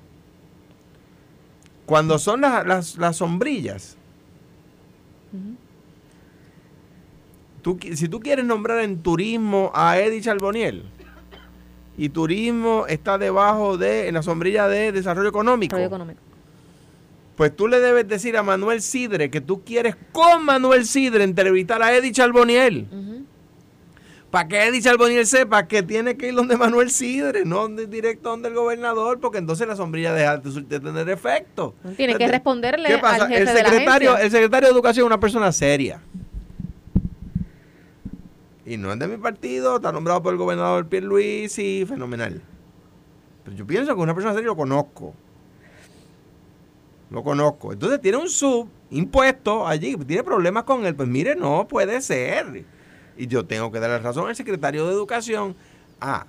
Cuando 1.86 2.18
son 2.18 2.42
las, 2.42 2.98
las, 2.98 3.16
sombrillas, 3.16 3.96
tú, 7.62 7.78
si 7.94 8.08
tú 8.08 8.20
quieres 8.20 8.44
nombrar 8.44 8.80
en 8.80 9.02
turismo 9.02 9.70
a 9.74 9.98
Eddie 9.98 10.20
Charboniel 10.20 10.84
y 11.96 12.08
turismo 12.08 12.86
está 12.88 13.18
debajo 13.18 13.76
de, 13.78 14.08
en 14.08 14.14
la 14.14 14.22
sombrilla 14.22 14.68
de 14.68 14.92
desarrollo 14.92 15.28
económico, 15.28 15.76
Desarrollo 15.76 15.96
económico. 15.96 16.20
pues 17.36 17.54
tú 17.54 17.68
le 17.68 17.80
debes 17.80 18.08
decir 18.08 18.36
a 18.36 18.42
Manuel 18.42 18.82
Sidre 18.82 19.30
que 19.30 19.40
tú 19.40 19.62
quieres 19.64 19.96
con 20.12 20.44
Manuel 20.44 20.86
Sidre 20.86 21.24
entrevistar 21.24 21.82
a 21.82 21.94
Eddie 21.94 22.12
Charboniel. 22.12 22.88
Ujú. 22.90 23.22
Para 24.30 24.48
que 24.48 24.66
Eddie 24.66 24.80
Charboniel 24.80 25.26
sepa 25.26 25.68
que 25.68 25.82
tiene 25.82 26.16
que 26.16 26.28
ir 26.28 26.34
donde 26.34 26.56
Manuel 26.56 26.90
Sidre, 26.90 27.44
no 27.44 27.68
de- 27.68 27.86
directo 27.86 28.30
donde 28.30 28.48
el 28.48 28.54
gobernador, 28.54 29.20
porque 29.20 29.36
entonces 29.36 29.68
la 29.68 29.76
sombrilla 29.76 30.14
deja 30.14 30.38
de, 30.38 30.80
tener 30.80 31.10
efecto. 31.10 31.74
Tiene 31.98 32.16
que 32.16 32.26
responderle 32.26 32.88
¿Qué 32.88 32.96
pasa? 32.96 33.24
al 33.26 33.28
jefe 33.30 33.40
el 33.42 33.46
de 33.48 33.52
la 33.62 34.20
el 34.22 34.30
secretario 34.30 34.68
de 34.68 34.72
Educación 34.72 35.04
es 35.04 35.06
una 35.06 35.20
persona 35.20 35.52
seria. 35.52 36.00
Y 38.64 38.76
no 38.76 38.92
es 38.92 38.98
de 38.98 39.08
mi 39.08 39.16
partido, 39.16 39.76
está 39.76 39.90
nombrado 39.90 40.22
por 40.22 40.32
el 40.32 40.38
gobernador 40.38 40.86
Pierluisi, 40.86 41.84
fenomenal. 41.86 42.40
Pero 43.44 43.56
yo 43.56 43.66
pienso 43.66 43.94
que 43.94 44.00
una 44.00 44.14
persona 44.14 44.34
seria 44.34 44.48
lo 44.48 44.56
conozco. 44.56 45.14
Lo 47.10 47.22
conozco. 47.22 47.72
Entonces 47.72 48.00
tiene 48.00 48.18
un 48.18 48.28
sub 48.28 48.68
impuesto 48.90 49.66
allí, 49.66 49.96
tiene 49.96 50.22
problemas 50.22 50.64
con 50.64 50.86
él. 50.86 50.94
Pues 50.94 51.08
mire, 51.08 51.34
no 51.34 51.66
puede 51.68 52.00
ser. 52.00 52.64
Y 53.16 53.26
yo 53.26 53.44
tengo 53.44 53.70
que 53.70 53.80
darle 53.80 53.98
razón 53.98 54.28
al 54.28 54.36
secretario 54.36 54.86
de 54.86 54.92
Educación. 54.92 55.54
Ah, 56.00 56.26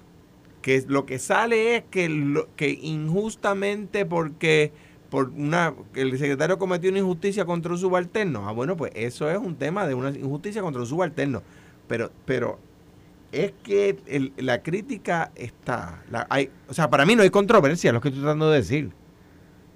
que 0.61 0.83
lo 0.87 1.05
que 1.05 1.19
sale 1.19 1.75
es 1.77 1.83
que, 1.89 2.09
lo- 2.09 2.47
que 2.55 2.69
injustamente 2.69 4.05
porque 4.05 4.71
por 5.09 5.29
una 5.29 5.73
el 5.93 6.17
secretario 6.17 6.57
cometió 6.57 6.89
una 6.89 6.99
injusticia 6.99 7.45
contra 7.45 7.71
un 7.71 7.77
subalterno. 7.77 8.49
Ah, 8.49 8.51
bueno, 8.51 8.75
pues 8.75 8.91
eso 8.95 9.29
es 9.29 9.37
un 9.37 9.55
tema 9.55 9.85
de 9.87 9.93
una 9.93 10.09
injusticia 10.09 10.61
contra 10.61 10.81
un 10.81 10.87
subalterno. 10.87 11.43
Pero, 11.87 12.11
pero 12.25 12.59
es 13.31 13.51
que 13.63 13.97
el- 14.07 14.33
la 14.37 14.61
crítica 14.61 15.31
está. 15.35 16.03
la- 16.11 16.27
hay, 16.29 16.49
o 16.67 16.73
sea, 16.73 16.89
para 16.89 17.05
mí 17.05 17.15
no 17.15 17.23
hay 17.23 17.29
controversia, 17.29 17.91
lo 17.91 18.01
que 18.01 18.09
estoy 18.09 18.21
tratando 18.21 18.49
de 18.51 18.57
decir. 18.59 18.91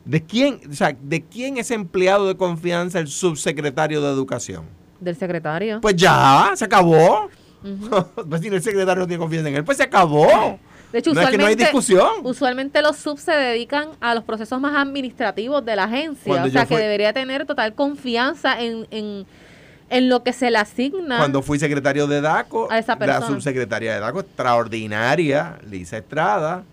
¿De 0.05 0.23
quién, 0.23 0.61
o 0.69 0.73
sea, 0.73 0.95
¿De 1.01 1.21
quién 1.23 1.57
es 1.57 1.69
empleado 1.71 2.27
de 2.27 2.37
confianza 2.37 2.99
el 2.99 3.07
subsecretario 3.07 4.01
de 4.01 4.09
Educación? 4.09 4.65
Del 5.01 5.15
secretario. 5.17 5.81
Pues 5.81 5.95
ya, 5.95 6.51
se 6.55 6.65
acabó. 6.65 7.29
Pues 8.29 8.41
si 8.41 8.47
el 8.47 8.61
secretario 8.61 9.01
no 9.01 9.07
tiene 9.07 9.19
confianza 9.19 9.49
en 9.49 9.55
él, 9.55 9.63
pues 9.65 9.77
se 9.77 9.83
acabó. 9.83 10.59
De 10.93 10.99
hecho, 10.99 11.13
no 11.13 11.19
es 11.21 11.29
que 11.29 11.37
no 11.37 11.45
hay 11.47 11.55
usualmente, 11.55 11.63
discusión. 11.63 12.07
usualmente 12.23 12.81
los 12.81 12.95
subs 12.95 13.21
se 13.21 13.31
dedican 13.33 13.89
a 13.99 14.15
los 14.15 14.23
procesos 14.23 14.61
más 14.61 14.73
administrativos 14.75 15.65
de 15.65 15.75
la 15.75 15.83
agencia. 15.85 16.23
Cuando 16.25 16.47
o 16.47 16.51
sea, 16.51 16.65
que 16.65 16.77
debería 16.77 17.11
tener 17.11 17.45
total 17.45 17.73
confianza 17.73 18.61
en, 18.61 18.87
en, 18.91 19.25
en 19.89 20.09
lo 20.09 20.23
que 20.23 20.33
se 20.33 20.51
le 20.51 20.57
asigna. 20.57 21.17
Cuando 21.17 21.41
fui 21.41 21.59
secretario 21.59 22.07
de 22.07 22.21
DACO, 22.21 22.71
A 22.71 22.79
esa 22.79 22.95
la 22.95 23.21
subsecretaria 23.21 23.93
de 23.93 23.99
DACO, 23.99 24.21
extraordinaria, 24.21 25.59
Lisa 25.69 25.97
Estrada, 25.97 26.63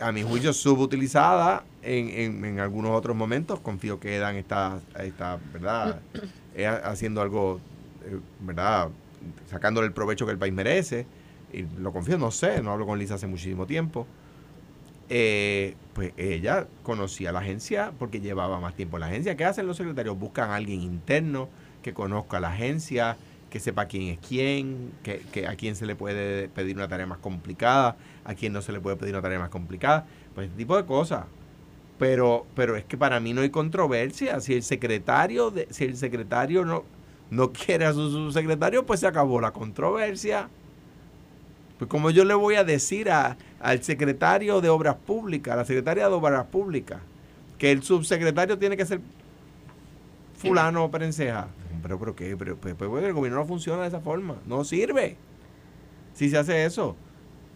a 0.00 0.12
mi 0.12 0.22
juicio 0.22 0.52
subutilizada 0.52 1.64
en, 1.82 2.08
en, 2.08 2.44
en 2.44 2.60
algunos 2.60 2.92
otros 2.92 3.16
momentos. 3.16 3.60
Confío 3.60 3.98
que 4.00 4.16
Edan 4.16 4.36
está, 4.36 4.80
está 4.98 5.38
¿verdad? 5.52 6.00
Haciendo 6.84 7.20
algo, 7.22 7.60
eh, 8.04 8.18
¿verdad? 8.40 8.88
Sacándole 9.50 9.86
el 9.86 9.92
provecho 9.92 10.26
que 10.26 10.32
el 10.32 10.38
país 10.38 10.52
merece. 10.52 11.06
Y 11.52 11.62
lo 11.78 11.92
confío, 11.92 12.18
no 12.18 12.30
sé, 12.30 12.62
no 12.62 12.72
hablo 12.72 12.86
con 12.86 12.98
Lisa 12.98 13.14
hace 13.14 13.26
muchísimo 13.26 13.66
tiempo. 13.66 14.06
Eh, 15.08 15.76
pues 15.92 16.12
ella 16.16 16.66
conocía 16.82 17.32
la 17.32 17.38
agencia 17.38 17.92
porque 17.98 18.20
llevaba 18.20 18.60
más 18.60 18.74
tiempo 18.74 18.96
en 18.96 19.02
la 19.02 19.06
agencia. 19.06 19.36
¿Qué 19.36 19.44
hacen 19.44 19.66
los 19.66 19.76
secretarios? 19.76 20.18
Buscan 20.18 20.50
a 20.50 20.56
alguien 20.56 20.82
interno 20.82 21.48
que 21.82 21.94
conozca 21.94 22.40
la 22.40 22.48
agencia, 22.48 23.16
que 23.50 23.60
sepa 23.60 23.86
quién 23.86 24.08
es 24.08 24.18
quién, 24.18 24.92
que, 25.02 25.46
a 25.46 25.54
quién 25.54 25.76
se 25.76 25.86
le 25.86 25.94
puede 25.94 26.48
pedir 26.48 26.76
una 26.76 26.88
tarea 26.88 27.06
más 27.06 27.18
complicada, 27.18 27.96
a 28.24 28.34
quién 28.34 28.52
no 28.52 28.60
se 28.60 28.72
le 28.72 28.80
puede 28.80 28.96
pedir 28.96 29.14
una 29.14 29.22
tarea 29.22 29.38
más 29.38 29.50
complicada, 29.50 30.06
pues 30.34 30.48
ese 30.48 30.56
tipo 30.56 30.76
de 30.76 30.84
cosas. 30.84 31.26
Pero, 31.98 32.44
pero 32.54 32.76
es 32.76 32.84
que 32.84 32.98
para 32.98 33.20
mí 33.20 33.32
no 33.32 33.40
hay 33.40 33.50
controversia. 33.50 34.40
Si 34.40 34.52
el 34.52 34.62
secretario, 34.62 35.50
de, 35.50 35.68
si 35.70 35.84
el 35.84 35.96
secretario 35.96 36.64
no, 36.64 36.84
no 37.30 37.52
quiere 37.52 37.86
a 37.86 37.92
su 37.92 38.10
subsecretario, 38.10 38.84
pues 38.84 39.00
se 39.00 39.06
acabó 39.06 39.40
la 39.40 39.52
controversia. 39.52 40.50
Pues 41.78 41.90
como 41.90 42.10
yo 42.10 42.24
le 42.24 42.34
voy 42.34 42.54
a 42.54 42.64
decir 42.64 43.10
a, 43.10 43.36
al 43.60 43.82
secretario 43.82 44.60
de 44.60 44.68
Obras 44.68 44.96
Públicas, 44.96 45.54
a 45.54 45.56
la 45.56 45.64
secretaria 45.64 46.08
de 46.08 46.14
Obras 46.14 46.46
Públicas, 46.46 47.00
que 47.58 47.70
el 47.70 47.82
subsecretario 47.82 48.58
tiene 48.58 48.76
que 48.76 48.86
ser 48.86 49.00
fulano 50.36 50.84
o 50.84 50.90
perenceja. 50.90 51.48
Pero, 51.82 51.98
pero 51.98 52.16
qué, 52.16 52.36
pero, 52.36 52.56
pero, 52.56 52.76
pero 52.76 52.98
el 53.06 53.12
gobierno 53.12 53.38
no 53.38 53.46
funciona 53.46 53.82
de 53.82 53.88
esa 53.88 54.00
forma, 54.00 54.36
no 54.46 54.64
sirve. 54.64 55.16
Si 56.14 56.30
se 56.30 56.38
hace 56.38 56.64
eso, 56.64 56.96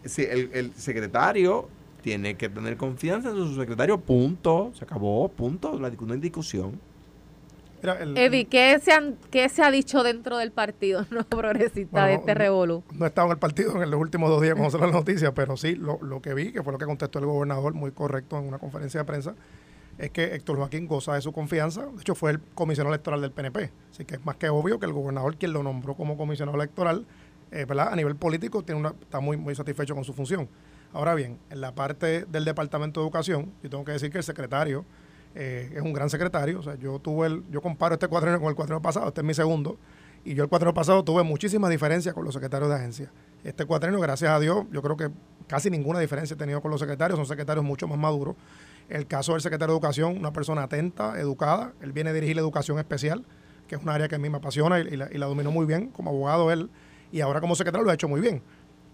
si 0.04 0.22
el, 0.22 0.50
el 0.52 0.74
secretario 0.74 1.68
tiene 2.02 2.36
que 2.36 2.48
tener 2.48 2.76
confianza 2.76 3.30
en 3.30 3.36
su 3.36 3.48
subsecretario, 3.48 3.98
punto, 3.98 4.72
se 4.74 4.84
acabó, 4.84 5.28
punto, 5.28 5.78
la, 5.78 5.90
no 5.90 6.12
hay 6.12 6.20
discusión. 6.20 6.78
Mira, 7.82 7.94
el- 8.00 8.16
Eddie, 8.16 8.44
¿qué 8.46 8.78
se, 8.82 8.92
han, 8.92 9.16
¿qué 9.30 9.48
se 9.48 9.62
ha 9.62 9.70
dicho 9.70 10.02
dentro 10.02 10.38
del 10.38 10.50
partido 10.52 11.06
no 11.10 11.24
progresista 11.24 11.90
Bueno, 11.92 12.06
de 12.08 12.14
este 12.14 12.34
no- 12.34 12.38
revolú? 12.38 12.84
No 12.92 13.04
he 13.04 13.08
estado 13.08 13.28
en 13.28 13.32
el 13.32 13.38
partido 13.38 13.82
en 13.82 13.90
los 13.90 14.00
últimos 14.00 14.28
dos 14.30 14.40
días 14.42 14.54
cuando 14.54 14.70
salió 14.70 14.86
la 14.86 14.92
noticia, 14.92 15.32
pero 15.34 15.56
sí, 15.56 15.74
lo, 15.76 15.98
lo 16.02 16.20
que 16.20 16.34
vi, 16.34 16.52
que 16.52 16.62
fue 16.62 16.72
lo 16.72 16.78
que 16.78 16.86
contestó 16.86 17.18
el 17.18 17.26
gobernador, 17.26 17.74
muy 17.74 17.92
correcto 17.92 18.38
en 18.38 18.46
una 18.48 18.58
conferencia 18.58 19.00
de 19.00 19.04
prensa, 19.04 19.34
es 19.98 20.10
que 20.10 20.34
Héctor 20.34 20.56
Joaquín 20.56 20.86
goza 20.86 21.14
de 21.14 21.20
su 21.20 21.32
confianza. 21.32 21.84
De 21.86 22.00
hecho, 22.00 22.14
fue 22.14 22.30
el 22.30 22.40
comisionado 22.54 22.94
electoral 22.94 23.20
del 23.20 23.32
PNP. 23.32 23.70
Así 23.90 24.04
que 24.06 24.14
es 24.14 24.24
más 24.24 24.36
que 24.36 24.48
obvio 24.48 24.78
que 24.78 24.86
el 24.86 24.92
gobernador, 24.92 25.36
quien 25.36 25.52
lo 25.52 25.62
nombró 25.62 25.94
como 25.94 26.16
comisionado 26.16 26.56
electoral, 26.56 27.06
eh, 27.50 27.66
¿verdad? 27.66 27.92
a 27.92 27.96
nivel 27.96 28.16
político, 28.16 28.62
tiene 28.62 28.80
una, 28.80 28.94
está 29.00 29.20
muy, 29.20 29.36
muy 29.36 29.54
satisfecho 29.54 29.94
con 29.94 30.04
su 30.04 30.12
función. 30.14 30.48
Ahora 30.92 31.14
bien, 31.14 31.38
en 31.50 31.60
la 31.60 31.74
parte 31.74 32.24
del 32.24 32.44
Departamento 32.44 33.00
de 33.00 33.04
Educación, 33.06 33.52
yo 33.62 33.68
tengo 33.70 33.84
que 33.84 33.92
decir 33.92 34.10
que 34.10 34.18
el 34.18 34.24
secretario 34.24 34.84
eh, 35.34 35.72
es 35.74 35.82
un 35.82 35.92
gran 35.92 36.10
secretario. 36.10 36.60
O 36.60 36.62
sea, 36.62 36.74
yo 36.76 36.98
tuve 36.98 37.26
el, 37.26 37.44
yo 37.50 37.60
comparo 37.60 37.94
este 37.94 38.08
cuatrienio 38.08 38.40
con 38.40 38.48
el 38.48 38.54
cuatrienio 38.54 38.82
pasado, 38.82 39.08
este 39.08 39.20
es 39.20 39.26
mi 39.26 39.34
segundo. 39.34 39.78
Y 40.24 40.34
yo 40.34 40.42
el 40.42 40.50
cuatrienio 40.50 40.74
pasado 40.74 41.02
tuve 41.02 41.22
muchísimas 41.22 41.70
diferencias 41.70 42.14
con 42.14 42.24
los 42.24 42.34
secretarios 42.34 42.68
de 42.68 42.76
agencia. 42.76 43.10
Este 43.42 43.64
cuatrienio, 43.64 44.00
gracias 44.00 44.30
a 44.30 44.38
Dios, 44.38 44.66
yo 44.70 44.82
creo 44.82 44.96
que 44.96 45.10
casi 45.46 45.70
ninguna 45.70 45.98
diferencia 45.98 46.34
he 46.34 46.36
tenido 46.36 46.60
con 46.60 46.70
los 46.70 46.78
secretarios, 46.78 47.16
son 47.16 47.26
secretarios 47.26 47.64
mucho 47.64 47.88
más 47.88 47.98
maduros. 47.98 48.36
El 48.90 49.06
caso 49.06 49.32
del 49.32 49.40
secretario 49.40 49.72
de 49.72 49.78
Educación, 49.78 50.18
una 50.18 50.32
persona 50.32 50.64
atenta, 50.64 51.18
educada, 51.18 51.72
él 51.80 51.92
viene 51.92 52.10
a 52.10 52.12
dirigir 52.12 52.36
la 52.36 52.42
educación 52.42 52.78
especial, 52.78 53.24
que 53.66 53.76
es 53.76 53.82
un 53.82 53.88
área 53.88 54.08
que 54.08 54.16
a 54.16 54.18
mí 54.18 54.28
me 54.28 54.38
apasiona 54.38 54.78
y, 54.80 54.96
la, 54.96 55.08
y 55.10 55.16
la 55.16 55.26
dominó 55.26 55.50
muy 55.52 55.64
bien 55.64 55.88
como 55.88 56.10
abogado 56.10 56.50
él, 56.50 56.68
y 57.12 57.20
ahora 57.20 57.40
como 57.40 57.54
secretario 57.54 57.84
lo 57.84 57.90
ha 57.90 57.94
hecho 57.94 58.08
muy 58.08 58.20
bien. 58.20 58.42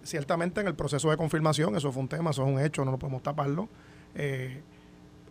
Ciertamente 0.05 0.61
en 0.61 0.69
el 0.69 0.77
proceso 0.77 1.11
de 1.11 1.17
confirmación, 1.17 1.75
eso 1.75 1.91
fue 1.91 2.03
un 2.03 2.09
tema, 2.09 2.31
eso 2.31 2.47
es 2.47 2.55
un 2.55 2.61
hecho, 2.61 2.85
no 2.85 2.93
lo 2.93 2.99
podemos 2.99 3.23
taparlo. 3.23 3.69
Eh, 4.15 4.63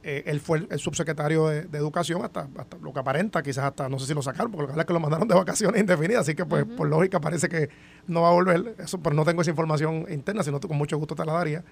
eh, 0.08 0.24
él 0.28 0.40
fue 0.40 0.60
el, 0.60 0.68
el 0.70 0.80
subsecretario 0.80 1.48
de, 1.48 1.64
de 1.64 1.78
Educación 1.80 2.24
hasta, 2.24 2.48
hasta 2.58 2.78
lo 2.78 2.94
que 2.94 3.00
aparenta, 3.00 3.42
quizás 3.42 3.66
hasta, 3.66 3.90
no 3.90 3.98
sé 3.98 4.06
si 4.06 4.14
lo 4.14 4.22
sacaron, 4.22 4.52
porque 4.52 4.62
lo 4.62 4.68
que 4.68 4.72
habla 4.74 4.84
es 4.84 4.88
que 4.88 4.94
lo 4.94 5.00
mandaron 5.00 5.28
de 5.28 5.34
vacaciones 5.34 5.82
indefinidas, 5.82 6.22
así 6.22 6.36
que 6.36 6.46
pues 6.46 6.64
por 6.64 6.88
lógica 6.88 7.20
parece 7.20 7.50
que 7.50 7.70
no 8.08 8.22
va 8.22 8.30
a 8.30 8.34
volver, 8.34 8.76
eso, 8.78 9.00
pero 9.00 9.16
no 9.16 9.26
tengo 9.26 9.42
esa 9.42 9.50
información 9.50 10.06
interna, 10.10 10.44
sino 10.44 10.60
con 10.60 10.78
mucho 10.78 10.98
gusto 10.98 11.16
te 11.16 11.26
la 11.26 11.34
daría. 11.34 11.64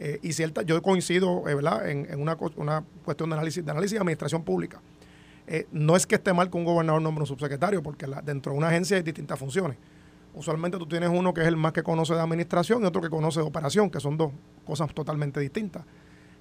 Eh, 0.00 0.18
y 0.20 0.32
cierta, 0.32 0.62
yo 0.62 0.82
coincido 0.82 1.48
eh, 1.48 1.54
¿verdad? 1.54 1.88
en, 1.88 2.06
en 2.10 2.20
una, 2.20 2.36
cuestión 2.36 3.30
de 3.30 3.34
análisis, 3.36 3.64
de 3.64 3.70
análisis 3.70 3.92
de 3.92 3.98
administración 4.00 4.42
pública. 4.42 4.82
Eh, 5.46 5.66
no 5.70 5.94
es 5.96 6.06
que 6.06 6.16
esté 6.16 6.32
mal 6.34 6.50
que 6.50 6.56
un 6.58 6.64
gobernador 6.64 7.00
nombre 7.00 7.22
un 7.22 7.26
subsecretario, 7.28 7.82
porque 7.82 8.06
la- 8.06 8.20
dentro 8.20 8.52
de 8.52 8.58
una 8.58 8.68
agencia 8.68 8.96
hay 8.96 9.04
distintas 9.04 9.38
funciones. 9.38 9.78
Usualmente 10.34 10.76
tú 10.76 10.86
tienes 10.86 11.08
uno 11.08 11.32
que 11.32 11.40
es 11.40 11.46
el 11.46 11.56
más 11.56 11.72
que 11.72 11.82
conoce 11.82 12.14
de 12.14 12.20
administración 12.20 12.82
y 12.82 12.84
otro 12.84 13.00
que 13.00 13.08
conoce 13.08 13.40
de 13.40 13.46
operación, 13.46 13.88
que 13.88 14.00
son 14.00 14.16
dos 14.18 14.32
cosas 14.66 14.92
totalmente 14.92 15.40
distintas. 15.40 15.84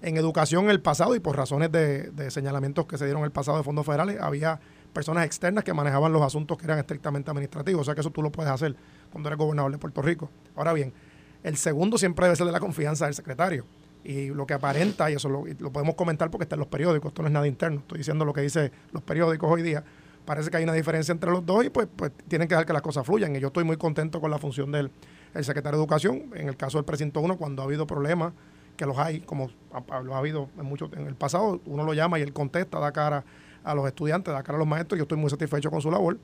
En 0.06 0.18
educación, 0.18 0.70
el 0.70 0.82
pasado, 0.82 1.16
y 1.16 1.20
por 1.20 1.36
razones 1.36 1.72
de, 1.72 2.12
de 2.12 2.30
señalamientos 2.30 2.86
que 2.86 2.96
se 2.96 3.06
dieron 3.06 3.24
el 3.24 3.32
pasado 3.32 3.58
de 3.58 3.64
fondos 3.64 3.84
federales, 3.88 4.22
había 4.22 4.60
personas 4.94 5.26
externas 5.26 5.64
que 5.64 5.74
manejaban 5.74 6.14
los 6.14 6.22
asuntos 6.22 6.60
que 6.60 6.66
eran 6.66 6.78
estrictamente 6.78 7.32
administrativos. 7.32 7.82
O 7.82 7.86
sea 7.86 7.96
que 7.96 8.02
eso 8.02 8.12
tú 8.12 8.22
lo 8.22 8.32
puedes 8.32 8.52
hacer 8.52 8.76
cuando 9.12 9.30
eres 9.30 9.40
gobernador 9.40 9.72
de 9.72 9.80
Puerto 9.80 10.04
Rico. 10.04 10.30
Ahora 10.56 10.74
bien, 10.74 10.94
el 11.42 11.58
segundo 11.58 11.98
siempre 11.98 12.28
debe 12.28 12.36
ser 12.36 12.46
de 12.46 12.52
la 12.52 12.60
confianza 12.60 13.06
del 13.06 13.16
secretario. 13.16 13.66
Y 14.04 14.28
lo 14.28 14.46
que 14.46 14.54
aparenta, 14.54 15.10
y 15.10 15.16
eso 15.16 15.28
lo, 15.28 15.44
lo 15.58 15.72
podemos 15.72 15.96
comentar 15.96 16.30
porque 16.30 16.44
está 16.44 16.54
en 16.54 16.60
los 16.60 16.68
periódicos, 16.68 17.10
esto 17.10 17.24
no 17.24 17.28
es 17.28 17.34
nada 17.34 17.48
interno, 17.48 17.80
estoy 17.80 17.98
diciendo 17.98 18.26
lo 18.26 18.34
que 18.34 18.42
dicen 18.42 18.72
los 18.92 19.02
periódicos 19.02 19.50
hoy 19.52 19.64
día, 19.64 19.84
parece 20.24 20.52
que 20.52 20.58
hay 20.58 20.66
una 20.66 20.74
diferencia 20.74 21.14
entre 21.14 21.32
los 21.32 21.44
dos 21.44 21.66
y 21.66 21.72
pues, 21.72 21.88
pues 21.96 22.12
tienen 22.28 22.48
que 22.48 22.54
dejar 22.54 22.68
que 22.68 22.74
las 22.74 22.84
cosas 22.84 23.04
fluyan. 23.08 23.36
Y 23.36 23.40
yo 23.40 23.48
estoy 23.48 23.64
muy 23.64 23.78
contento 23.78 24.22
con 24.22 24.30
la 24.30 24.38
función 24.38 24.72
del 24.72 24.92
el 25.34 25.44
secretario 25.44 25.80
de 25.80 25.84
Educación. 25.84 26.32
En 26.36 26.48
el 26.48 26.58
caso 26.58 26.78
del 26.78 26.86
precinto 26.86 27.20
1, 27.22 27.38
cuando 27.38 27.64
ha 27.64 27.66
habido 27.66 27.88
problemas, 27.88 28.34
que 28.76 28.86
los 28.86 28.98
hay, 28.98 29.22
como 29.22 29.50
ha, 29.74 29.84
ha- 29.96 30.02
lo 30.02 30.16
ha 30.16 30.20
habido 30.20 30.50
en, 30.58 30.66
mucho, 30.66 30.90
en 30.96 31.08
el 31.08 31.16
pasado, 31.16 31.62
uno 31.66 31.84
lo 31.84 31.94
llama 31.94 32.20
y 32.20 32.22
él 32.22 32.34
contesta, 32.34 32.80
da 32.80 32.92
cara 32.92 33.24
a 33.64 33.74
los 33.76 33.86
estudiantes, 33.88 34.34
da 34.34 34.44
cara 34.44 34.58
a 34.58 34.60
los 34.60 34.68
maestros. 34.68 34.98
Yo 34.98 35.04
estoy 35.04 35.18
muy 35.18 35.30
satisfecho 35.30 35.72
con 35.72 35.82
su 35.82 35.90
labor. 35.92 36.18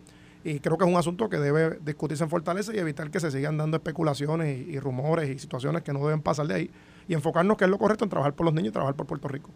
Y 0.44 0.60
creo 0.60 0.76
que 0.78 0.86
es 0.86 0.90
un 0.90 0.98
asunto 0.98 1.30
que 1.30 1.38
debe 1.38 1.78
discutirse 1.86 2.24
en 2.24 2.30
Fortaleza 2.30 2.74
y 2.74 2.80
evitar 2.80 3.12
que 3.12 3.20
se 3.20 3.30
sigan 3.30 3.58
dando 3.58 3.78
especulaciones 3.78 4.58
y, 4.58 4.72
y 4.72 4.80
rumores 4.80 5.30
y 5.30 5.38
situaciones 5.38 5.84
que 5.84 5.94
no 5.94 6.00
deben 6.00 6.22
pasar 6.22 6.48
de 6.48 6.56
ahí. 6.56 6.72
Y 7.08 7.14
enfocarnos 7.14 7.58
que 7.58 7.66
es 7.66 7.70
lo 7.70 7.78
correcto 7.78 8.06
en 8.06 8.10
trabajar 8.10 8.34
por 8.34 8.46
los 8.46 8.54
niños 8.56 8.70
y 8.70 8.74
trabajar 8.74 8.96
por 8.96 9.06
Puerto 9.06 9.28
Rico. 9.28 9.50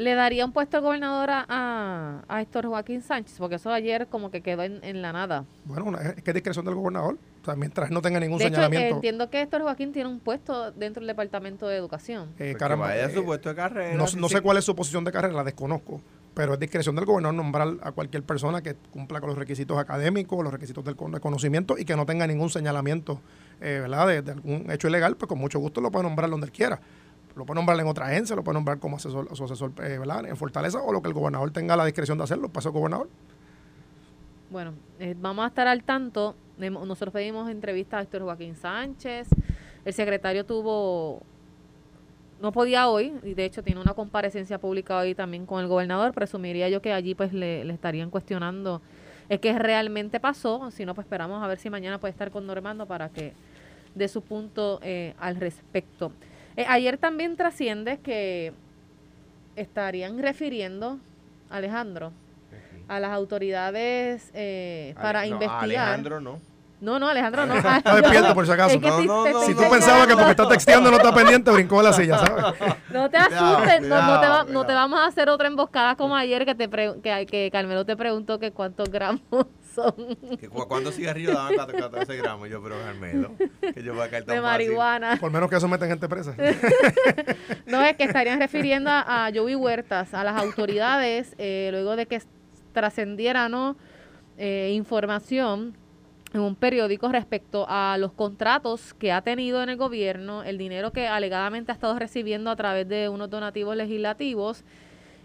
¿Le 0.00 0.14
daría 0.14 0.46
un 0.46 0.52
puesto 0.52 0.78
de 0.78 0.82
gobernador 0.82 1.28
a, 1.30 2.24
a, 2.26 2.40
Héctor 2.40 2.66
Joaquín 2.66 3.02
Sánchez? 3.02 3.36
Porque 3.36 3.56
eso 3.56 3.70
ayer 3.70 4.06
como 4.06 4.30
que 4.30 4.40
quedó 4.40 4.62
en, 4.62 5.02
la 5.02 5.12
nada. 5.12 5.44
Bueno, 5.66 5.98
es 5.98 6.22
que 6.22 6.30
es 6.30 6.34
discreción 6.34 6.64
del 6.64 6.74
gobernador. 6.74 7.18
O 7.42 7.44
sea, 7.44 7.54
mientras 7.54 7.90
no 7.90 8.00
tenga 8.00 8.18
ningún 8.18 8.38
de 8.38 8.44
señalamiento. 8.44 8.86
Hecho, 8.86 8.94
entiendo 8.94 9.28
que 9.28 9.42
Héctor 9.42 9.60
Joaquín 9.60 9.92
tiene 9.92 10.08
un 10.08 10.18
puesto 10.18 10.72
dentro 10.72 11.02
del 11.02 11.08
Departamento 11.08 11.68
de 11.68 11.76
Educación. 11.76 12.30
Eh, 12.38 12.54
caramba, 12.58 12.86
vaya 12.86 13.10
su 13.10 13.22
puesto 13.26 13.50
de 13.50 13.54
carrera. 13.54 13.94
No, 13.94 14.06
no 14.16 14.28
sé 14.30 14.40
cuál 14.40 14.56
es 14.56 14.64
su 14.64 14.74
posición 14.74 15.04
de 15.04 15.12
carrera, 15.12 15.34
la 15.34 15.44
desconozco. 15.44 16.00
Pero 16.32 16.54
es 16.54 16.60
discreción 16.60 16.96
del 16.96 17.04
gobernador 17.04 17.34
nombrar 17.34 17.68
a 17.82 17.92
cualquier 17.92 18.22
persona 18.22 18.62
que 18.62 18.76
cumpla 18.92 19.20
con 19.20 19.28
los 19.28 19.38
requisitos 19.38 19.76
académicos, 19.76 20.42
los 20.42 20.52
requisitos 20.52 20.82
del 20.82 20.96
conocimiento 20.96 21.76
y 21.76 21.84
que 21.84 21.94
no 21.94 22.06
tenga 22.06 22.26
ningún 22.26 22.48
señalamiento 22.48 23.20
eh, 23.60 23.80
¿verdad? 23.82 24.06
De, 24.06 24.22
de, 24.22 24.32
algún 24.32 24.70
hecho 24.70 24.88
ilegal, 24.88 25.16
pues 25.16 25.28
con 25.28 25.38
mucho 25.38 25.58
gusto 25.58 25.82
lo 25.82 25.90
puede 25.90 26.04
nombrar 26.04 26.30
donde 26.30 26.46
él 26.46 26.52
quiera 26.52 26.80
lo 27.36 27.46
puede 27.46 27.56
nombrar 27.56 27.78
en 27.78 27.86
otra 27.86 28.06
agencia, 28.06 28.34
lo 28.36 28.42
puede 28.42 28.54
nombrar 28.54 28.78
como 28.78 28.96
asesor, 28.96 29.34
su 29.36 29.44
asesor 29.44 29.72
eh, 29.82 29.98
en 30.26 30.36
Fortaleza 30.36 30.82
o 30.82 30.92
lo 30.92 31.00
que 31.02 31.08
el 31.08 31.14
gobernador 31.14 31.50
tenga 31.50 31.76
la 31.76 31.84
discreción 31.84 32.18
de 32.18 32.24
hacerlo, 32.24 32.48
pasa 32.48 32.68
el 32.68 32.74
gobernador. 32.74 33.08
Bueno, 34.50 34.74
eh, 34.98 35.14
vamos 35.18 35.44
a 35.44 35.48
estar 35.48 35.68
al 35.68 35.84
tanto. 35.84 36.34
Nosotros 36.58 37.12
pedimos 37.12 37.48
entrevistas 37.48 38.00
a 38.00 38.02
Héctor 38.02 38.22
Joaquín 38.22 38.56
Sánchez. 38.56 39.28
El 39.84 39.92
secretario 39.94 40.44
tuvo, 40.44 41.22
no 42.40 42.52
podía 42.52 42.88
hoy, 42.88 43.14
y 43.22 43.34
de 43.34 43.44
hecho 43.44 43.62
tiene 43.62 43.80
una 43.80 43.94
comparecencia 43.94 44.58
pública 44.58 44.98
hoy 44.98 45.14
también 45.14 45.46
con 45.46 45.60
el 45.60 45.68
gobernador. 45.68 46.12
Presumiría 46.12 46.68
yo 46.68 46.82
que 46.82 46.92
allí 46.92 47.14
pues 47.14 47.32
le, 47.32 47.62
estarían 47.70 48.10
cuestionando 48.10 48.82
es 49.28 49.38
qué 49.38 49.56
realmente 49.56 50.18
pasó. 50.18 50.70
Si 50.72 50.84
no, 50.84 50.94
pues 50.94 51.06
esperamos 51.06 51.42
a 51.42 51.46
ver 51.46 51.58
si 51.58 51.70
mañana 51.70 51.98
puede 51.98 52.10
estar 52.10 52.32
con 52.32 52.46
Normando 52.46 52.86
para 52.86 53.08
que 53.08 53.32
dé 53.94 54.08
su 54.08 54.20
punto 54.20 54.80
eh, 54.82 55.14
al 55.18 55.36
respecto. 55.36 56.12
Eh, 56.56 56.64
ayer 56.68 56.98
también 56.98 57.36
trasciende 57.36 57.98
que 57.98 58.52
estarían 59.56 60.18
refiriendo, 60.18 60.98
Alejandro, 61.48 62.12
a 62.88 63.00
las 63.00 63.10
autoridades 63.12 64.30
eh, 64.34 64.94
para 65.00 65.26
investigar. 65.26 65.62
Alejandro 65.64 66.20
no. 66.20 66.49
No, 66.80 66.98
no, 66.98 67.08
Alejandro 67.08 67.46
no. 67.46 67.54
Está 67.58 67.94
despierto 67.94 68.34
por 68.34 68.46
si 68.46 68.52
acaso. 68.52 68.70
si, 68.70 69.54
tú 69.54 69.62
pensabas 69.70 70.06
que 70.06 70.14
porque 70.14 70.30
estás 70.30 70.48
texteando 70.48 70.90
no 70.90 70.96
está 70.96 71.14
pendiente, 71.14 71.50
brincó 71.50 71.78
de 71.78 71.84
la 71.84 71.92
silla, 71.92 72.18
¿sabes? 72.18 72.44
No 72.90 73.08
te 73.08 73.18
asustes, 73.18 73.82
no, 73.82 74.66
te 74.66 74.72
vamos 74.74 75.00
a 75.00 75.06
hacer 75.06 75.28
otra 75.28 75.46
emboscada 75.46 75.94
como 75.96 76.16
ayer 76.16 76.44
que 76.44 76.54
te 76.54 76.68
que, 76.68 77.26
que 77.26 77.50
Carmelo 77.52 77.84
te 77.84 77.96
preguntó 77.96 78.38
que 78.38 78.50
cuántos 78.50 78.90
gramos 78.90 79.20
son. 79.74 79.94
¿Cuántos 80.68 80.94
cigarrillos 80.96 81.34
daban 81.34 81.54
14 81.54 82.16
gramos? 82.16 82.48
Yo, 82.48 82.62
pero 82.62 82.76
Carmelo, 82.82 83.32
que 83.60 83.82
yo 83.82 83.94
voy 83.94 84.04
a 84.04 84.10
caer 84.10 84.24
tan 84.24 84.36
De 84.36 84.42
marihuana. 84.42 85.18
Por 85.20 85.30
menos 85.30 85.48
que 85.48 85.56
eso 85.56 85.68
meten 85.68 85.88
gente 85.88 86.08
presa. 86.08 86.34
no, 87.66 87.82
es 87.82 87.96
que 87.96 88.04
estarían 88.04 88.40
refiriendo 88.40 88.90
a, 88.90 89.30
Joey 89.32 89.54
Huertas, 89.54 90.14
a 90.14 90.24
las 90.24 90.40
autoridades, 90.40 91.34
eh, 91.38 91.68
luego 91.70 91.94
de 91.96 92.06
que 92.06 92.20
trascendiera 92.72 93.48
¿no? 93.48 93.76
Eh, 94.36 94.72
información 94.74 95.76
en 96.32 96.40
un 96.40 96.54
periódico 96.54 97.08
respecto 97.10 97.66
a 97.68 97.96
los 97.98 98.12
contratos 98.12 98.94
que 98.94 99.12
ha 99.12 99.22
tenido 99.22 99.62
en 99.62 99.68
el 99.68 99.76
gobierno, 99.76 100.42
el 100.44 100.58
dinero 100.58 100.92
que 100.92 101.08
alegadamente 101.08 101.72
ha 101.72 101.74
estado 101.74 101.98
recibiendo 101.98 102.50
a 102.50 102.56
través 102.56 102.88
de 102.88 103.08
unos 103.08 103.30
donativos 103.30 103.76
legislativos 103.76 104.64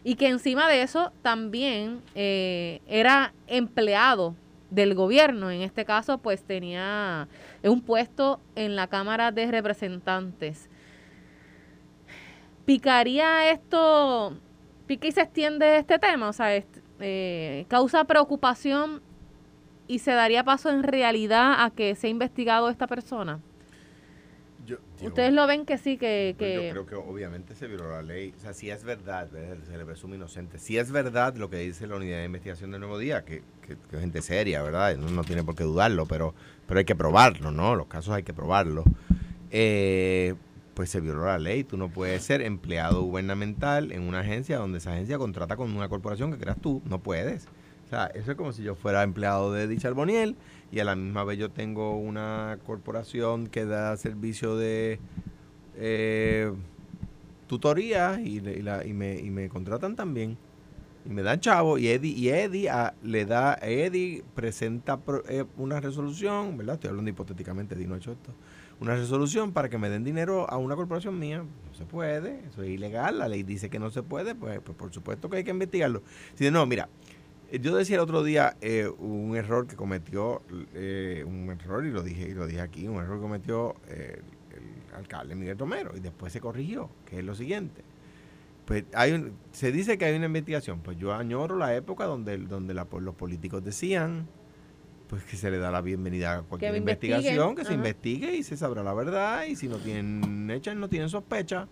y 0.03 0.15
que 0.15 0.27
encima 0.27 0.69
de 0.69 0.81
eso 0.81 1.11
también 1.21 2.01
eh, 2.15 2.81
era 2.87 3.33
empleado 3.47 4.35
del 4.69 4.93
gobierno. 4.93 5.51
En 5.51 5.61
este 5.61 5.85
caso, 5.85 6.17
pues 6.17 6.43
tenía 6.43 7.27
un 7.63 7.81
puesto 7.81 8.39
en 8.55 8.75
la 8.75 8.87
Cámara 8.87 9.31
de 9.31 9.49
Representantes. 9.49 10.69
¿Picaría 12.65 13.51
esto, 13.51 14.37
pica 14.87 15.07
y 15.07 15.11
se 15.11 15.21
extiende 15.21 15.77
este 15.77 15.99
tema? 15.99 16.29
O 16.29 16.33
sea, 16.33 16.49
eh, 16.99 17.65
causa 17.67 18.03
preocupación 18.05 19.01
y 19.87 19.99
se 19.99 20.11
daría 20.11 20.43
paso 20.43 20.69
en 20.69 20.83
realidad 20.83 21.63
a 21.63 21.71
que 21.71 21.95
se 21.95 22.07
ha 22.07 22.09
investigado 22.09 22.69
esta 22.69 22.87
persona? 22.87 23.39
Ustedes 25.01 25.33
lo 25.33 25.45
ven 25.45 25.65
que 25.65 25.77
sí, 25.77 25.97
que, 25.97 26.35
pues 26.37 26.55
Yo 26.55 26.71
creo 26.71 26.85
que 26.85 26.95
obviamente 26.95 27.55
se 27.55 27.67
violó 27.67 27.91
la 27.91 28.01
ley. 28.01 28.33
O 28.35 28.39
sea, 28.39 28.53
si 28.53 28.69
es 28.69 28.83
verdad, 28.83 29.29
se 29.29 29.77
le 29.77 29.85
presume 29.85 30.15
inocente. 30.15 30.57
Si 30.57 30.77
es 30.77 30.91
verdad 30.91 31.35
lo 31.35 31.49
que 31.49 31.57
dice 31.57 31.85
la 31.85 31.97
unidad 31.97 32.17
de 32.17 32.25
investigación 32.25 32.71
del 32.71 32.79
Nuevo 32.79 32.97
Día, 32.97 33.23
que, 33.25 33.43
que, 33.61 33.73
es 33.73 33.99
gente 33.99 34.21
seria, 34.21 34.63
¿verdad? 34.63 34.97
No, 34.97 35.09
no, 35.09 35.23
tiene 35.23 35.43
por 35.43 35.55
qué 35.55 35.63
dudarlo, 35.63 36.05
pero, 36.05 36.33
pero 36.67 36.79
hay 36.79 36.85
que 36.85 36.95
probarlo, 36.95 37.51
¿no? 37.51 37.75
Los 37.75 37.87
casos 37.87 38.13
hay 38.13 38.23
que 38.23 38.33
probarlo. 38.33 38.83
Eh, 39.51 40.35
pues 40.73 40.89
se 40.89 40.99
violó 40.99 41.25
la 41.25 41.37
ley. 41.37 41.63
Tú 41.63 41.77
no 41.77 41.89
puedes 41.89 42.23
ser 42.23 42.41
empleado 42.41 43.03
gubernamental 43.03 43.91
en 43.91 44.01
una 44.03 44.21
agencia 44.21 44.57
donde 44.57 44.79
esa 44.79 44.93
agencia 44.93 45.17
contrata 45.17 45.55
con 45.55 45.75
una 45.75 45.89
corporación 45.89 46.31
que 46.31 46.37
creas 46.39 46.59
tú. 46.59 46.81
No 46.85 46.99
puedes. 46.99 47.47
Eso 48.13 48.31
es 48.31 48.37
como 48.37 48.51
si 48.51 48.63
yo 48.63 48.75
fuera 48.75 49.03
empleado 49.03 49.53
de 49.53 49.67
Dicha 49.67 49.87
Arboniel 49.87 50.35
y 50.71 50.79
a 50.79 50.83
la 50.83 50.95
misma 50.95 51.23
vez 51.23 51.37
yo 51.37 51.49
tengo 51.49 51.97
una 51.97 52.59
corporación 52.65 53.47
que 53.47 53.65
da 53.65 53.95
servicio 53.95 54.57
de 54.57 54.99
eh, 55.77 56.51
tutoría 57.47 58.19
y, 58.21 58.41
me, 58.93 59.19
y 59.19 59.29
me 59.29 59.49
contratan 59.49 59.95
también. 59.95 60.37
Y 61.05 61.09
me 61.09 61.21
dan 61.21 61.39
chavo 61.39 61.77
y 61.77 61.87
Eddie, 61.87 62.13
y 62.17 62.29
Eddie 62.29 62.69
ah, 62.69 62.95
le 63.03 63.25
da, 63.25 63.59
Eddie 63.61 64.23
presenta 64.33 64.99
eh, 65.29 65.45
una 65.55 65.79
resolución, 65.79 66.57
¿verdad? 66.57 66.75
Estoy 66.75 66.89
hablando 66.89 67.11
hipotéticamente, 67.11 67.75
Eddie 67.75 67.87
no 67.87 67.93
ha 67.93 67.97
hecho 67.97 68.11
esto. 68.11 68.33
Una 68.81 68.95
resolución 68.95 69.53
para 69.53 69.69
que 69.69 69.77
me 69.77 69.89
den 69.89 70.03
dinero 70.03 70.49
a 70.49 70.57
una 70.57 70.75
corporación 70.75 71.17
mía. 71.17 71.43
No 71.43 71.73
se 71.75 71.85
puede, 71.85 72.41
eso 72.49 72.63
es 72.63 72.69
ilegal. 72.69 73.19
La 73.19 73.27
ley 73.27 73.43
dice 73.43 73.69
que 73.69 73.79
no 73.79 73.89
se 73.91 74.03
puede, 74.03 74.35
pues, 74.35 74.59
pues 74.61 74.75
por 74.75 74.91
supuesto 74.91 75.29
que 75.29 75.37
hay 75.37 75.43
que 75.43 75.51
investigarlo. 75.51 76.01
Si 76.33 76.49
no, 76.49 76.65
mira, 76.65 76.89
yo 77.59 77.75
decía 77.75 77.95
el 77.95 78.01
otro 78.01 78.23
día 78.23 78.57
eh, 78.61 78.87
un 78.97 79.35
error 79.35 79.67
que 79.67 79.75
cometió, 79.75 80.41
eh, 80.73 81.23
un 81.25 81.49
error, 81.49 81.85
y 81.85 81.91
lo 81.91 82.01
dije 82.03 82.29
y 82.29 82.33
lo 82.33 82.47
dije 82.47 82.61
aquí, 82.61 82.87
un 82.87 82.97
error 82.97 83.17
que 83.17 83.21
cometió 83.21 83.75
el 83.87 84.95
alcalde 84.95 85.35
Miguel 85.35 85.57
Romero, 85.57 85.91
y 85.95 85.99
después 85.99 86.31
se 86.31 86.39
corrigió, 86.39 86.89
que 87.05 87.19
es 87.19 87.25
lo 87.25 87.35
siguiente. 87.35 87.83
Pues 88.65 88.85
hay 88.93 89.31
se 89.51 89.71
dice 89.71 89.97
que 89.97 90.05
hay 90.05 90.15
una 90.15 90.25
investigación, 90.25 90.79
pues 90.79 90.97
yo 90.97 91.13
añoro 91.13 91.57
la 91.57 91.75
época 91.75 92.05
donde, 92.05 92.37
donde 92.37 92.73
los 92.73 93.15
políticos 93.15 93.63
decían 93.63 94.27
pues 95.07 95.23
que 95.23 95.37
se 95.37 95.51
le 95.51 95.57
da 95.57 95.71
la 95.71 95.81
bienvenida 95.81 96.37
a 96.37 96.41
cualquier 96.41 96.75
investigación, 96.75 97.55
que 97.55 97.63
se 97.63 97.73
investigue 97.73 98.35
y 98.35 98.43
se 98.43 98.57
sabrá 98.57 98.83
la 98.83 98.93
verdad, 98.93 99.45
y 99.45 99.55
si 99.55 99.67
no 99.67 99.77
tienen 99.77 100.49
hecha, 100.49 100.73
no 100.73 100.89
tienen 100.89 101.09
sospecha, 101.09 101.67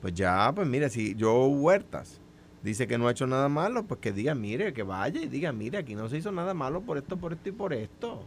pues 0.00 0.14
ya, 0.14 0.52
pues 0.54 0.68
mire, 0.68 0.90
si 0.90 1.14
yo 1.14 1.46
Huertas, 1.46 2.20
dice 2.66 2.88
que 2.88 2.98
no 2.98 3.06
ha 3.06 3.12
hecho 3.12 3.28
nada 3.28 3.48
malo, 3.48 3.84
pues 3.86 4.00
que 4.00 4.12
diga, 4.12 4.34
mire, 4.34 4.72
que 4.72 4.82
vaya 4.82 5.22
y 5.22 5.28
diga, 5.28 5.52
mire, 5.52 5.78
aquí 5.78 5.94
no 5.94 6.08
se 6.08 6.18
hizo 6.18 6.32
nada 6.32 6.52
malo 6.52 6.80
por 6.80 6.98
esto, 6.98 7.16
por 7.16 7.32
esto 7.32 7.48
y 7.48 7.52
por 7.52 7.72
esto. 7.72 8.26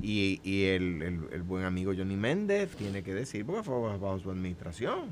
Y, 0.00 0.64
el, 0.64 1.42
buen 1.46 1.64
amigo 1.64 1.92
Johnny 1.96 2.16
Méndez 2.16 2.74
tiene 2.76 3.02
que 3.02 3.12
decir, 3.12 3.44
porque 3.44 3.62
fue 3.62 3.78
bajo 3.78 4.18
su 4.18 4.30
administración. 4.30 5.10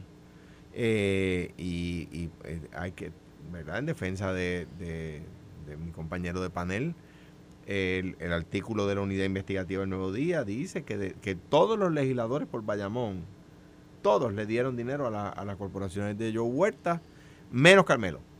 Eh, 0.72 1.52
y, 1.58 2.30
eh, 2.44 2.60
hay 2.74 2.92
que, 2.92 3.12
¿verdad? 3.52 3.78
En 3.78 3.86
defensa 3.86 4.32
de, 4.32 4.66
mi 5.78 5.92
compañero 5.92 6.40
de 6.40 6.48
panel, 6.48 6.94
el, 7.66 8.32
artículo 8.32 8.86
de 8.86 8.94
la 8.94 9.02
unidad 9.02 9.26
investigativa 9.26 9.80
del 9.80 9.90
Nuevo 9.90 10.12
Día 10.12 10.44
dice 10.44 10.82
que, 10.82 11.36
todos 11.50 11.78
los 11.78 11.92
legisladores 11.92 12.48
por 12.48 12.64
Bayamón, 12.64 13.20
todos 14.00 14.32
le 14.32 14.46
dieron 14.46 14.76
dinero 14.76 15.06
a, 15.14 15.28
a 15.28 15.44
las 15.44 15.58
corporaciones 15.58 16.16
de 16.16 16.32
Joe 16.34 16.48
Huerta, 16.48 17.02
menos 17.50 17.84
Carmelo. 17.84 18.31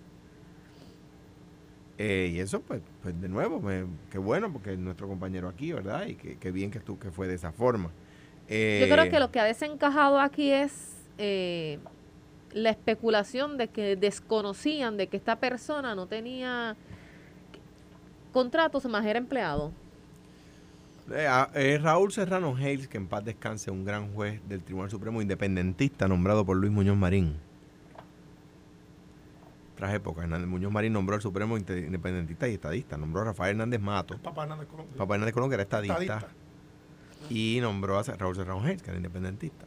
Eh, 1.98 2.31
y 2.33 2.40
eso, 2.40 2.61
pues, 2.61 2.81
pues 3.02 3.20
de 3.20 3.28
nuevo, 3.28 3.62
qué 4.11 4.18
bueno, 4.18 4.52
porque 4.52 4.72
es 4.72 4.78
nuestro 4.78 5.09
compañero 5.09 5.48
aquí, 5.48 5.72
¿verdad? 5.72 6.07
Y 6.07 6.14
qué 6.14 6.50
bien 6.50 6.70
que, 6.70 6.81
tú, 6.81 6.98
que 6.98 7.11
fue 7.11 7.28
de 7.28 7.35
esa 7.35 7.52
forma. 7.52 7.90
Yo 8.48 8.88
creo 8.88 9.09
que 9.09 9.16
eh, 9.16 9.20
lo 9.20 9.31
que 9.31 9.40
ha 9.40 9.44
desencajado 9.44 10.18
aquí 10.18 10.50
es 10.50 10.94
eh, 11.18 11.78
la 12.52 12.70
especulación 12.70 13.57
de 13.57 13.68
que 13.68 13.96
desconocían 13.96 14.96
de 14.96 15.07
que 15.07 15.16
esta 15.16 15.37
persona 15.37 15.94
no 15.94 16.07
tenía 16.07 16.76
contratos, 18.33 18.85
más 18.87 19.05
era 19.07 19.18
empleado. 19.18 19.72
Raúl 21.81 22.12
Serrano 22.12 22.57
Hales, 22.57 22.88
que 22.88 22.96
en 22.96 23.07
paz 23.07 23.24
descanse, 23.24 23.70
un 23.70 23.85
gran 23.85 24.12
juez 24.14 24.40
del 24.48 24.62
Tribunal 24.64 24.90
Supremo 24.90 25.20
independentista 25.20 26.09
nombrado 26.09 26.44
por 26.44 26.57
Luis 26.57 26.72
Muñoz 26.72 26.96
Marín 26.96 27.37
otras 29.83 29.94
épocas. 29.94 30.24
Hernández 30.24 30.48
Muñoz 30.48 30.72
Marín 30.72 30.92
nombró 30.92 31.16
al 31.16 31.22
Supremo 31.22 31.58
independentista 31.58 32.48
y 32.48 32.54
estadista. 32.54 32.96
Nombró 32.96 33.22
a 33.22 33.24
Rafael 33.26 33.52
Hernández 33.52 33.80
Mato. 33.80 34.16
Papá 34.18 34.44
Hernández 34.44 34.68
Colón. 34.68 34.87
Papá 34.96 35.14
Hernández 35.14 35.35
Colón, 35.35 35.50
que 35.50 35.54
era 35.54 35.62
estadista. 35.64 36.28
Y 37.28 37.58
nombró 37.60 37.98
a 37.98 38.02
Raúl 38.02 38.37
Serrano 38.37 38.62
que 38.62 38.90
era 38.90 38.96
independentista. 38.96 39.66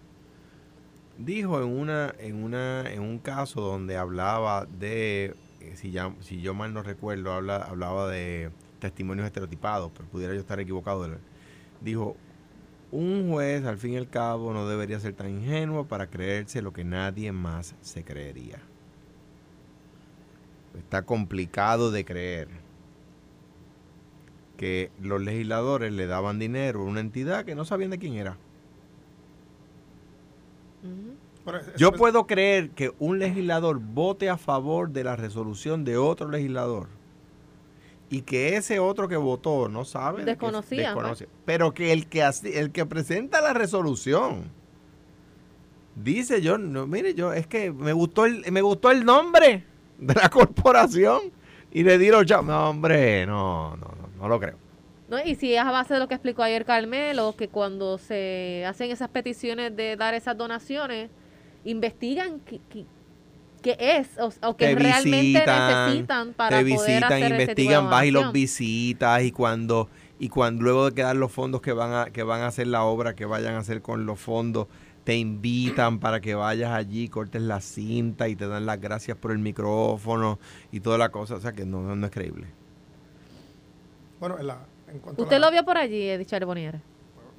Dijo 1.18 1.62
en 1.62 1.70
una, 1.70 2.14
en 2.20 2.44
una, 2.44 2.90
en 2.92 3.02
un 3.02 3.20
caso 3.20 3.62
donde 3.62 3.98
hablaba 3.98 4.66
de, 4.66 5.34
eh, 5.62 5.74
si, 5.76 5.92
ya, 5.92 6.14
si 6.20 6.42
yo 6.42 6.54
mal 6.54 6.74
no 6.74 6.84
recuerdo, 6.84 7.32
habla, 7.32 7.58
hablaba 7.58 8.10
de 8.10 8.52
testimonios 8.80 9.26
estereotipados, 9.26 9.92
pero 9.96 10.10
pudiera 10.10 10.34
yo 10.34 10.42
estar 10.42 10.60
equivocado. 10.60 11.08
Dijo, 11.80 12.18
un 12.92 13.30
juez 13.32 13.66
al 13.66 13.78
fin 13.78 13.94
y 13.94 13.98
al 13.98 14.10
cabo 14.10 14.54
no 14.54 14.68
debería 14.68 15.00
ser 15.00 15.14
tan 15.14 15.30
ingenuo 15.30 15.86
para 15.86 16.08
creerse 16.08 16.62
lo 16.62 16.74
que 16.74 16.84
nadie 16.84 17.32
más 17.32 17.76
se 17.82 18.04
creería. 18.04 18.60
Está 20.78 21.04
complicado 21.04 21.92
de 21.92 22.06
creer 22.06 22.48
que 24.58 24.92
los 25.02 25.22
legisladores 25.22 25.92
le 25.92 26.08
daban 26.08 26.40
dinero 26.40 26.82
a 26.82 26.84
una 26.84 27.02
entidad 27.02 27.46
que 27.46 27.56
no 27.56 27.66
sabían 27.66 27.92
de 27.92 28.00
quién 28.00 28.14
era. 28.14 28.38
Yo 31.78 31.92
puedo 31.92 32.26
creer 32.26 32.72
que 32.72 32.94
un 33.00 33.20
legislador 33.20 33.80
vote 33.80 34.30
a 34.30 34.38
favor 34.38 34.90
de 34.90 35.04
la 35.04 35.16
resolución 35.16 35.84
de 35.84 35.98
otro 35.98 36.30
legislador 36.30 36.88
y 38.10 38.22
que 38.22 38.56
ese 38.56 38.80
otro 38.80 39.08
que 39.08 39.18
votó 39.18 39.68
no 39.68 39.84
sabe 39.84 40.24
desconocía 40.26 40.94
pues. 40.94 41.26
pero 41.44 41.74
que 41.74 41.92
el 41.92 42.08
que 42.08 42.24
el 42.54 42.72
que 42.72 42.86
presenta 42.86 43.42
la 43.42 43.54
resolución 43.54 44.52
dice 45.96 46.40
yo 46.42 46.60
no 46.60 46.86
mire 46.86 47.16
yo 47.16 47.34
es 47.34 47.48
que 47.48 47.72
me 47.72 47.94
gustó 47.94 48.26
el 48.26 48.52
me 48.52 48.62
gustó 48.62 48.92
el 48.92 49.06
nombre 49.06 49.66
de 49.98 50.14
la 50.14 50.30
corporación 50.32 51.22
y 51.72 51.84
le 51.84 51.98
di 51.98 52.10
los 52.10 52.26
no 52.28 52.70
hombre 52.70 53.26
no 53.26 53.76
no 53.78 53.88
no 53.88 54.10
no 54.18 54.28
lo 54.28 54.40
creo 54.40 54.66
¿No? 55.08 55.24
Y 55.24 55.36
si 55.36 55.54
es 55.54 55.62
a 55.62 55.72
base 55.72 55.94
de 55.94 56.00
lo 56.00 56.08
que 56.08 56.16
explicó 56.16 56.42
ayer 56.42 56.66
Carmelo, 56.66 57.36
que 57.38 57.48
cuando 57.48 58.00
se 58.00 58.66
hacen 58.68 58.90
esas 58.90 59.10
peticiones 59.10 59.76
de 59.76 59.96
dar 59.98 60.16
esas 60.16 60.36
donaciones, 60.36 61.12
investigan 61.64 62.40
qué, 62.40 62.86
es 63.80 64.10
o, 64.20 64.56
que 64.56 64.76
realmente 64.76 65.44
necesitan 65.46 66.34
para 66.34 66.58
te 66.58 66.64
visitan, 66.64 67.02
poder 67.02 67.32
investigan, 67.32 67.90
vas 67.90 68.06
y 68.06 68.12
los 68.12 68.32
visitas 68.32 69.24
y 69.24 69.32
cuando 69.32 69.90
y 70.20 70.30
cuando 70.30 70.64
luego 70.64 70.90
de 70.90 70.96
quedar 70.96 71.16
los 71.16 71.32
fondos 71.32 71.62
que 71.62 71.74
van 71.74 71.94
a 71.94 72.06
que 72.12 72.24
van 72.24 72.42
a 72.42 72.48
hacer 72.48 72.68
la 72.68 72.84
obra 72.84 73.16
que 73.16 73.26
vayan 73.26 73.56
a 73.56 73.60
hacer 73.60 73.82
con 73.82 74.06
los 74.06 74.20
fondos 74.20 74.68
te 75.06 75.16
invitan 75.16 76.00
para 76.00 76.20
que 76.20 76.36
vayas 76.36 76.72
allí, 76.72 77.08
cortes 77.08 77.42
la 77.42 77.62
cinta 77.62 78.28
y 78.28 78.36
te 78.36 78.48
dan 78.48 78.66
las 78.66 78.82
gracias 78.82 79.16
por 79.16 79.32
el 79.32 79.38
micrófono 79.38 80.40
y 80.72 80.82
toda 80.82 80.98
la 80.98 81.10
cosa, 81.10 81.36
o 81.36 81.40
sea 81.40 81.54
que 81.54 81.66
no, 81.66 81.96
no 81.96 82.06
es 82.06 82.12
creíble. 82.12 82.48
Bueno, 84.20 84.40
en 84.40 84.48
la, 84.48 84.66
¿Usted 85.18 85.40
lo 85.40 85.52
vio 85.52 85.64
por 85.64 85.78
allí, 85.78 86.10
Edith 86.10 86.28
Charbonnier? 86.28 86.82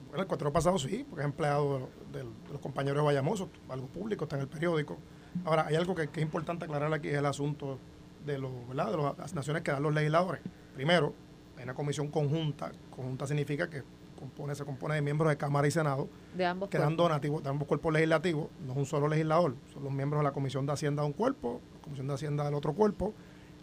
Bueno, 0.08 0.22
el 0.22 0.28
cuatro 0.28 0.52
pasado 0.52 0.78
sí, 0.78 1.04
porque 1.08 1.22
es 1.22 1.26
empleado 1.26 1.88
de, 2.12 2.24
los 2.52 2.60
compañeros 2.60 2.98
de 2.98 3.04
Bayamoso, 3.04 3.50
algo 3.68 3.88
público, 3.88 4.24
está 4.24 4.36
en 4.36 4.42
el 4.42 4.48
periódico. 4.48 4.96
Ahora, 5.44 5.66
hay 5.66 5.74
algo 5.74 5.94
que, 5.94 6.04
es 6.04 6.18
importante 6.18 6.64
aclarar 6.64 6.92
aquí, 6.92 7.08
es 7.08 7.18
el 7.18 7.26
asunto 7.26 7.78
de, 8.24 8.38
los, 8.38 8.50
¿verdad? 8.68 8.90
de 8.92 9.22
las 9.22 9.34
naciones 9.34 9.62
que 9.62 9.72
dan 9.72 9.82
los 9.82 9.92
legisladores. 9.92 10.40
Primero, 10.74 11.14
hay 11.56 11.64
una 11.64 11.74
comisión 11.74 12.08
conjunta. 12.08 12.70
Conjunta 12.94 13.26
significa 13.26 13.68
que 13.68 13.82
compone, 14.16 14.54
se 14.54 14.64
compone 14.64 14.96
de 14.96 15.02
miembros 15.02 15.30
de 15.30 15.36
Cámara 15.36 15.68
y 15.68 15.70
Senado 15.70 16.08
de 16.34 16.44
ambos 16.44 16.68
que 16.68 16.78
dan 16.78 16.96
donativos 16.96 17.42
de 17.42 17.50
ambos 17.50 17.68
cuerpos 17.68 17.92
legislativos. 17.92 18.48
No 18.66 18.72
es 18.72 18.78
un 18.78 18.86
solo 18.86 19.08
legislador, 19.08 19.54
son 19.72 19.84
los 19.84 19.92
miembros 19.92 20.20
de 20.20 20.24
la 20.24 20.32
Comisión 20.32 20.66
de 20.66 20.72
Hacienda 20.72 21.02
de 21.02 21.08
un 21.08 21.12
cuerpo, 21.12 21.60
la 21.74 21.80
Comisión 21.82 22.08
de 22.08 22.14
Hacienda 22.14 22.44
del 22.44 22.54
otro 22.54 22.72
cuerpo 22.72 23.14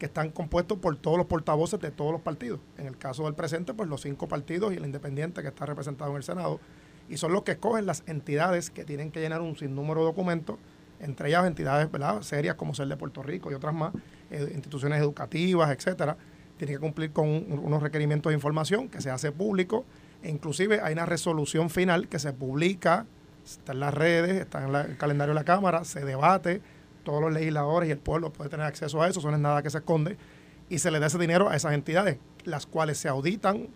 que 0.04 0.08
están 0.08 0.32
compuestos 0.32 0.80
por 0.80 0.95
todos 0.97 1.18
los 1.18 1.28
portavoces 1.28 1.80
de 1.80 1.91
todos 1.91 2.12
los 2.12 2.22
partidos. 2.22 2.60
En 2.78 2.88
el 2.88 2.97
caso 2.97 3.24
del 3.24 3.36
presente, 3.36 3.74
pues 3.74 3.89
los 3.89 4.01
cinco 4.01 4.28
partidos 4.28 4.74
y 4.74 4.78
el 4.78 4.86
independiente 4.86 5.41
que 5.41 5.47
está 5.47 5.66
representado 5.66 6.12
en 6.12 6.18
el 6.18 6.24
Senado. 6.24 6.60
Y 7.10 7.18
son 7.18 7.32
los 7.32 7.43
que 7.43 7.54
escogen 7.54 7.86
las 7.86 8.04
entidades 8.08 8.70
que 8.70 8.86
tienen 8.86 9.12
que 9.12 9.20
llenar 9.20 9.41
un 9.41 9.56
sinnúmero 9.56 10.01
de 10.01 10.08
documentos, 10.08 10.58
entre 10.99 11.30
ellas 11.30 11.45
entidades 11.45 11.91
¿verdad? 11.91 12.22
serias 12.22 12.56
como 12.56 12.74
ser 12.74 12.88
de 12.88 12.97
Puerto 12.97 13.24
Rico 13.24 13.51
y 13.51 13.54
otras 13.54 13.74
más, 13.74 13.93
eh, 14.32 14.51
instituciones 14.54 14.99
educativas, 14.99 15.72
etcétera. 15.72 16.18
Tienen 16.58 16.76
que 16.76 16.80
cumplir 16.82 17.12
con 17.12 17.28
unos 17.28 17.82
requerimientos 17.82 18.30
de 18.30 18.36
información 18.36 18.89
que 18.89 19.01
se 19.01 19.10
hace 19.10 19.32
público. 19.32 19.86
Inclusive 20.24 20.82
hay 20.82 20.93
una 20.93 21.05
resolución 21.05 21.69
final 21.69 22.07
que 22.07 22.19
se 22.19 22.32
publica, 22.34 23.05
está 23.45 23.74
en 23.74 23.80
las 23.80 23.93
redes, 23.93 24.41
está 24.41 24.65
en 24.65 24.74
el 24.74 24.97
calendario 24.97 25.34
de 25.34 25.39
la 25.39 25.45
Cámara, 25.45 25.84
se 25.84 26.05
debate 26.05 26.61
todos 27.03 27.21
los 27.21 27.34
legisladores 27.34 27.89
y 27.89 27.91
el 27.91 27.97
pueblo 27.97 28.32
puede 28.32 28.49
tener 28.49 28.65
acceso 28.65 29.01
a 29.01 29.09
eso, 29.09 29.19
eso 29.19 29.30
no 29.30 29.36
es 29.36 29.41
nada 29.41 29.61
que 29.61 29.69
se 29.69 29.80
esconde, 29.80 30.17
y 30.69 30.80
se 30.80 30.91
le 30.91 30.99
da 30.99 31.07
ese 31.07 31.17
dinero 31.17 31.49
a 31.49 31.55
esas 31.55 31.74
entidades, 31.74 32.17
las 32.45 32.65
cuales 32.65 32.97
se 32.97 33.09
auditan, 33.09 33.67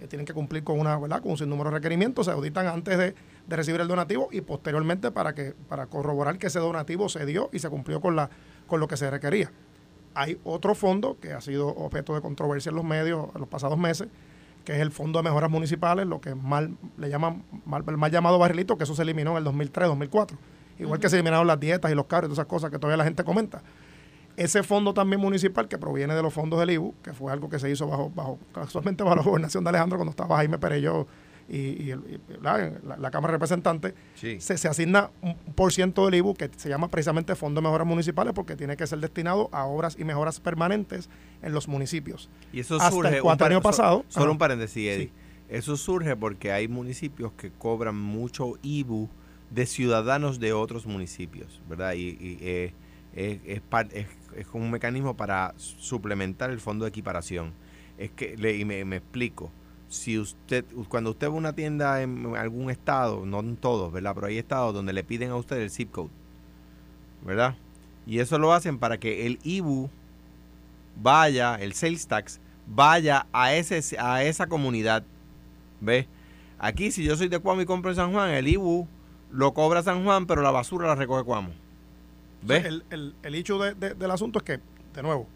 eh, 0.00 0.08
tienen 0.08 0.26
que 0.26 0.34
cumplir 0.34 0.64
con 0.64 0.80
una, 0.80 0.98
¿verdad? 0.98 1.22
con 1.22 1.32
un 1.32 1.38
sinnúmero 1.38 1.70
de 1.70 1.76
requerimientos, 1.76 2.26
se 2.26 2.32
auditan 2.32 2.66
antes 2.66 2.98
de, 2.98 3.14
recibir 3.48 3.80
el 3.80 3.88
donativo 3.88 4.28
y 4.30 4.40
posteriormente 4.40 5.10
para 5.10 5.34
que, 5.34 5.54
para 5.68 5.86
corroborar 5.86 6.38
que 6.38 6.46
ese 6.46 6.60
donativo 6.60 7.08
se 7.08 7.26
dio 7.26 7.50
y 7.52 7.58
se 7.58 7.68
cumplió 7.68 8.00
con 8.00 8.14
la, 8.14 8.30
con 8.68 8.78
lo 8.78 8.86
que 8.86 8.96
se 8.96 9.10
requería. 9.10 9.50
Hay 10.14 10.38
otro 10.44 10.74
fondo 10.74 11.18
que 11.20 11.32
ha 11.32 11.40
sido 11.40 11.68
objeto 11.68 12.14
de 12.14 12.20
controversia 12.20 12.70
en 12.70 12.76
los 12.76 12.84
medios 12.84 13.28
en 13.34 13.40
los 13.40 13.48
pasados 13.48 13.78
meses, 13.78 14.08
que 14.64 14.72
es 14.72 14.80
el 14.80 14.90
Fondo 14.90 15.18
de 15.18 15.24
Mejoras 15.24 15.50
Municipales, 15.50 16.06
lo 16.06 16.20
que 16.20 16.34
mal 16.34 16.76
le 16.96 17.08
llaman 17.08 17.44
mal, 17.64 17.84
el 17.86 17.96
mal 17.96 18.10
llamado 18.10 18.38
barrilito, 18.38 18.76
que 18.76 18.84
eso 18.84 18.94
se 18.94 19.02
eliminó 19.02 19.32
en 19.32 19.38
el 19.38 19.44
2003, 19.44 19.88
2004 19.88 20.38
igual 20.82 21.00
que 21.00 21.08
se 21.08 21.16
eliminaron 21.16 21.46
las 21.46 21.58
dietas 21.58 21.90
y 21.90 21.94
los 21.94 22.06
carros 22.06 22.28
y 22.28 22.28
todas 22.28 22.38
esas 22.38 22.46
cosas 22.46 22.70
que 22.70 22.78
todavía 22.78 22.96
la 22.96 23.04
gente 23.04 23.24
comenta. 23.24 23.62
Ese 24.36 24.62
fondo 24.62 24.94
también 24.94 25.20
municipal 25.20 25.68
que 25.68 25.78
proviene 25.78 26.14
de 26.14 26.22
los 26.22 26.32
fondos 26.32 26.58
del 26.58 26.70
IBU, 26.70 26.94
que 27.02 27.12
fue 27.12 27.30
algo 27.32 27.48
que 27.48 27.58
se 27.58 27.70
hizo 27.70 27.86
bajo, 27.86 28.10
bajo 28.14 28.38
casualmente 28.52 29.04
bajo 29.04 29.16
la 29.16 29.22
gobernación 29.22 29.62
de 29.62 29.70
Alejandro 29.70 29.98
cuando 29.98 30.10
estaba 30.10 30.36
Jaime 30.36 30.58
Perello 30.58 31.06
y, 31.48 31.56
y, 31.58 31.94
la, 32.40 33.10
Cámara 33.10 33.32
de 33.32 33.36
Representantes, 33.38 33.94
se, 34.14 34.40
se, 34.40 34.68
asigna 34.68 35.10
un 35.20 35.34
por 35.54 35.72
ciento 35.72 36.06
del 36.06 36.14
IBU 36.16 36.34
que 36.34 36.50
se 36.56 36.68
llama 36.68 36.88
precisamente 36.88 37.34
Fondo 37.34 37.60
de 37.60 37.66
Mejoras 37.66 37.86
Municipales 37.86 38.32
porque 38.34 38.56
tiene 38.56 38.76
que 38.76 38.86
ser 38.86 39.00
destinado 39.00 39.48
a 39.52 39.66
obras 39.66 39.96
y 39.98 40.04
mejoras 40.04 40.40
permanentes 40.40 41.08
en 41.42 41.52
los 41.52 41.68
municipios. 41.68 42.30
Y 42.52 42.60
eso 42.60 42.78
surge, 42.78 43.18
el 43.18 43.42
año 43.42 43.62
pasado. 43.62 44.04
Solo 44.08 44.32
un 44.32 44.38
paréntesis, 44.38 44.88
Eddie. 44.88 45.12
Eso 45.48 45.76
surge 45.76 46.16
porque 46.16 46.50
hay 46.50 46.66
municipios 46.66 47.32
que 47.32 47.50
cobran 47.50 47.96
mucho 47.96 48.54
IBU 48.62 49.10
de 49.50 49.66
ciudadanos 49.66 50.40
de 50.40 50.54
otros 50.54 50.86
municipios, 50.86 51.60
¿verdad? 51.68 51.92
Y, 51.92 52.16
eh, 52.40 52.72
es, 53.14 53.60
es, 54.34 54.46
un 54.54 54.70
mecanismo 54.70 55.16
para 55.16 55.52
suplementar 55.58 56.50
el 56.50 56.60
fondo 56.60 56.84
de 56.84 56.88
equiparación. 56.88 57.52
Es 57.98 58.10
que, 58.12 58.36
le, 58.36 58.56
y 58.56 58.64
me, 58.64 58.96
explico, 58.96 59.52
si 59.92 60.18
usted, 60.18 60.64
cuando 60.88 61.10
usted 61.10 61.28
va 61.28 61.34
a 61.34 61.36
una 61.36 61.52
tienda 61.52 62.00
en 62.00 62.34
algún 62.34 62.70
estado, 62.70 63.26
no 63.26 63.40
en 63.40 63.56
todos, 63.56 63.92
¿verdad? 63.92 64.14
Pero 64.14 64.26
hay 64.26 64.38
estados 64.38 64.72
donde 64.72 64.94
le 64.94 65.04
piden 65.04 65.30
a 65.30 65.36
usted 65.36 65.58
el 65.58 65.70
zip 65.70 65.90
code, 65.90 66.08
¿verdad? 67.22 67.54
Y 68.06 68.18
eso 68.18 68.38
lo 68.38 68.54
hacen 68.54 68.78
para 68.78 68.98
que 68.98 69.26
el 69.26 69.38
IBU 69.44 69.90
vaya, 70.96 71.56
el 71.56 71.74
sales 71.74 72.06
tax, 72.06 72.40
vaya 72.66 73.26
a, 73.32 73.52
ese, 73.52 73.98
a 73.98 74.24
esa 74.24 74.46
comunidad, 74.46 75.04
¿ve? 75.82 76.08
Aquí, 76.58 76.90
si 76.90 77.04
yo 77.04 77.14
soy 77.14 77.28
de 77.28 77.38
Cuamo 77.38 77.60
y 77.60 77.66
compro 77.66 77.90
en 77.90 77.96
San 77.96 78.12
Juan, 78.12 78.30
el 78.30 78.48
IBU 78.48 78.88
lo 79.30 79.52
cobra 79.52 79.82
San 79.82 80.04
Juan, 80.04 80.26
pero 80.26 80.40
la 80.40 80.50
basura 80.50 80.88
la 80.88 80.94
recoge 80.94 81.22
Cuamo. 81.22 81.50
¿Ves? 82.40 82.64
el, 82.64 82.82
el, 82.88 83.14
el, 83.22 83.34
hecho 83.34 83.58
del 83.58 84.10
asunto 84.10 84.38
es 84.38 84.44
que, 84.44 84.60
de 84.94 85.02
nuevo, 85.02 85.28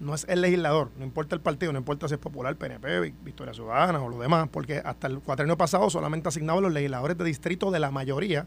no 0.00 0.14
es 0.14 0.26
el 0.28 0.40
legislador, 0.40 0.90
no 0.98 1.04
importa 1.04 1.34
el 1.34 1.40
partido, 1.40 1.72
no 1.72 1.78
importa 1.78 2.08
si 2.08 2.14
es 2.14 2.20
popular, 2.20 2.56
PNP, 2.56 3.12
Victoria 3.22 3.54
Ciudadana 3.54 4.02
o 4.02 4.08
lo 4.08 4.18
demás, 4.18 4.48
porque 4.50 4.82
hasta 4.84 5.06
el 5.06 5.20
cuatrienio 5.20 5.56
pasado 5.56 5.88
solamente 5.90 6.28
asignaban 6.28 6.62
los 6.62 6.72
legisladores 6.72 7.16
de 7.16 7.24
distrito 7.24 7.70
de 7.70 7.80
la 7.80 7.90
mayoría 7.90 8.46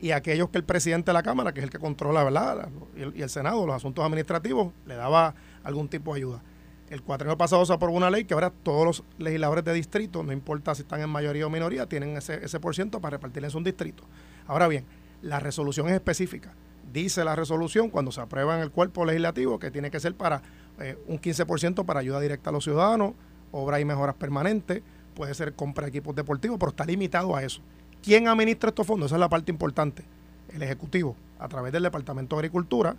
y 0.00 0.10
aquellos 0.10 0.50
que 0.50 0.58
el 0.58 0.64
presidente 0.64 1.10
de 1.10 1.14
la 1.14 1.22
Cámara, 1.22 1.52
que 1.52 1.60
es 1.60 1.64
el 1.64 1.70
que 1.70 1.78
controla 1.78 2.22
¿verdad? 2.24 2.68
Y, 2.96 3.02
el, 3.02 3.16
y 3.16 3.22
el 3.22 3.30
Senado, 3.30 3.66
los 3.66 3.76
asuntos 3.76 4.04
administrativos, 4.04 4.72
le 4.86 4.96
daba 4.96 5.34
algún 5.62 5.88
tipo 5.88 6.12
de 6.12 6.20
ayuda. 6.20 6.42
El 6.90 7.02
cuatrienio 7.02 7.38
pasado 7.38 7.64
se 7.64 7.72
aprobó 7.72 7.96
una 7.96 8.10
ley 8.10 8.24
que 8.24 8.34
ahora 8.34 8.50
todos 8.50 8.84
los 8.84 9.04
legisladores 9.16 9.64
de 9.64 9.72
distrito, 9.72 10.22
no 10.22 10.32
importa 10.32 10.74
si 10.74 10.82
están 10.82 11.00
en 11.00 11.08
mayoría 11.08 11.46
o 11.46 11.50
minoría, 11.50 11.86
tienen 11.86 12.16
ese, 12.16 12.44
ese 12.44 12.60
por 12.60 12.74
ciento 12.74 13.00
para 13.00 13.16
repartirles 13.16 13.54
un 13.54 13.64
distrito. 13.64 14.04
Ahora 14.46 14.68
bien, 14.68 14.84
la 15.22 15.40
resolución 15.40 15.88
es 15.88 15.94
específica. 15.94 16.54
Dice 16.92 17.24
la 17.24 17.34
resolución 17.34 17.88
cuando 17.88 18.12
se 18.12 18.20
aprueba 18.20 18.56
en 18.56 18.62
el 18.62 18.70
cuerpo 18.70 19.06
legislativo 19.06 19.58
que 19.58 19.70
tiene 19.70 19.90
que 19.90 19.98
ser 19.98 20.14
para 20.14 20.42
eh, 20.80 20.98
un 21.06 21.20
15% 21.20 21.84
para 21.84 22.00
ayuda 22.00 22.20
directa 22.20 22.50
a 22.50 22.52
los 22.52 22.64
ciudadanos, 22.64 23.12
obras 23.52 23.80
y 23.80 23.84
mejoras 23.84 24.14
permanentes, 24.14 24.82
puede 25.14 25.34
ser 25.34 25.54
compra 25.54 25.84
de 25.84 25.90
equipos 25.90 26.14
deportivos, 26.14 26.58
pero 26.58 26.70
está 26.70 26.84
limitado 26.84 27.36
a 27.36 27.42
eso. 27.42 27.60
¿Quién 28.02 28.28
administra 28.28 28.70
estos 28.70 28.86
fondos? 28.86 29.06
Esa 29.06 29.16
es 29.16 29.20
la 29.20 29.28
parte 29.28 29.50
importante. 29.50 30.04
El 30.52 30.62
Ejecutivo, 30.62 31.16
a 31.38 31.48
través 31.48 31.72
del 31.72 31.82
Departamento 31.82 32.36
de 32.36 32.40
Agricultura 32.40 32.96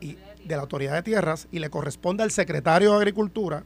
y 0.00 0.16
de 0.44 0.56
la 0.56 0.62
Autoridad 0.62 0.94
de 0.94 1.02
Tierras, 1.02 1.48
y 1.52 1.58
le 1.58 1.70
corresponde 1.70 2.22
al 2.22 2.30
Secretario 2.30 2.90
de 2.92 2.96
Agricultura 2.96 3.62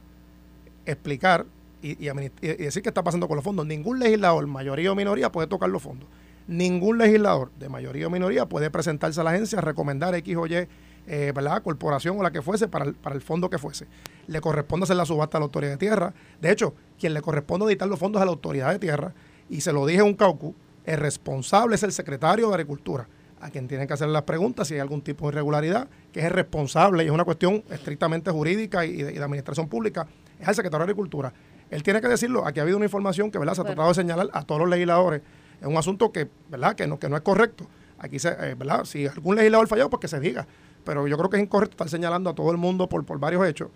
explicar 0.85 1.45
y, 1.81 1.91
y 2.05 2.37
decir 2.41 2.83
qué 2.83 2.89
está 2.89 3.03
pasando 3.03 3.27
con 3.27 3.35
los 3.35 3.43
fondos. 3.43 3.65
Ningún 3.65 3.99
legislador, 3.99 4.45
mayoría 4.47 4.91
o 4.91 4.95
minoría, 4.95 5.31
puede 5.31 5.47
tocar 5.47 5.69
los 5.69 5.81
fondos 5.81 6.07
ningún 6.47 6.97
legislador 6.97 7.51
de 7.59 7.69
mayoría 7.69 8.07
o 8.07 8.09
minoría 8.09 8.45
puede 8.45 8.69
presentarse 8.69 9.19
a 9.19 9.23
la 9.23 9.31
agencia 9.31 9.59
a 9.59 9.61
recomendar 9.61 10.13
X 10.15 10.35
o 10.37 10.45
Y, 10.45 10.67
eh, 11.07 11.31
¿verdad? 11.33 11.61
corporación 11.63 12.19
o 12.19 12.23
la 12.23 12.31
que 12.31 12.41
fuese 12.41 12.67
para 12.67 12.85
el, 12.85 12.93
para 12.93 13.15
el 13.15 13.21
fondo 13.21 13.49
que 13.49 13.57
fuese. 13.57 13.87
Le 14.27 14.41
corresponde 14.41 14.85
hacer 14.85 14.95
la 14.95 15.05
subasta 15.05 15.37
a 15.37 15.39
la 15.39 15.45
autoridad 15.45 15.71
de 15.71 15.77
tierra. 15.77 16.13
De 16.41 16.51
hecho, 16.51 16.73
quien 16.99 17.13
le 17.13 17.21
corresponde 17.21 17.65
editar 17.67 17.87
los 17.87 17.99
fondos 17.99 18.21
a 18.21 18.25
la 18.25 18.31
autoridad 18.31 18.71
de 18.71 18.79
tierra, 18.79 19.13
y 19.49 19.61
se 19.61 19.71
lo 19.71 19.85
dije 19.85 19.99
en 19.99 20.07
un 20.07 20.13
caucus, 20.15 20.55
el 20.85 20.97
responsable 20.97 21.75
es 21.75 21.83
el 21.83 21.91
secretario 21.91 22.47
de 22.47 22.53
Agricultura, 22.53 23.07
a 23.41 23.49
quien 23.49 23.67
tienen 23.67 23.87
que 23.87 23.93
hacer 23.93 24.07
las 24.07 24.23
preguntas 24.23 24.67
si 24.67 24.75
hay 24.75 24.79
algún 24.79 25.01
tipo 25.01 25.25
de 25.25 25.33
irregularidad, 25.33 25.87
que 26.11 26.19
es 26.19 26.25
el 26.25 26.31
responsable 26.31 27.03
y 27.03 27.07
es 27.07 27.11
una 27.11 27.25
cuestión 27.25 27.63
estrictamente 27.69 28.31
jurídica 28.31 28.85
y 28.85 29.03
de, 29.03 29.23
administración 29.23 29.67
pública, 29.67 30.07
es 30.39 30.47
el 30.47 30.55
secretario 30.55 30.85
de 30.85 30.91
Agricultura. 30.91 31.33
Él 31.69 31.83
tiene 31.83 32.01
que 32.01 32.07
decirlo, 32.07 32.45
aquí 32.45 32.59
ha 32.59 32.63
habido 32.63 32.77
una 32.77 32.85
información 32.85 33.31
que 33.31 33.39
¿verdad? 33.39 33.55
se 33.55 33.61
ha 33.61 33.65
tratado 33.65 33.89
de 33.89 33.95
señalar 33.95 34.29
a 34.33 34.43
todos 34.43 34.61
los 34.61 34.69
legisladores 34.69 35.21
es 35.61 35.67
un 35.67 35.77
asunto 35.77 36.11
que, 36.11 36.27
¿verdad? 36.49 36.75
Que 36.75 36.87
no, 36.87 36.99
que 36.99 37.09
no 37.09 37.15
es 37.15 37.21
correcto. 37.21 37.67
Aquí 37.97 38.19
se, 38.19 38.29
eh, 38.29 38.55
¿verdad? 38.55 38.85
Si 38.85 39.07
algún 39.07 39.35
legislador 39.35 39.67
fallado, 39.67 39.89
pues 39.89 40.01
que 40.01 40.07
se 40.07 40.19
diga. 40.19 40.47
Pero 40.85 41.07
yo 41.07 41.17
creo 41.17 41.29
que 41.29 41.37
es 41.37 41.43
incorrecto 41.43 41.73
estar 41.73 41.89
señalando 41.89 42.29
a 42.29 42.35
todo 42.35 42.51
el 42.51 42.57
mundo 42.57 42.87
por, 42.87 43.03
por 43.05 43.19
varios 43.19 43.45
hechos. 43.45 43.69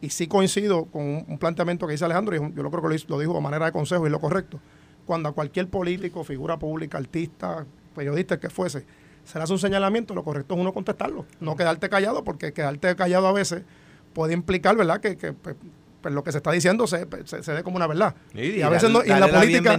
Y 0.00 0.10
sí 0.10 0.26
coincido 0.26 0.86
con 0.86 1.24
un, 1.28 1.38
planteamiento 1.38 1.86
que 1.86 1.92
dice 1.92 2.04
Alejandro, 2.04 2.34
y 2.34 2.38
yo 2.38 2.62
lo 2.62 2.70
creo 2.70 2.82
que 2.82 2.88
lo, 2.88 3.04
lo 3.08 3.18
dijo 3.20 3.34
de 3.34 3.40
manera 3.40 3.66
de 3.66 3.72
consejo 3.72 4.06
y 4.06 4.10
lo 4.10 4.20
correcto. 4.20 4.58
Cuando 5.06 5.28
a 5.28 5.32
cualquier 5.32 5.68
político, 5.68 6.24
figura 6.24 6.58
pública, 6.58 6.98
artista, 6.98 7.64
periodista, 7.94 8.40
que 8.40 8.50
fuese, 8.50 8.84
se 9.24 9.38
le 9.38 9.44
hace 9.44 9.52
un 9.52 9.58
señalamiento, 9.58 10.14
lo 10.14 10.24
correcto 10.24 10.54
es 10.54 10.60
uno 10.60 10.72
contestarlo, 10.72 11.26
no 11.40 11.56
quedarte 11.56 11.88
callado, 11.88 12.24
porque 12.24 12.52
quedarte 12.52 12.94
callado 12.96 13.28
a 13.28 13.32
veces 13.32 13.62
puede 14.12 14.34
implicar, 14.34 14.76
¿verdad?, 14.76 15.00
que, 15.00 15.16
que 15.16 15.32
pues, 15.32 15.56
pues, 16.00 16.12
lo 16.12 16.22
que 16.22 16.32
se 16.32 16.38
está 16.38 16.52
diciendo 16.52 16.86
se, 16.86 17.06
se, 17.24 17.52
ve 17.52 17.62
como 17.62 17.76
una 17.76 17.86
verdad. 17.86 18.14
y, 18.34 18.60
a 18.60 18.68
veces 18.68 18.90
no, 18.90 19.02
y 19.04 19.10
en 19.10 19.20
la 19.20 19.28
política, 19.28 19.76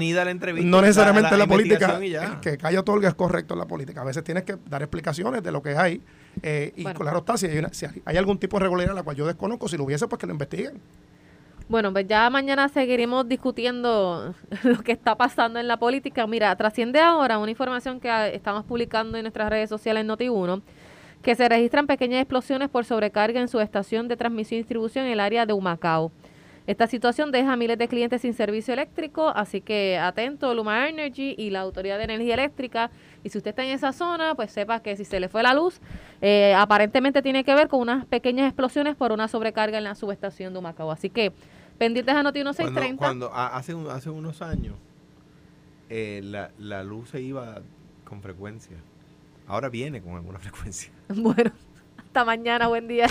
no 0.63 0.81
necesariamente 0.81 1.37
la, 1.37 1.45
política, 1.45 1.99
que 2.41 2.57
calla 2.57 2.81
todo 2.81 2.99
es 3.01 3.13
correcto 3.13 3.53
en 3.53 3.59
la 3.59 3.67
política. 3.67 4.01
A 4.01 4.05
veces 4.05 4.23
tienes 4.23 4.43
que 4.43 4.57
dar 4.67 4.81
explicaciones 4.81 5.43
de 5.43 5.51
lo 5.51 5.61
que 5.61 5.77
hay. 5.77 6.01
Eh, 6.41 6.73
y 6.75 6.83
claro 6.83 7.19
está, 7.19 7.37
si 7.37 7.47
hay, 7.47 7.63
si 7.71 7.85
hay 8.03 8.17
algún 8.17 8.37
tipo 8.37 8.57
de 8.57 8.63
regularidad 8.63 8.95
la 8.95 9.03
cual 9.03 9.15
yo 9.15 9.25
desconozco, 9.25 9.67
si 9.67 9.77
lo 9.77 9.83
hubiese, 9.85 10.07
pues 10.07 10.19
que 10.19 10.27
lo 10.27 10.33
investiguen. 10.33 10.81
Bueno, 11.67 11.91
pues 11.91 12.07
ya 12.07 12.29
mañana 12.29 12.69
seguiremos 12.69 13.27
discutiendo 13.27 14.35
lo 14.63 14.83
que 14.83 14.91
está 14.91 15.15
pasando 15.15 15.59
en 15.59 15.67
la 15.67 15.77
política. 15.77 16.27
Mira, 16.27 16.55
trasciende 16.55 16.99
ahora 16.99 17.39
una 17.39 17.49
información 17.49 17.99
que 17.99 18.35
estamos 18.35 18.65
publicando 18.65 19.17
en 19.17 19.23
nuestras 19.23 19.49
redes 19.49 19.69
sociales 19.69 20.01
en 20.01 20.09
Noti1, 20.09 20.61
que 21.23 21.33
se 21.33 21.49
registran 21.49 21.87
pequeñas 21.87 22.21
explosiones 22.21 22.69
por 22.69 22.85
sobrecarga 22.85 23.41
en 23.41 23.47
su 23.47 23.59
estación 23.59 24.07
de 24.07 24.15
transmisión 24.15 24.57
y 24.57 24.61
distribución 24.61 25.05
en 25.05 25.13
el 25.13 25.19
área 25.19 25.47
de 25.47 25.53
Humacao. 25.53 26.11
Esta 26.67 26.87
situación 26.87 27.31
deja 27.31 27.53
a 27.53 27.55
miles 27.55 27.77
de 27.77 27.87
clientes 27.87 28.21
sin 28.21 28.33
servicio 28.33 28.73
eléctrico, 28.73 29.29
así 29.29 29.61
que 29.61 29.97
atento 29.97 30.53
Luma 30.53 30.89
Energy 30.89 31.35
y 31.37 31.51
la 31.51 31.61
Autoridad 31.61 31.97
de 31.97 32.05
Energía 32.05 32.33
Eléctrica. 32.33 32.89
Y 33.23 33.29
si 33.29 33.37
usted 33.37 33.49
está 33.49 33.63
en 33.63 33.69
esa 33.69 33.93
zona, 33.93 34.35
pues 34.35 34.51
sepa 34.51 34.79
que 34.81 34.95
si 34.95 35.05
se 35.05 35.19
le 35.19 35.29
fue 35.29 35.43
la 35.43 35.53
luz, 35.53 35.79
eh, 36.21 36.53
aparentemente 36.55 37.21
tiene 37.21 37.43
que 37.43 37.53
ver 37.53 37.67
con 37.67 37.81
unas 37.81 38.05
pequeñas 38.05 38.47
explosiones 38.47 38.95
por 38.95 39.11
una 39.11 39.27
sobrecarga 39.27 39.77
en 39.77 39.83
la 39.83 39.95
subestación 39.95 40.53
de 40.53 40.59
Humacao. 40.59 40.91
Así 40.91 41.09
que 41.09 41.33
Pendientes 41.77 42.15
a 42.15 42.23
Noti 42.23 42.39
1630. 42.39 42.97
Cuando, 42.97 43.29
cuando 43.29 43.55
hace, 43.55 43.73
hace 43.91 44.09
unos 44.09 44.41
años 44.41 44.75
eh, 45.89 46.21
la, 46.23 46.51
la 46.57 46.83
luz 46.83 47.09
se 47.09 47.21
iba 47.21 47.61
con 48.05 48.21
frecuencia. 48.21 48.77
Ahora 49.47 49.69
viene 49.69 50.01
con 50.01 50.13
alguna 50.13 50.39
frecuencia. 50.39 50.91
Bueno, 51.09 51.51
hasta 52.15 52.23
mañana, 52.23 52.67
buen 52.67 52.87
día. 52.87 53.07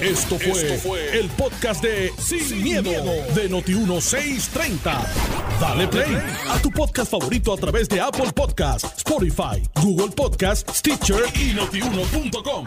Esto 0.00 0.38
fue, 0.38 1.18
el 1.18 1.28
podcast 1.28 1.82
de 1.82 2.10
Sin, 2.16 2.62
miedo, 2.62 2.90
de 3.34 3.50
Noti 3.50 3.74
1630. 3.74 5.04
Dale 5.60 5.86
play 5.88 6.16
a 6.48 6.58
tu 6.62 6.70
podcast 6.70 7.10
favorito 7.10 7.52
a 7.52 7.58
través 7.58 7.86
de 7.86 8.00
Apple 8.00 8.32
Podcasts, 8.34 8.94
Spotify, 8.96 9.62
Google 9.82 10.14
Podcasts, 10.16 10.78
Stitcher 10.78 11.24
y 11.34 11.52
notiuno.com. 11.52 12.64